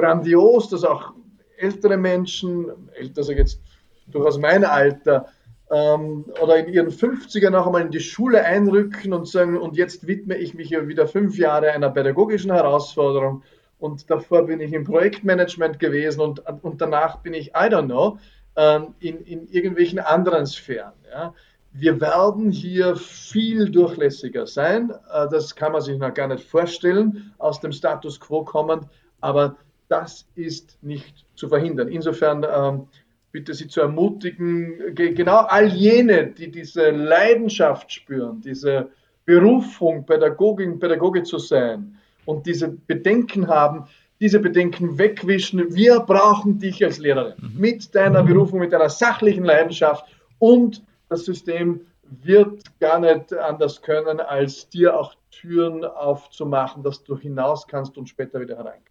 grandios, 0.00 0.68
dass 0.68 0.84
auch 0.84 1.12
ältere 1.58 1.96
Menschen, 1.96 2.70
älter 2.94 3.22
sage 3.22 3.40
jetzt 3.40 3.60
durchaus 4.06 4.38
mein 4.38 4.64
Alter, 4.64 5.26
ähm, 5.70 6.24
oder 6.42 6.56
in 6.56 6.72
ihren 6.72 6.90
50er 6.90 7.50
noch 7.50 7.66
einmal 7.66 7.82
in 7.82 7.90
die 7.90 8.00
Schule 8.00 8.44
einrücken 8.44 9.12
und 9.12 9.28
sagen, 9.28 9.56
und 9.56 9.76
jetzt 9.76 10.06
widme 10.06 10.36
ich 10.36 10.54
mich 10.54 10.70
ja 10.70 10.88
wieder 10.88 11.06
fünf 11.06 11.38
Jahre 11.38 11.70
einer 11.70 11.90
pädagogischen 11.90 12.52
Herausforderung 12.52 13.42
und 13.78 14.10
davor 14.10 14.46
bin 14.46 14.60
ich 14.60 14.72
im 14.72 14.84
Projektmanagement 14.84 15.78
gewesen 15.78 16.20
und, 16.20 16.42
und 16.62 16.80
danach 16.80 17.18
bin 17.18 17.34
ich, 17.34 17.48
I 17.48 17.68
don't 17.68 17.86
know, 17.86 18.18
ähm, 18.56 18.94
in, 18.98 19.20
in 19.24 19.46
irgendwelchen 19.48 20.00
anderen 20.00 20.46
Sphären. 20.46 20.92
Ja. 21.10 21.34
Wir 21.72 22.00
werden 22.00 22.50
hier 22.50 22.96
viel 22.96 23.70
durchlässiger 23.70 24.46
sein. 24.46 24.90
Äh, 25.12 25.28
das 25.30 25.54
kann 25.54 25.72
man 25.72 25.80
sich 25.80 25.98
noch 25.98 26.12
gar 26.12 26.26
nicht 26.26 26.44
vorstellen, 26.44 27.32
aus 27.38 27.60
dem 27.60 27.70
Status 27.70 28.18
quo 28.18 28.44
kommend. 28.44 28.86
Aber 29.20 29.56
das 29.90 30.26
ist 30.36 30.78
nicht 30.82 31.26
zu 31.34 31.48
verhindern. 31.48 31.88
Insofern 31.88 32.46
ähm, 32.48 32.86
bitte 33.32 33.54
Sie 33.54 33.68
zu 33.68 33.80
ermutigen, 33.80 34.94
genau 34.94 35.38
all 35.38 35.68
jene, 35.68 36.28
die 36.28 36.50
diese 36.50 36.90
Leidenschaft 36.90 37.92
spüren, 37.92 38.40
diese 38.40 38.90
Berufung, 39.24 40.06
Pädagogin, 40.06 40.78
Pädagoge 40.78 41.22
zu 41.22 41.38
sein 41.38 41.96
und 42.24 42.46
diese 42.46 42.68
Bedenken 42.68 43.48
haben, 43.48 43.86
diese 44.20 44.38
Bedenken 44.38 44.98
wegwischen. 44.98 45.74
Wir 45.74 46.00
brauchen 46.00 46.58
dich 46.58 46.84
als 46.84 46.98
Lehrerin 46.98 47.34
mhm. 47.38 47.60
mit 47.60 47.94
deiner 47.94 48.22
Berufung, 48.22 48.60
mit 48.60 48.72
deiner 48.72 48.90
sachlichen 48.90 49.44
Leidenschaft 49.44 50.04
und 50.38 50.82
das 51.08 51.24
System 51.24 51.80
wird 52.22 52.78
gar 52.80 52.98
nicht 52.98 53.32
anders 53.32 53.82
können, 53.82 54.20
als 54.20 54.68
dir 54.68 54.98
auch 54.98 55.14
Türen 55.30 55.84
aufzumachen, 55.84 56.82
dass 56.82 57.02
du 57.04 57.16
hinaus 57.16 57.66
kannst 57.66 57.96
und 57.96 58.08
später 58.08 58.40
wieder 58.40 58.56
herein 58.56 58.80
kannst. 58.84 58.89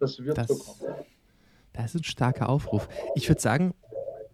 Das 0.00 0.18
wird 0.18 0.36
das, 0.36 0.48
so 0.48 0.56
kommen. 0.56 0.80
Das 1.72 1.94
ist 1.94 2.00
ein 2.00 2.04
starker 2.04 2.48
Aufruf. 2.48 2.88
Ich 3.14 3.28
würde 3.28 3.40
sagen, 3.40 3.74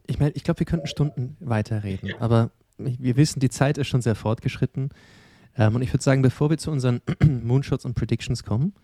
ich 0.06 0.18
meine, 0.18 0.32
ich 0.32 0.44
glaube, 0.44 0.60
wir 0.60 0.66
könnten 0.66 0.86
Stunden 0.86 1.36
weiterreden, 1.40 2.14
aber 2.18 2.50
wir 2.78 3.16
wissen, 3.16 3.40
die 3.40 3.50
Zeit 3.50 3.78
ist 3.78 3.88
schon 3.88 4.02
sehr 4.02 4.14
fortgeschritten. 4.14 4.90
Ähm, 5.56 5.74
und 5.74 5.82
ich 5.82 5.92
würde 5.92 6.02
sagen, 6.02 6.22
bevor 6.22 6.50
wir 6.50 6.58
zu 6.58 6.70
unseren 6.70 7.00
Moonshots 7.22 7.84
und 7.84 7.94
Predictions 7.94 8.44
kommen, 8.44 8.74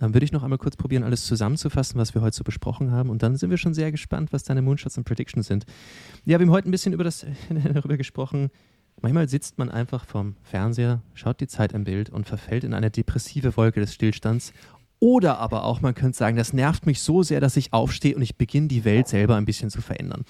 ähm, 0.00 0.14
würde 0.14 0.24
ich 0.24 0.32
noch 0.32 0.42
einmal 0.42 0.58
kurz 0.58 0.76
probieren, 0.76 1.04
alles 1.04 1.26
zusammenzufassen, 1.26 1.98
was 2.00 2.14
wir 2.14 2.22
heute 2.22 2.36
so 2.36 2.44
besprochen 2.44 2.90
haben. 2.90 3.10
Und 3.10 3.22
dann 3.22 3.36
sind 3.36 3.50
wir 3.50 3.58
schon 3.58 3.74
sehr 3.74 3.92
gespannt, 3.92 4.32
was 4.32 4.42
deine 4.42 4.62
Moonshots 4.62 4.96
und 4.98 5.04
Predictions 5.04 5.46
sind. 5.46 5.66
Ja, 6.24 6.38
wir 6.38 6.46
haben 6.46 6.52
heute 6.52 6.68
ein 6.68 6.72
bisschen 6.72 6.92
über 6.92 7.04
das, 7.04 7.26
darüber 7.74 7.96
gesprochen. 7.96 8.50
Manchmal 9.00 9.28
sitzt 9.28 9.58
man 9.58 9.70
einfach 9.70 10.04
vorm 10.04 10.36
Fernseher, 10.42 11.02
schaut 11.14 11.40
die 11.40 11.46
Zeit 11.46 11.72
im 11.72 11.84
Bild 11.84 12.10
und 12.10 12.26
verfällt 12.26 12.64
in 12.64 12.74
eine 12.74 12.90
depressive 12.90 13.56
Wolke 13.56 13.80
des 13.80 13.94
Stillstands 13.94 14.52
oder 15.02 15.38
aber 15.38 15.64
auch, 15.64 15.80
man 15.80 15.96
könnte 15.96 16.16
sagen, 16.16 16.36
das 16.36 16.52
nervt 16.52 16.86
mich 16.86 17.00
so 17.00 17.24
sehr, 17.24 17.40
dass 17.40 17.56
ich 17.56 17.72
aufstehe 17.72 18.14
und 18.14 18.22
ich 18.22 18.36
beginne 18.36 18.68
die 18.68 18.84
Welt 18.84 19.08
selber 19.08 19.34
ein 19.34 19.44
bisschen 19.44 19.68
zu 19.68 19.80
verändern. 19.80 20.24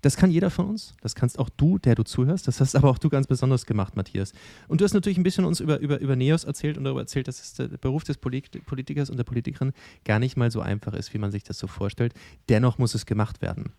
Das 0.00 0.16
kann 0.16 0.30
jeder 0.30 0.48
von 0.50 0.66
uns. 0.66 0.94
Das 1.00 1.16
kannst 1.16 1.40
auch 1.40 1.48
du, 1.48 1.78
der 1.78 1.96
du 1.96 2.04
zuhörst. 2.04 2.46
Das 2.46 2.60
hast 2.60 2.76
aber 2.76 2.88
auch 2.88 2.98
du 2.98 3.08
ganz 3.08 3.26
besonders 3.26 3.66
gemacht, 3.66 3.96
Matthias. 3.96 4.32
Und 4.68 4.80
du 4.80 4.84
hast 4.84 4.94
natürlich 4.94 5.18
ein 5.18 5.24
bisschen 5.24 5.44
uns 5.44 5.58
über, 5.58 5.80
über, 5.80 6.00
über 6.00 6.14
Neos 6.14 6.44
erzählt 6.44 6.78
und 6.78 6.84
darüber 6.84 7.00
erzählt, 7.00 7.26
dass 7.26 7.40
es 7.40 7.54
der 7.54 7.66
Beruf 7.66 8.04
des 8.04 8.16
Politikers 8.16 9.10
und 9.10 9.16
der 9.16 9.24
Politikerin 9.24 9.72
gar 10.04 10.20
nicht 10.20 10.36
mal 10.36 10.52
so 10.52 10.60
einfach 10.60 10.94
ist, 10.94 11.12
wie 11.14 11.18
man 11.18 11.32
sich 11.32 11.42
das 11.42 11.58
so 11.58 11.66
vorstellt. 11.66 12.14
Dennoch 12.48 12.78
muss 12.78 12.94
es 12.94 13.06
gemacht 13.06 13.42
werden. 13.42 13.72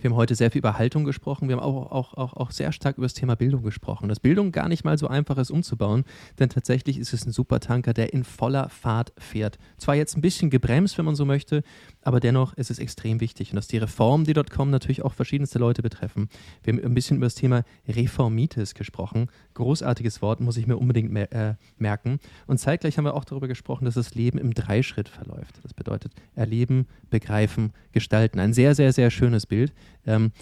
Wir 0.00 0.10
haben 0.10 0.16
heute 0.16 0.36
sehr 0.36 0.52
viel 0.52 0.60
über 0.60 0.78
Haltung 0.78 1.04
gesprochen. 1.04 1.48
Wir 1.48 1.56
haben 1.56 1.62
auch, 1.62 1.90
auch, 1.90 2.14
auch, 2.14 2.32
auch 2.34 2.50
sehr 2.52 2.70
stark 2.70 2.98
über 2.98 3.06
das 3.06 3.14
Thema 3.14 3.34
Bildung 3.34 3.64
gesprochen. 3.64 4.08
Dass 4.08 4.20
Bildung 4.20 4.52
gar 4.52 4.68
nicht 4.68 4.84
mal 4.84 4.96
so 4.96 5.08
einfach 5.08 5.38
ist 5.38 5.50
umzubauen, 5.50 6.04
denn 6.38 6.48
tatsächlich 6.48 6.98
ist 6.98 7.12
es 7.12 7.26
ein 7.26 7.32
Supertanker, 7.32 7.92
der 7.92 8.12
in 8.12 8.22
voller 8.22 8.68
Fahrt 8.68 9.12
fährt. 9.18 9.58
Zwar 9.76 9.96
jetzt 9.96 10.16
ein 10.16 10.20
bisschen 10.20 10.50
gebremst, 10.50 10.98
wenn 10.98 11.04
man 11.04 11.16
so 11.16 11.24
möchte, 11.24 11.64
aber 12.02 12.20
dennoch 12.20 12.54
ist 12.54 12.70
es 12.70 12.78
extrem 12.78 13.20
wichtig. 13.20 13.50
Und 13.50 13.56
dass 13.56 13.66
die 13.66 13.78
Reformen, 13.78 14.24
die 14.24 14.34
dort 14.34 14.50
kommen, 14.50 14.70
natürlich 14.70 15.02
auch 15.02 15.14
verschiedenste 15.14 15.58
Leute 15.58 15.82
betreffen. 15.82 16.28
Wir 16.62 16.74
haben 16.74 16.84
ein 16.84 16.94
bisschen 16.94 17.16
über 17.16 17.26
das 17.26 17.34
Thema 17.34 17.64
Reformitis 17.88 18.74
gesprochen. 18.74 19.28
Großartiges 19.54 20.22
Wort, 20.22 20.38
muss 20.38 20.56
ich 20.56 20.68
mir 20.68 20.76
unbedingt 20.76 21.10
mer 21.10 21.32
äh, 21.32 21.54
merken. 21.76 22.20
Und 22.46 22.58
zeitgleich 22.58 22.98
haben 22.98 23.04
wir 23.04 23.14
auch 23.14 23.24
darüber 23.24 23.48
gesprochen, 23.48 23.84
dass 23.84 23.94
das 23.94 24.14
Leben 24.14 24.38
im 24.38 24.54
Dreischritt 24.54 25.08
verläuft. 25.08 25.58
Das 25.64 25.74
bedeutet 25.74 26.12
erleben, 26.36 26.86
begreifen, 27.10 27.72
gestalten. 27.90 28.38
Ein 28.38 28.52
sehr, 28.52 28.76
sehr, 28.76 28.92
sehr 28.92 29.10
schönes 29.10 29.44
Bild. 29.44 29.72
Ähm, 30.06 30.32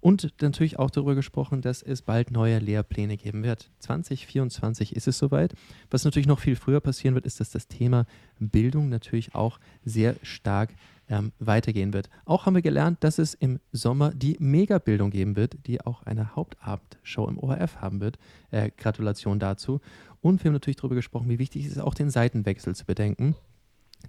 und 0.00 0.32
natürlich 0.40 0.78
auch 0.78 0.90
darüber 0.90 1.16
gesprochen, 1.16 1.60
dass 1.60 1.82
es 1.82 2.02
bald 2.02 2.30
neue 2.30 2.60
Lehrpläne 2.60 3.16
geben 3.16 3.42
wird. 3.42 3.70
2024 3.80 4.94
ist 4.94 5.08
es 5.08 5.18
soweit. 5.18 5.54
Was 5.90 6.04
natürlich 6.04 6.28
noch 6.28 6.38
viel 6.38 6.54
früher 6.54 6.80
passieren 6.80 7.14
wird, 7.14 7.26
ist, 7.26 7.40
dass 7.40 7.50
das 7.50 7.66
Thema 7.66 8.06
Bildung 8.38 8.88
natürlich 8.90 9.34
auch 9.34 9.58
sehr 9.84 10.14
stark 10.22 10.70
ähm, 11.08 11.32
weitergehen 11.40 11.92
wird. 11.92 12.10
Auch 12.26 12.46
haben 12.46 12.54
wir 12.54 12.62
gelernt, 12.62 13.02
dass 13.02 13.18
es 13.18 13.34
im 13.34 13.58
Sommer 13.72 14.12
die 14.14 14.36
Megabildung 14.38 15.10
geben 15.10 15.34
wird, 15.34 15.66
die 15.66 15.80
auch 15.80 16.04
eine 16.04 16.36
Hauptabendshow 16.36 17.26
im 17.26 17.38
ORF 17.38 17.76
haben 17.80 18.00
wird. 18.00 18.18
Äh, 18.50 18.70
Gratulation 18.76 19.40
dazu. 19.40 19.80
Und 20.20 20.44
wir 20.44 20.50
haben 20.50 20.54
natürlich 20.54 20.76
darüber 20.76 20.94
gesprochen, 20.94 21.28
wie 21.28 21.38
wichtig 21.38 21.64
es 21.64 21.72
ist, 21.72 21.80
auch 21.80 21.94
den 21.94 22.10
Seitenwechsel 22.10 22.76
zu 22.76 22.84
bedenken. 22.84 23.34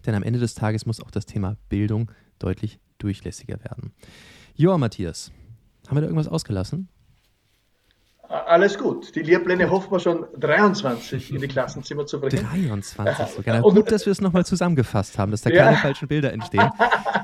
Denn 0.05 0.13
am 0.13 0.23
Ende 0.23 0.39
des 0.39 0.53
Tages 0.53 0.85
muss 0.85 1.01
auch 1.01 1.11
das 1.11 1.25
Thema 1.25 1.57
Bildung 1.67 2.11
deutlich 2.37 2.79
durchlässiger 2.99 3.63
werden. 3.63 3.91
Joa, 4.59 4.77
Matthias, 4.77 5.31
haben 5.87 5.95
wir 5.95 6.01
da 6.01 6.07
irgendwas 6.07 6.27
ausgelassen? 6.27 6.89
Alles 8.27 8.77
gut. 8.77 9.15
Die 9.15 9.21
Lehrpläne 9.21 9.69
hoffen 9.69 9.89
wir 9.89 10.01
schon 10.01 10.25
23 10.37 11.33
in 11.33 11.39
die 11.39 11.47
Klassenzimmer 11.47 12.05
zu 12.05 12.19
bringen. 12.19 12.45
23 12.45 13.27
sogar. 13.27 13.55
Na, 13.61 13.61
gut, 13.61 13.89
dass 13.89 14.05
wir 14.05 14.11
es 14.11 14.19
nochmal 14.19 14.45
zusammengefasst 14.45 15.17
haben, 15.17 15.31
dass 15.31 15.43
da 15.43 15.49
ja. 15.49 15.63
keine 15.63 15.77
falschen 15.77 16.09
Bilder 16.09 16.33
entstehen. 16.33 16.69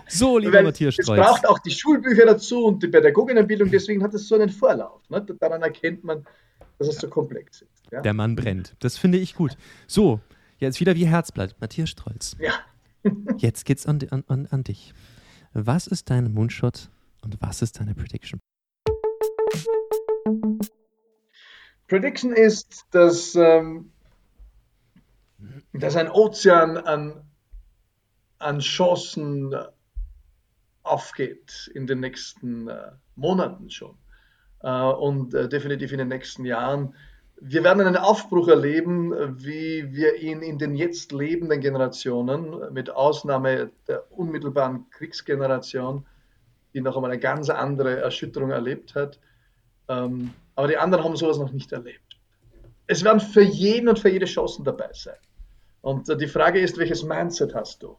So, 0.08 0.38
lieber 0.38 0.54
Weil 0.54 0.64
Matthias 0.64 0.94
Streuz. 0.94 1.20
Es 1.20 1.26
braucht 1.26 1.46
auch 1.46 1.60
die 1.60 1.72
Schulbücher 1.72 2.26
dazu 2.26 2.68
und 2.68 2.82
die 2.82 2.88
Pädagoginnenbildung, 2.88 3.70
deswegen 3.70 4.02
hat 4.02 4.14
es 4.14 4.30
so 4.30 4.36
einen 4.36 4.50
Vorlauf. 4.50 5.02
Ne? 5.10 5.26
Daran 5.38 5.62
erkennt 5.62 6.06
man, 6.06 6.26
dass 6.80 6.88
es 6.88 7.00
so 7.00 7.10
komplex 7.10 7.64
ist. 7.64 7.92
Ja? 7.92 8.00
Der 8.00 8.14
Mann 8.14 8.38
brennt. 8.38 8.78
Das 8.80 8.98
finde 8.98 9.18
ich 9.18 9.36
gut. 9.36 9.58
So, 9.88 10.22
jetzt 10.58 10.80
wieder 10.80 10.96
wie 10.96 11.06
Herzblatt. 11.06 11.54
Matthias 11.60 11.90
Strolz. 11.90 12.38
Ja. 12.40 12.54
jetzt 13.40 13.66
geht's 13.66 13.86
an, 13.86 14.00
an, 14.10 14.48
an 14.50 14.64
dich. 14.64 14.94
Was 15.54 15.88
ist 15.88 16.10
dein 16.10 16.34
Mundshot 16.34 16.92
und 17.26 17.42
was 17.42 17.62
ist 17.62 17.80
deine 17.80 17.96
Prediction? 17.96 18.40
Prediction 21.88 22.32
ist, 22.32 22.86
dass, 22.92 23.36
ähm, 23.36 23.92
dass 25.74 25.96
ein 25.96 26.10
Ozean 26.10 26.78
an, 26.78 27.24
an 28.40 28.60
Chancen 28.60 29.56
aufgeht 30.84 31.72
in 31.74 31.88
den 31.88 32.00
nächsten 32.00 32.68
äh, 32.68 32.92
Monaten 33.16 33.70
schon 33.70 33.98
äh, 34.62 34.70
und 34.70 35.34
äh, 35.34 35.50
definitiv 35.50 35.92
in 35.92 35.98
den 35.98 36.08
nächsten 36.08 36.46
Jahren. 36.46 36.96
Wir 37.42 37.64
werden 37.64 37.86
einen 37.86 37.98
Aufbruch 37.98 38.48
erleben, 38.48 39.12
wie 39.44 39.92
wir 39.92 40.16
ihn 40.16 40.42
in 40.42 40.58
den 40.58 40.74
jetzt 40.74 41.12
lebenden 41.12 41.60
Generationen, 41.60 42.74
mit 42.74 42.90
Ausnahme 42.90 43.72
der 43.88 44.10
unmittelbaren 44.12 44.90
Kriegsgeneration, 44.90 46.06
die 46.76 46.82
noch 46.82 46.96
einmal 46.96 47.10
eine 47.10 47.20
ganz 47.20 47.50
andere 47.50 48.02
Erschütterung 48.02 48.52
erlebt 48.52 48.94
hat, 48.94 49.18
ähm, 49.88 50.34
aber 50.56 50.68
die 50.68 50.78
anderen 50.78 51.04
haben 51.04 51.16
sowas 51.16 51.40
noch 51.40 51.52
nicht 51.52 51.72
erlebt. 51.72 52.20
Es 52.88 53.04
werden 53.04 53.20
für 53.20 53.42
jeden 53.42 53.88
und 53.88 53.98
für 53.98 54.10
jede 54.10 54.26
Chancen 54.26 54.64
dabei 54.64 54.90
sein. 54.94 55.16
Und 55.82 56.10
äh, 56.10 56.18
die 56.18 56.28
Frage 56.28 56.60
ist, 56.60 56.78
welches 56.78 57.04
Mindset 57.04 57.56
hast 57.56 57.82
du? 57.82 57.98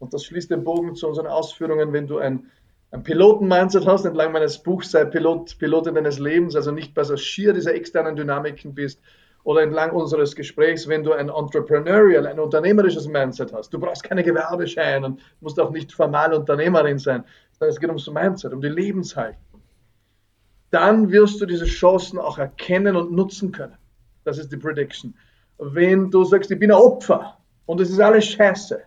Und 0.00 0.12
das 0.12 0.24
schließt 0.24 0.50
den 0.50 0.64
Bogen 0.64 0.94
zu 0.96 1.06
unseren 1.08 1.28
Ausführungen, 1.28 1.92
wenn 1.92 2.06
du 2.06 2.18
ein, 2.18 2.50
ein 2.90 3.02
Piloten-Mindset 3.02 3.86
hast, 3.86 4.04
entlang 4.04 4.32
meines 4.32 4.58
Buchs 4.58 4.90
sei 4.90 5.04
Pilot, 5.04 5.56
Pilotin 5.58 5.94
deines 5.94 6.18
Lebens, 6.18 6.56
also 6.56 6.72
nicht 6.72 6.94
Passagier 6.94 7.52
dieser 7.52 7.74
externen 7.74 8.16
Dynamiken 8.16 8.74
bist, 8.74 9.00
oder 9.44 9.62
entlang 9.62 9.92
unseres 9.92 10.34
Gesprächs, 10.36 10.88
wenn 10.88 11.04
du 11.04 11.12
ein 11.12 11.30
entrepreneurial, 11.30 12.26
ein 12.26 12.38
unternehmerisches 12.38 13.08
Mindset 13.08 13.52
hast. 13.52 13.72
Du 13.72 13.78
brauchst 13.78 14.02
keine 14.02 14.22
Gewerbeschein 14.22 15.04
und 15.04 15.20
musst 15.40 15.58
auch 15.58 15.70
nicht 15.70 15.92
formal 15.92 16.34
Unternehmerin 16.34 16.98
sein, 16.98 17.24
es 17.66 17.80
geht 17.80 17.88
ums 17.88 18.08
Mindset, 18.08 18.52
um 18.52 18.60
die 18.60 18.68
Lebenshaltung. 18.68 19.62
Dann 20.70 21.10
wirst 21.10 21.40
du 21.40 21.46
diese 21.46 21.64
Chancen 21.64 22.18
auch 22.18 22.38
erkennen 22.38 22.94
und 22.94 23.12
nutzen 23.12 23.52
können. 23.52 23.76
Das 24.24 24.38
ist 24.38 24.52
die 24.52 24.56
Prediction. 24.56 25.14
Wenn 25.58 26.10
du 26.10 26.24
sagst, 26.24 26.50
ich 26.50 26.58
bin 26.58 26.70
ein 26.70 26.76
Opfer 26.76 27.38
und 27.66 27.80
es 27.80 27.90
ist 27.90 28.00
alles 28.00 28.26
scheiße, 28.26 28.82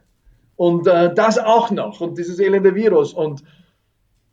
und 0.61 0.85
äh, 0.85 1.11
das 1.15 1.39
auch 1.39 1.71
noch 1.71 2.01
und 2.01 2.19
dieses 2.19 2.37
elende 2.37 2.75
Virus. 2.75 3.13
Und 3.13 3.43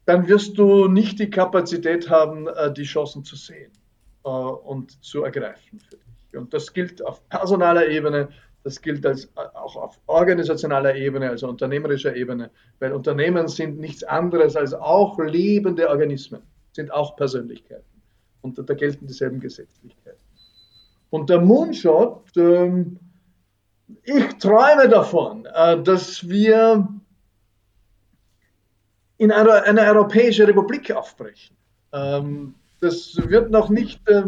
dann 0.05 0.29
wirst 0.29 0.59
du 0.59 0.87
nicht 0.87 1.19
die 1.19 1.31
Kapazität 1.31 2.11
haben, 2.11 2.49
äh, 2.49 2.71
die 2.71 2.83
Chancen 2.83 3.25
zu 3.25 3.35
sehen 3.35 3.73
äh, 4.27 4.29
und 4.29 5.03
zu 5.03 5.23
ergreifen 5.23 5.81
für 5.81 5.97
dich. 5.97 6.37
Und 6.39 6.53
das 6.53 6.75
gilt 6.75 7.03
auf 7.03 7.27
personaler 7.31 7.89
Ebene, 7.89 8.29
das 8.65 8.81
gilt 8.81 9.05
als, 9.07 9.25
äh, 9.25 9.41
auch 9.55 9.77
auf 9.77 10.01
organisationaler 10.07 10.95
Ebene, 10.95 11.31
also 11.31 11.49
unternehmerischer 11.49 12.15
Ebene, 12.15 12.51
weil 12.81 12.93
Unternehmen 12.93 13.49
sind 13.49 13.79
nichts 13.79 14.05
anderes 14.05 14.57
als 14.57 14.75
auch 14.75 15.19
lebende 15.19 15.89
Organismen, 15.89 16.43
sind 16.73 16.93
auch 16.93 17.17
Persönlichkeiten. 17.17 17.85
Und 18.43 18.59
da 18.59 18.75
gelten 18.75 19.07
dieselben 19.07 19.41
Gesetzlichkeiten. 19.41 20.21
Und 21.11 21.31
der 21.31 21.41
Moonshot, 21.41 22.37
ähm, 22.37 22.99
ich 24.03 24.27
träume 24.39 24.89
davon, 24.89 25.47
äh, 25.47 25.83
dass 25.83 26.29
wir 26.29 26.87
in 29.17 29.33
eine, 29.33 29.63
eine 29.65 29.81
europäische 29.83 30.47
Republik 30.47 30.93
aufbrechen. 30.93 31.57
Ähm, 31.93 32.55
das 32.81 33.17
wird 33.17 33.51
noch 33.51 33.69
nicht 33.69 34.07
äh, 34.09 34.25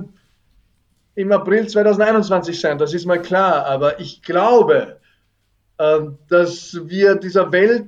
im 1.21 1.33
April 1.33 1.68
2021 1.68 2.59
sein, 2.59 2.79
das 2.79 2.95
ist 2.95 3.07
mal 3.07 3.21
klar, 3.21 3.66
aber 3.66 4.01
ich 4.01 4.23
glaube, 4.23 4.99
äh, 5.79 6.01
dass 6.29 6.79
wir 6.85 7.14
dieser 7.16 7.53
Welt 7.53 7.87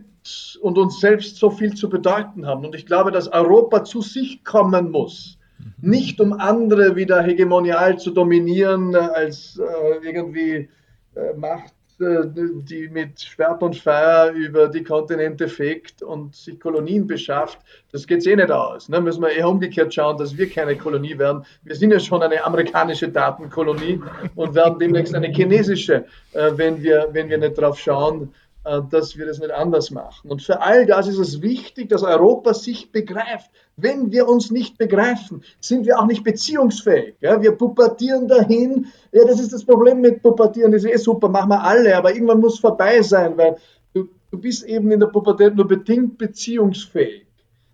und 0.60 0.78
uns 0.78 1.00
selbst 1.00 1.36
so 1.36 1.50
viel 1.50 1.74
zu 1.74 1.88
bedeuten 1.88 2.46
haben. 2.46 2.64
Und 2.64 2.74
ich 2.74 2.86
glaube, 2.86 3.10
dass 3.10 3.28
Europa 3.28 3.84
zu 3.84 4.02
sich 4.02 4.44
kommen 4.44 4.90
muss. 4.90 5.38
Mhm. 5.58 5.90
Nicht 5.90 6.20
um 6.20 6.32
andere 6.32 6.94
wieder 6.94 7.22
hegemonial 7.22 7.98
zu 7.98 8.10
dominieren, 8.10 8.94
als 8.94 9.60
irgendwie 10.02 10.68
äh, 11.14 11.34
Macht, 11.34 11.71
äh, 11.71 11.71
die 11.98 12.88
mit 12.88 13.20
Schwert 13.20 13.62
und 13.62 13.76
Feuer 13.76 14.30
über 14.32 14.68
die 14.68 14.82
Kontinente 14.82 15.48
fegt 15.48 16.02
und 16.02 16.34
sich 16.34 16.58
Kolonien 16.58 17.06
beschafft, 17.06 17.58
das 17.92 18.06
geht 18.06 18.26
eh 18.26 18.36
nicht 18.36 18.50
aus. 18.50 18.88
Ne? 18.88 19.00
Müssen 19.00 19.22
wir 19.22 19.30
eher 19.30 19.48
umgekehrt 19.48 19.94
schauen, 19.94 20.16
dass 20.16 20.36
wir 20.36 20.48
keine 20.48 20.76
Kolonie 20.76 21.18
werden. 21.18 21.44
Wir 21.62 21.76
sind 21.76 21.90
ja 21.90 22.00
schon 22.00 22.22
eine 22.22 22.44
amerikanische 22.44 23.08
Datenkolonie 23.08 24.00
und 24.34 24.54
werden 24.54 24.78
demnächst 24.78 25.14
eine 25.14 25.28
chinesische, 25.28 26.04
äh, 26.32 26.50
wenn, 26.56 26.82
wir, 26.82 27.08
wenn 27.12 27.28
wir 27.28 27.38
nicht 27.38 27.58
darauf 27.58 27.78
schauen, 27.78 28.22
äh, 28.24 28.42
dass 28.64 29.16
wir 29.16 29.26
das 29.26 29.40
nicht 29.40 29.50
anders 29.50 29.90
machen. 29.90 30.30
Und 30.30 30.42
für 30.42 30.60
all 30.60 30.86
das 30.86 31.08
ist 31.08 31.18
es 31.18 31.42
wichtig, 31.42 31.88
dass 31.88 32.02
Europa 32.02 32.54
sich 32.54 32.92
begreift. 32.92 33.50
Wenn 33.76 34.12
wir 34.12 34.28
uns 34.28 34.50
nicht 34.52 34.78
begreifen, 34.78 35.42
sind 35.60 35.84
wir 35.84 35.98
auch 35.98 36.06
nicht 36.06 36.22
beziehungsfähig. 36.22 37.16
Ja, 37.20 37.42
wir 37.42 37.52
pubertieren 37.52 38.28
dahin. 38.28 38.86
Ja, 39.10 39.24
das 39.24 39.40
ist 39.40 39.52
das 39.52 39.64
Problem 39.64 40.00
mit 40.00 40.22
Pubertieren. 40.22 40.70
Das 40.70 40.84
ist 40.84 40.90
eh 40.90 40.96
super, 40.96 41.28
machen 41.28 41.50
wir 41.50 41.62
alle, 41.62 41.96
aber 41.96 42.14
irgendwann 42.14 42.40
muss 42.40 42.60
vorbei 42.60 43.02
sein, 43.02 43.36
weil 43.36 43.56
du, 43.94 44.08
du 44.30 44.38
bist 44.38 44.64
eben 44.64 44.92
in 44.92 45.00
der 45.00 45.08
Pubertät 45.08 45.56
nur 45.56 45.66
bedingt 45.66 46.16
beziehungsfähig. 46.16 47.26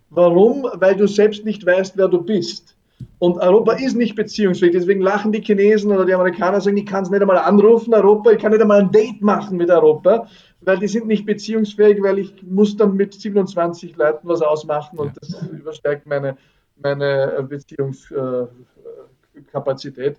Warum? 0.09 0.67
Weil 0.75 0.97
du 0.97 1.07
selbst 1.07 1.45
nicht 1.45 1.67
weißt, 1.67 1.99
wer 1.99 2.09
du 2.09 2.23
bist. 2.23 2.78
Und 3.19 3.39
Europa 3.39 3.73
ist 3.73 3.97
nicht 3.97 4.15
beziehungsfähig. 4.15 4.73
Deswegen 4.73 5.01
lachen 5.01 5.33
die 5.33 5.41
Chinesen 5.41 5.91
oder 5.91 6.05
die 6.05 6.15
Amerikaner 6.15 6.61
sagen, 6.61 6.77
ich 6.77 6.87
kann 6.87 7.03
es 7.03 7.11
nicht 7.11 7.21
einmal 7.21 7.39
anrufen, 7.39 7.93
Europa, 7.93 8.31
ich 8.31 8.39
kann 8.39 8.53
nicht 8.53 8.63
einmal 8.63 8.79
ein 8.81 8.93
Date 8.93 9.21
machen 9.23 9.57
mit 9.57 9.71
Europa, 9.71 10.29
weil 10.61 10.79
die 10.79 10.87
sind 10.87 11.09
nicht 11.09 11.27
beziehungsfähig, 11.27 12.01
weil 12.01 12.21
ich 12.21 12.45
muss 12.45 12.77
dann 12.77 12.95
mit 12.95 13.15
27 13.15 13.97
Leuten 13.97 14.29
was 14.29 14.41
ausmachen 14.41 15.01
und 15.01 15.17
das 15.21 15.43
übersteigt 15.51 16.07
meine, 16.07 16.37
meine 16.77 17.45
Beziehungskapazität. 17.49 20.17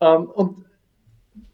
Ähm, 0.00 0.30
und 0.30 0.64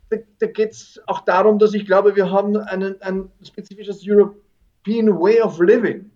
da, 0.08 0.16
da 0.38 0.46
geht 0.46 0.72
es 0.72 0.98
auch 1.06 1.20
darum, 1.20 1.58
dass 1.58 1.74
ich 1.74 1.84
glaube, 1.84 2.16
wir 2.16 2.30
haben 2.30 2.56
einen, 2.56 2.98
ein 3.02 3.30
spezifisches 3.42 4.02
European 4.06 5.20
Way 5.20 5.42
of 5.42 5.60
Living. 5.60 6.10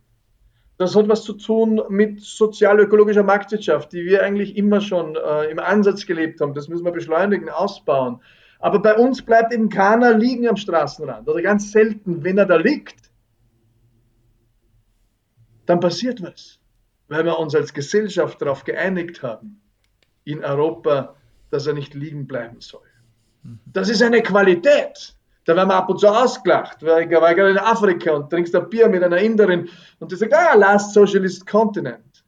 Das 0.83 0.97
hat 0.97 1.09
was 1.09 1.23
zu 1.23 1.35
tun 1.35 1.81
mit 1.91 2.21
sozial-ökologischer 2.23 3.23
Marktwirtschaft, 3.23 3.93
die 3.93 4.05
wir 4.05 4.25
eigentlich 4.25 4.57
immer 4.57 4.81
schon 4.81 5.15
äh, 5.15 5.49
im 5.49 5.61
Ansatz 5.61 6.07
gelebt 6.07 6.41
haben. 6.41 6.55
Das 6.55 6.67
müssen 6.67 6.85
wir 6.85 6.91
beschleunigen, 6.91 7.49
ausbauen. 7.49 8.21
Aber 8.59 8.81
bei 8.81 8.97
uns 8.97 9.23
bleibt 9.23 9.55
eben 9.55 9.69
keiner 9.69 10.13
liegen 10.13 10.49
am 10.49 10.57
Straßenrand. 10.57 11.29
Oder 11.29 11.41
ganz 11.41 11.71
selten, 11.71 12.25
wenn 12.25 12.37
er 12.37 12.47
da 12.47 12.57
liegt, 12.57 13.13
dann 15.67 15.79
passiert 15.79 16.21
was. 16.21 16.59
Weil 17.07 17.27
wir 17.27 17.39
uns 17.39 17.55
als 17.55 17.73
Gesellschaft 17.73 18.43
darauf 18.43 18.65
geeinigt 18.65 19.23
haben, 19.23 19.63
in 20.25 20.45
Europa, 20.45 21.15
dass 21.51 21.69
er 21.69 21.75
nicht 21.75 21.95
liegen 21.95 22.27
bleiben 22.27 22.61
soll. 22.61 22.89
Das 23.67 23.89
ist 23.89 24.03
eine 24.03 24.21
Qualität. 24.21 25.15
Da 25.45 25.57
werden 25.57 25.69
wir 25.69 25.75
ab 25.75 25.89
und 25.89 25.99
zu 25.99 26.07
ausgelacht, 26.07 26.85
weil 26.85 27.05
ich 27.05 27.21
war 27.21 27.35
gerade 27.35 27.51
in 27.51 27.59
Afrika 27.59 28.13
und 28.13 28.31
trinkst 28.31 28.55
ein 28.55 28.69
Bier 28.69 28.89
mit 28.89 29.03
einer 29.03 29.19
Inderin 29.19 29.69
und 29.99 30.13
die 30.13 30.17
sagt, 30.17 30.33
ah, 30.35 30.55
Last 30.55 30.95
Socialist 30.95 31.47
Continent. 31.47 32.25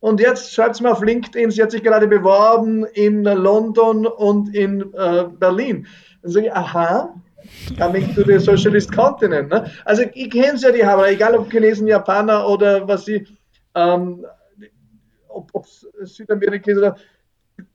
Und 0.00 0.18
jetzt 0.18 0.52
schreibt 0.52 0.74
sie 0.74 0.82
mir 0.82 0.90
auf 0.90 1.02
LinkedIn, 1.02 1.52
sie 1.52 1.62
hat 1.62 1.70
sich 1.70 1.84
gerade 1.84 2.08
beworben 2.08 2.84
in 2.94 3.22
London 3.22 4.04
und 4.06 4.52
in 4.54 4.92
äh, 4.94 5.24
Berlin. 5.38 5.86
Dann 6.22 6.32
sage 6.32 6.46
ich, 6.46 6.52
aha, 6.52 7.14
coming 7.78 8.12
to 8.14 8.24
the 8.24 8.38
Socialist 8.38 8.92
Continent. 8.92 9.50
Ne? 9.50 9.70
Also 9.84 10.02
ich 10.12 10.30
kenne 10.30 10.58
sie 10.58 10.66
ja, 10.66 10.72
die 10.72 10.84
haben, 10.84 11.04
egal 11.04 11.36
ob 11.36 11.50
Chinesen, 11.50 11.86
Japaner 11.86 12.48
oder 12.48 12.86
was 12.88 13.04
sie, 13.04 13.26
ähm, 13.76 14.26
ob 15.28 15.64
es 15.64 15.86
Südamerika 16.02 16.72
ist 16.72 16.78
oder 16.78 16.96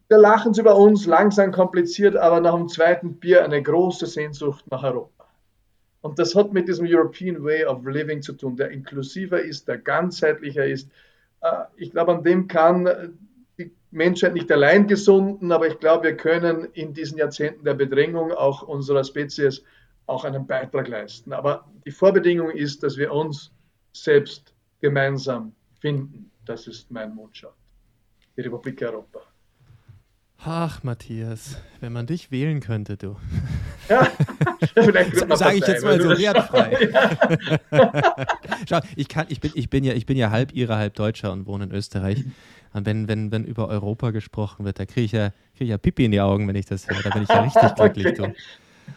wir 0.10 0.18
lachen 0.18 0.54
sie 0.54 0.62
über 0.62 0.76
uns, 0.78 1.06
langsam 1.06 1.52
kompliziert, 1.52 2.16
aber 2.16 2.40
nach 2.40 2.56
dem 2.56 2.68
zweiten 2.70 3.20
Bier 3.20 3.44
eine 3.44 3.62
große 3.62 4.06
Sehnsucht 4.06 4.66
nach 4.72 4.84
Europa. 4.84 5.26
Und 6.02 6.20
das 6.20 6.36
hat 6.36 6.54
mit 6.54 6.68
diesem 6.68 6.88
European 6.88 7.44
Way 7.44 7.66
of 7.66 7.86
Living 7.86 8.22
zu 8.22 8.34
tun, 8.34 8.56
der 8.56 8.72
inklusiver 8.72 9.42
ist, 9.42 9.68
der 9.68 9.78
ganzheitlicher 9.78 10.66
ist. 10.66 10.90
Äh, 11.42 11.64
ich 11.76 11.92
glaube, 11.92 12.14
an 12.14 12.24
dem 12.24 12.48
kann 12.48 13.18
die 13.58 13.72
Menschheit 13.92 14.34
nicht 14.34 14.52
allein 14.52 14.88
gesunden, 14.88 15.52
aber 15.52 15.68
ich 15.68 15.80
glaube, 15.80 16.06
wir 16.06 16.18
können 16.18 16.66
in 16.74 16.94
diesen 16.94 17.18
Jahrzehnten 17.18 17.66
der 17.66 17.74
Bedrängung 17.74 18.32
auch 18.32 18.62
unserer 18.62 19.04
Spezies 19.04 19.64
auch 20.06 20.24
einen 20.24 20.48
Beitrag 20.48 20.88
leisten. 20.88 21.34
Aber 21.34 21.68
die 21.86 21.92
Vorbedingung 21.92 22.52
ist, 22.52 22.84
dass 22.84 22.96
wir 22.96 23.12
uns 23.12 23.52
selbst 23.92 24.54
gemeinsam 24.80 25.54
finden. 25.82 26.32
Das 26.46 26.68
ist 26.68 26.90
mein 26.90 27.18
Wunsch. 27.18 27.46
Die 28.38 28.42
Republik 28.42 28.82
Europa. 28.82 29.22
Ach, 30.44 30.84
Matthias, 30.84 31.58
wenn 31.80 31.92
man 31.94 32.06
dich 32.06 32.32
wählen 32.32 32.60
könnte, 32.60 32.98
du. 32.98 33.16
Ja, 33.90 34.06
vielleicht 34.74 35.16
sage 35.16 35.56
ich 35.56 35.66
jetzt 35.66 35.86
mal 35.86 36.02
so 36.02 36.10
wertfrei. 36.10 36.90
Schau, 38.70 38.82
ich, 38.98 39.08
kann, 39.08 39.28
ich, 39.30 39.40
bin, 39.40 39.52
ich, 39.56 39.70
bin 39.70 39.86
ja, 39.86 39.94
ich 39.94 40.06
bin 40.06 40.18
ja 40.18 40.30
halb 40.30 40.54
Ire, 40.54 40.76
halb 40.76 40.94
Deutscher 40.96 41.32
und 41.32 41.46
wohne 41.46 41.64
in 41.66 41.72
Österreich. 41.72 42.26
Und 42.74 42.86
wenn, 42.86 43.08
wenn, 43.08 43.32
wenn 43.32 43.46
über 43.46 43.70
Europa 43.70 44.12
gesprochen 44.12 44.66
wird, 44.66 44.78
da 44.78 44.86
kriege 44.86 45.06
ich, 45.06 45.12
ja, 45.14 45.30
krieg 45.56 45.62
ich 45.62 45.70
ja 45.70 45.78
Pipi 45.78 46.04
in 46.04 46.12
die 46.12 46.20
Augen, 46.20 46.50
wenn 46.50 46.56
ich 46.58 46.66
das 46.66 46.90
höre. 46.90 47.02
Da 47.02 47.12
bin 47.12 47.24
ich 47.24 47.30
ja 47.30 47.42
richtig 47.44 47.76
glücklich. 47.76 48.18
Du. 48.18 48.34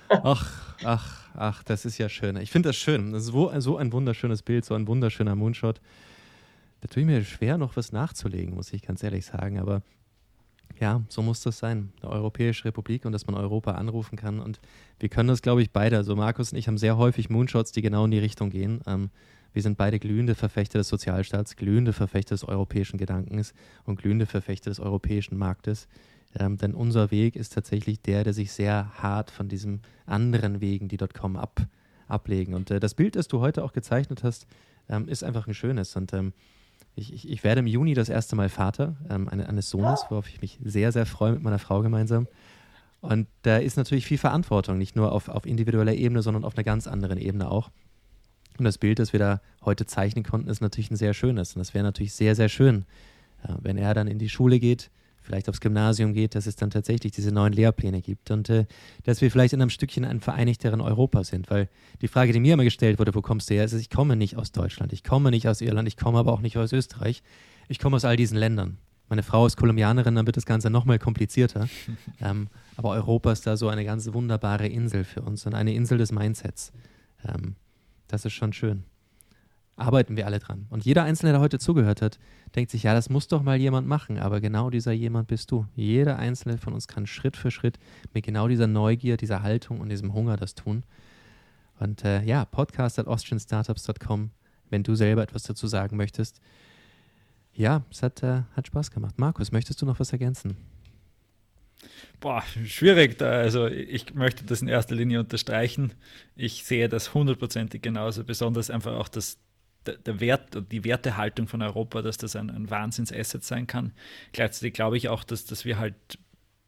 Ach, 0.08 0.74
ach, 0.82 1.28
ach, 1.34 1.62
das 1.62 1.84
ist 1.84 1.98
ja 1.98 2.08
schön. 2.08 2.36
Ich 2.38 2.50
finde 2.50 2.70
das 2.70 2.76
schön. 2.76 3.12
Das 3.12 3.22
ist 3.22 3.28
so, 3.28 3.52
so 3.60 3.76
ein 3.76 3.92
wunderschönes 3.92 4.42
Bild, 4.42 4.64
so 4.64 4.74
ein 4.74 4.88
wunderschöner 4.88 5.36
Moonshot. 5.36 5.80
Da 6.80 6.88
tue 6.88 7.02
ich 7.02 7.06
mir 7.06 7.22
schwer, 7.22 7.58
noch 7.58 7.76
was 7.76 7.92
nachzulegen, 7.92 8.56
muss 8.56 8.72
ich 8.72 8.82
ganz 8.82 9.04
ehrlich 9.04 9.24
sagen. 9.24 9.60
Aber 9.60 9.82
ja, 10.80 11.02
so 11.08 11.22
muss 11.22 11.42
das 11.42 11.58
sein. 11.58 11.92
Eine 12.00 12.10
Europäische 12.10 12.64
Republik 12.64 13.04
und 13.04 13.12
dass 13.12 13.26
man 13.26 13.36
Europa 13.36 13.72
anrufen 13.72 14.16
kann. 14.16 14.40
Und 14.40 14.60
wir 14.98 15.10
können 15.10 15.28
das, 15.28 15.42
glaube 15.42 15.62
ich, 15.62 15.70
beide. 15.70 15.96
Also 15.96 16.16
Markus 16.16 16.52
und 16.52 16.58
ich 16.58 16.68
haben 16.68 16.78
sehr 16.78 16.96
häufig 16.96 17.28
Moonshots, 17.28 17.72
die 17.72 17.82
genau 17.82 18.06
in 18.06 18.10
die 18.10 18.18
Richtung 18.18 18.50
gehen. 18.50 18.80
Ähm, 18.86 19.10
wir 19.52 19.62
sind 19.62 19.76
beide 19.76 19.98
glühende 19.98 20.34
Verfechter 20.34 20.78
des 20.78 20.88
Sozialstaats, 20.88 21.56
glühende 21.56 21.92
Verfechter 21.92 22.34
des 22.34 22.44
europäischen 22.44 22.96
Gedankens 22.96 23.52
und 23.84 24.00
glühende 24.00 24.26
Verfechter 24.26 24.70
des 24.70 24.80
europäischen 24.80 25.36
Marktes. 25.36 25.86
Ähm, 26.38 26.56
denn 26.56 26.74
unser 26.74 27.10
Weg 27.10 27.36
ist 27.36 27.52
tatsächlich 27.52 28.00
der, 28.00 28.24
der 28.24 28.32
sich 28.32 28.52
sehr 28.52 28.90
hart 29.02 29.30
von 29.30 29.48
diesen 29.48 29.82
anderen 30.06 30.60
Wegen, 30.60 30.88
die 30.88 30.96
dort 30.96 31.12
kommen, 31.12 31.36
ab, 31.36 31.66
ablegen. 32.06 32.54
Und 32.54 32.70
äh, 32.70 32.80
das 32.80 32.94
Bild, 32.94 33.16
das 33.16 33.28
du 33.28 33.40
heute 33.40 33.64
auch 33.64 33.72
gezeichnet 33.72 34.22
hast, 34.22 34.46
ähm, 34.88 35.08
ist 35.08 35.24
einfach 35.24 35.46
ein 35.46 35.54
schönes. 35.54 35.96
Und 35.96 36.12
ähm, 36.14 36.32
ich, 36.96 37.12
ich, 37.12 37.28
ich, 37.28 37.44
werde 37.44 37.60
im 37.60 37.66
Juni 37.66 37.94
das 37.94 38.08
erste 38.08 38.36
Mal 38.36 38.48
Vater 38.48 38.96
ähm, 39.08 39.28
eines 39.28 39.70
Sohnes, 39.70 40.04
worauf 40.08 40.28
ich 40.28 40.40
mich 40.40 40.58
sehr, 40.62 40.92
sehr 40.92 41.06
freue 41.06 41.32
mit 41.32 41.42
meiner 41.42 41.58
Frau 41.58 41.80
gemeinsam. 41.82 42.26
Und 43.00 43.28
da 43.42 43.56
ist 43.56 43.76
natürlich 43.76 44.06
viel 44.06 44.18
Verantwortung, 44.18 44.76
nicht 44.76 44.96
nur 44.96 45.12
auf, 45.12 45.28
auf 45.28 45.46
individueller 45.46 45.94
Ebene, 45.94 46.22
sondern 46.22 46.44
auf 46.44 46.56
einer 46.56 46.64
ganz 46.64 46.86
anderen 46.86 47.18
Ebene 47.18 47.50
auch. 47.50 47.70
Und 48.58 48.64
das 48.64 48.76
Bild, 48.76 48.98
das 48.98 49.12
wir 49.14 49.20
da 49.20 49.40
heute 49.64 49.86
zeichnen 49.86 50.24
konnten, 50.24 50.50
ist 50.50 50.60
natürlich 50.60 50.90
ein 50.90 50.96
sehr 50.96 51.14
schönes. 51.14 51.56
Und 51.56 51.60
das 51.60 51.72
wäre 51.72 51.84
natürlich 51.84 52.12
sehr, 52.12 52.34
sehr 52.34 52.50
schön, 52.50 52.84
äh, 53.42 53.54
wenn 53.60 53.78
er 53.78 53.94
dann 53.94 54.06
in 54.06 54.18
die 54.18 54.28
Schule 54.28 54.58
geht, 54.58 54.90
vielleicht 55.20 55.48
aufs 55.48 55.60
Gymnasium 55.60 56.12
geht, 56.12 56.34
dass 56.34 56.46
es 56.46 56.56
dann 56.56 56.70
tatsächlich 56.70 57.12
diese 57.12 57.32
neuen 57.32 57.52
Lehrpläne 57.52 58.00
gibt 58.00 58.30
und 58.30 58.48
äh, 58.48 58.66
dass 59.04 59.20
wir 59.20 59.30
vielleicht 59.30 59.52
in 59.52 59.60
einem 59.60 59.70
Stückchen 59.70 60.04
ein 60.04 60.20
vereinigteren 60.20 60.80
Europa 60.80 61.24
sind. 61.24 61.50
Weil 61.50 61.68
die 62.00 62.08
Frage, 62.08 62.32
die 62.32 62.40
mir 62.40 62.54
immer 62.54 62.64
gestellt 62.64 62.98
wurde, 62.98 63.14
wo 63.14 63.22
kommst 63.22 63.50
du 63.50 63.54
her, 63.54 63.64
ist, 63.64 63.72
ich 63.74 63.90
komme 63.90 64.16
nicht 64.16 64.36
aus 64.36 64.52
Deutschland, 64.52 64.92
ich 64.92 65.04
komme 65.04 65.30
nicht 65.30 65.46
aus 65.48 65.60
Irland, 65.60 65.88
ich 65.88 65.96
komme 65.96 66.18
aber 66.18 66.32
auch 66.32 66.40
nicht 66.40 66.56
aus 66.56 66.72
Österreich, 66.72 67.22
ich 67.68 67.78
komme 67.78 67.96
aus 67.96 68.04
all 68.04 68.16
diesen 68.16 68.38
Ländern. 68.38 68.78
Meine 69.08 69.22
Frau 69.22 69.44
ist 69.44 69.56
Kolumbianerin, 69.56 70.14
dann 70.14 70.26
wird 70.26 70.36
das 70.36 70.46
Ganze 70.46 70.70
nochmal 70.70 70.98
komplizierter. 70.98 71.68
ähm, 72.20 72.48
aber 72.76 72.90
Europa 72.90 73.32
ist 73.32 73.46
da 73.46 73.56
so 73.56 73.68
eine 73.68 73.84
ganz 73.84 74.12
wunderbare 74.12 74.68
Insel 74.68 75.04
für 75.04 75.22
uns 75.22 75.46
und 75.46 75.54
eine 75.54 75.74
Insel 75.74 75.98
des 75.98 76.12
Mindsets. 76.12 76.72
Ähm, 77.26 77.56
das 78.06 78.24
ist 78.24 78.32
schon 78.32 78.52
schön 78.52 78.84
arbeiten 79.80 80.16
wir 80.16 80.26
alle 80.26 80.38
dran. 80.38 80.66
Und 80.70 80.84
jeder 80.84 81.04
Einzelne, 81.04 81.32
der 81.32 81.40
heute 81.40 81.58
zugehört 81.58 82.02
hat, 82.02 82.18
denkt 82.54 82.70
sich, 82.70 82.82
ja, 82.82 82.94
das 82.94 83.08
muss 83.08 83.28
doch 83.28 83.42
mal 83.42 83.58
jemand 83.58 83.86
machen. 83.86 84.18
Aber 84.18 84.40
genau 84.40 84.70
dieser 84.70 84.92
jemand 84.92 85.28
bist 85.28 85.50
du. 85.50 85.66
Jeder 85.74 86.18
Einzelne 86.18 86.58
von 86.58 86.72
uns 86.74 86.86
kann 86.86 87.06
Schritt 87.06 87.36
für 87.36 87.50
Schritt 87.50 87.78
mit 88.12 88.24
genau 88.24 88.48
dieser 88.48 88.66
Neugier, 88.66 89.16
dieser 89.16 89.42
Haltung 89.42 89.80
und 89.80 89.88
diesem 89.88 90.12
Hunger 90.12 90.36
das 90.36 90.54
tun. 90.54 90.84
Und 91.78 92.04
äh, 92.04 92.22
ja, 92.22 92.44
podcast 92.44 92.98
at 92.98 93.06
austrianstartups.com, 93.06 94.30
wenn 94.68 94.82
du 94.82 94.94
selber 94.94 95.22
etwas 95.22 95.44
dazu 95.44 95.66
sagen 95.66 95.96
möchtest. 95.96 96.40
Ja, 97.54 97.82
es 97.90 98.02
hat, 98.02 98.22
äh, 98.22 98.42
hat 98.54 98.66
Spaß 98.66 98.90
gemacht. 98.90 99.18
Markus, 99.18 99.50
möchtest 99.50 99.80
du 99.80 99.86
noch 99.86 99.98
was 99.98 100.12
ergänzen? 100.12 100.56
Boah, 102.20 102.44
schwierig 102.66 103.18
da. 103.18 103.30
Also 103.30 103.66
ich 103.66 104.14
möchte 104.14 104.44
das 104.44 104.60
in 104.60 104.68
erster 104.68 104.94
Linie 104.94 105.20
unterstreichen. 105.20 105.94
Ich 106.36 106.64
sehe 106.64 106.90
das 106.90 107.14
hundertprozentig 107.14 107.80
genauso, 107.80 108.24
besonders 108.24 108.68
einfach 108.68 108.92
auch 108.92 109.08
das 109.08 109.38
der, 109.86 110.20
Wert 110.20 110.70
die 110.70 110.84
Wertehaltung 110.84 111.48
von 111.48 111.62
Europa, 111.62 112.02
dass 112.02 112.16
das 112.16 112.36
ein, 112.36 112.50
ein 112.50 112.70
Wahnsinns-Asset 112.70 113.44
sein 113.44 113.66
kann. 113.66 113.92
Gleichzeitig 114.32 114.74
glaube 114.74 114.96
ich 114.96 115.08
auch, 115.08 115.24
dass, 115.24 115.44
dass 115.44 115.64
wir 115.64 115.78
halt 115.78 115.94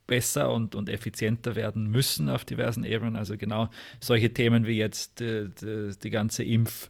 besser 0.06 0.52
und, 0.52 0.74
und 0.74 0.88
effizienter 0.88 1.54
werden 1.54 1.86
müssen 1.86 2.28
auf 2.28 2.44
diversen 2.44 2.84
Ebenen. 2.84 3.16
Also 3.16 3.36
genau 3.36 3.70
solche 4.00 4.32
Themen 4.32 4.66
wie 4.66 4.76
jetzt 4.76 5.20
die, 5.20 5.48
die, 5.60 5.92
die 6.02 6.10
ganze 6.10 6.42
Impf- 6.42 6.88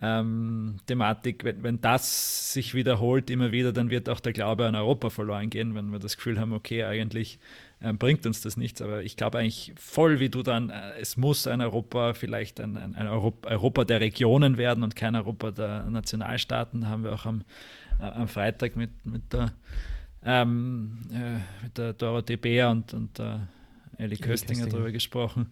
ähm, 0.00 0.76
Thematik, 0.86 1.44
wenn, 1.44 1.62
wenn 1.62 1.80
das 1.80 2.52
sich 2.52 2.74
wiederholt 2.74 3.30
immer 3.30 3.50
wieder, 3.50 3.72
dann 3.72 3.90
wird 3.90 4.08
auch 4.08 4.20
der 4.20 4.32
Glaube 4.32 4.66
an 4.66 4.74
Europa 4.74 5.10
verloren 5.10 5.50
gehen, 5.50 5.74
wenn 5.74 5.90
wir 5.90 5.98
das 5.98 6.16
Gefühl 6.16 6.38
haben, 6.38 6.52
okay, 6.52 6.84
eigentlich 6.84 7.38
ähm, 7.82 7.98
bringt 7.98 8.24
uns 8.24 8.40
das 8.40 8.56
nichts. 8.56 8.80
Aber 8.80 9.02
ich 9.02 9.16
glaube 9.16 9.38
eigentlich 9.38 9.72
voll 9.76 10.20
wie 10.20 10.28
du 10.28 10.42
dann, 10.42 10.70
äh, 10.70 10.98
es 11.00 11.16
muss 11.16 11.46
ein 11.46 11.60
Europa, 11.60 12.14
vielleicht 12.14 12.60
ein, 12.60 12.76
ein, 12.76 12.94
ein 12.94 13.08
Europa, 13.08 13.48
Europa, 13.48 13.84
der 13.84 14.00
Regionen 14.00 14.56
werden 14.56 14.84
und 14.84 14.94
kein 14.94 15.16
Europa 15.16 15.50
der 15.50 15.84
Nationalstaaten, 15.84 16.88
haben 16.88 17.02
wir 17.02 17.12
auch 17.12 17.26
am, 17.26 17.42
äh, 18.00 18.04
am 18.04 18.28
Freitag 18.28 18.76
mit, 18.76 19.04
mit 19.04 19.32
der 19.32 19.52
ähm, 20.24 20.98
äh, 21.12 21.64
mit 21.64 21.78
der 21.78 21.92
Dorothee 21.92 22.36
Beer 22.36 22.70
und, 22.70 22.92
und 22.92 23.18
der 23.18 23.48
Ellie 23.98 24.18
Köstinger 24.18 24.66
darüber 24.66 24.92
gesprochen. 24.92 25.48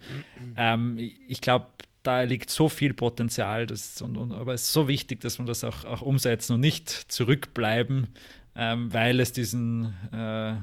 Ähm, 0.56 0.98
ich 0.98 1.40
glaube, 1.40 1.66
da 2.06 2.22
liegt 2.22 2.50
so 2.50 2.68
viel 2.68 2.94
Potenzial, 2.94 3.66
das, 3.66 4.00
und, 4.00 4.16
und, 4.16 4.32
aber 4.32 4.54
es 4.54 4.62
ist 4.62 4.72
so 4.72 4.88
wichtig, 4.88 5.20
dass 5.20 5.38
wir 5.38 5.46
das 5.46 5.64
auch, 5.64 5.84
auch 5.84 6.02
umsetzen 6.02 6.54
und 6.54 6.60
nicht 6.60 6.88
zurückbleiben, 6.88 8.08
ähm, 8.54 8.92
weil 8.92 9.18
es 9.20 9.32
diesen 9.32 9.92
äh, 10.12 10.54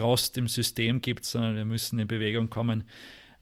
Rost 0.00 0.36
im 0.38 0.48
System 0.48 1.00
gibt, 1.00 1.24
sondern 1.24 1.56
wir 1.56 1.64
müssen 1.64 1.98
in 1.98 2.08
Bewegung 2.08 2.50
kommen. 2.50 2.84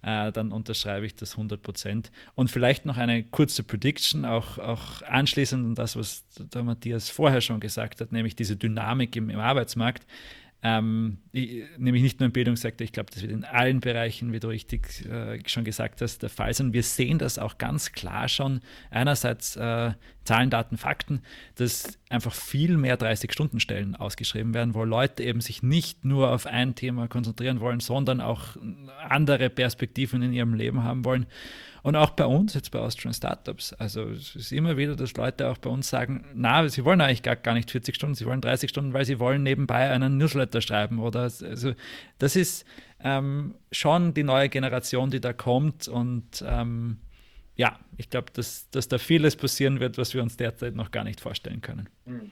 Äh, 0.03 0.33
dann 0.33 0.53
unterschreibe 0.53 1.05
ich 1.07 1.15
das 1.15 1.33
100 1.33 1.63
Prozent. 1.63 2.11
Und 2.35 2.51
vielleicht 2.51 2.87
noch 2.87 2.97
eine 2.97 3.23
kurze 3.25 3.63
Prediction, 3.63 4.25
auch, 4.25 4.59
auch 4.59 5.03
anschließend 5.03 5.65
an 5.65 5.75
das, 5.75 5.97
was 5.97 6.25
der 6.39 6.63
Matthias 6.63 7.11
vorher 7.11 7.41
schon 7.41 7.61
gesagt 7.61 8.01
hat, 8.01 8.13
nämlich 8.13 8.37
diese 8.37 8.57
Dynamik 8.57 9.17
im, 9.17 9.29
im 9.31 9.41
Arbeitsmarkt. 9.41 10.07
Ähm, 10.63 11.19
ich, 11.33 11.65
nämlich 11.79 12.03
nicht 12.03 12.21
nur 12.21 12.27
im 12.27 12.33
Bildungssektor, 12.33 12.85
ich 12.85 12.93
glaube, 12.93 13.11
das 13.11 13.23
wird 13.23 13.33
in 13.33 13.45
allen 13.45 13.81
Bereichen, 13.81 14.33
wie 14.33 14.41
du 14.41 14.49
richtig 14.49 15.07
äh, 15.07 15.39
schon 15.47 15.65
gesagt 15.65 16.03
hast, 16.03 16.23
der 16.23 16.29
Fall 16.29 16.53
sein. 16.53 16.75
Wir 16.75 16.83
sehen 16.83 17.19
das 17.19 17.39
auch 17.39 17.57
ganz 17.57 17.93
klar 17.93 18.29
schon. 18.29 18.61
Einerseits 18.91 19.57
äh, 19.57 19.93
Zahlen, 20.25 20.51
Daten, 20.51 20.77
Fakten, 20.77 21.23
dass 21.55 21.99
einfach 22.11 22.35
viel 22.35 22.77
mehr 22.77 22.99
30-Stunden-Stellen 22.99 23.97
ausgeschrieben 23.97 24.53
werden, 24.53 24.75
wo 24.75 24.85
Leute 24.85 25.23
eben 25.23 25.41
sich 25.41 25.63
nicht 25.63 26.05
nur 26.05 26.31
auf 26.31 26.47
ein 26.47 26.75
Thema 26.75 27.09
konzentrieren 27.09 27.61
wollen, 27.61 27.81
sondern 27.81 28.21
auch 28.21 28.57
andere 29.09 29.49
Perspektiven 29.49 30.21
in 30.23 30.35
ihrem 30.35 30.55
Leben 30.55 30.85
haben 30.85 31.07
wollen. 31.07 31.27
Und 31.83 31.97
auch 31.97 32.11
bei 32.11 32.27
uns, 32.27 32.55
jetzt 32.55 32.71
bei 32.71 32.79
Austrian 32.79 33.15
Startups, 33.15 33.73
also 33.75 34.09
es 34.11 34.37
ist 34.37 34.53
immer 34.53 34.77
wieder, 34.77 34.97
dass 34.97 35.15
Leute 35.15 35.49
auch 35.49 35.59
bei 35.59 35.71
uns 35.71 35.89
sagen, 35.89 36.27
na, 36.35 36.69
sie 36.69 36.85
wollen 36.85 37.01
eigentlich 37.01 37.23
gar, 37.23 37.37
gar 37.37 37.55
nicht 37.55 37.71
40 37.71 37.95
Stunden, 37.95 38.15
sie 38.15 38.27
wollen 38.27 38.41
30 38.41 38.69
Stunden, 38.69 38.93
weil 38.93 39.05
sie 39.05 39.19
wollen 39.19 39.43
nebenbei 39.43 39.91
einen 39.91 40.19
Newsletter 40.19 40.61
schreiben 40.61 40.99
oder 40.99 41.23
also 41.23 41.73
das 42.19 42.37
ist 42.37 42.67
ähm, 43.03 43.55
schon 43.73 44.13
die 44.15 44.25
neue 44.25 44.49
Generation, 44.49 45.11
die 45.11 45.21
da 45.21 45.33
kommt 45.33 45.89
und 45.89 46.45
ähm, 46.47 46.99
ja, 47.57 47.79
ich 47.97 48.09
glaube, 48.11 48.29
dass, 48.33 48.71
dass 48.71 48.89
da 48.89 48.99
vieles 48.99 49.37
passieren 49.37 49.81
wird, 49.81 49.99
was 49.99 50.15
wir 50.15 50.23
uns 50.23 50.37
derzeit 50.37 50.75
noch 50.75 50.91
gar 50.91 51.05
nicht 51.05 51.21
vorstellen 51.21 51.61
können. 51.61 51.89
Hm. 52.07 52.31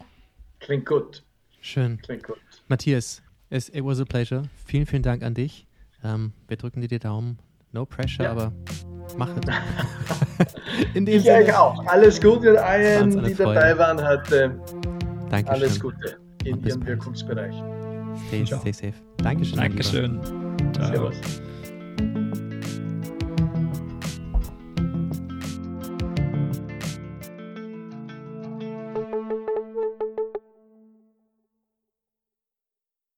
Klingt 0.61 0.87
gut. 0.87 1.23
Schön. 1.61 2.01
Klingt 2.03 2.25
gut. 2.25 2.39
Matthias, 2.69 3.23
it 3.51 3.85
was 3.85 4.01
a 4.01 4.05
pleasure. 4.05 4.49
Vielen, 4.67 4.87
vielen 4.87 5.03
Dank 5.03 5.23
an 5.23 5.35
dich. 5.35 5.67
Ähm, 6.03 6.33
wir 6.47 6.57
drücken 6.57 6.81
dir 6.81 6.89
die 6.89 6.99
Daumen. 6.99 7.39
No 7.73 7.85
pressure, 7.85 8.25
ja. 8.25 8.31
aber 8.33 8.53
mach 9.17 9.31
es. 9.37 9.45
In 10.95 11.05
dem 11.07 11.17
ich 11.17 11.25
Sinne. 11.25 11.39
euch 11.39 11.55
auch. 11.55 11.85
Alles 11.87 12.21
Gute 12.21 12.51
an 12.51 12.65
allen, 12.65 13.25
die 13.25 13.35
Freude. 13.35 13.55
dabei 13.55 13.79
waren 13.79 14.07
heute. 14.07 14.59
Dankeschön. 15.31 15.49
Alles 15.49 15.81
Gute 15.81 16.19
in 16.45 16.65
Ihrem 16.65 16.87
Wirkungsbereich. 16.87 17.55
Stay, 18.29 18.47
stay 18.47 18.73
safe. 18.73 18.95
Dankeschön. 19.19 19.59
Dankeschön. 19.59 20.21
Ciao. 20.73 20.87
Servus. 20.87 21.17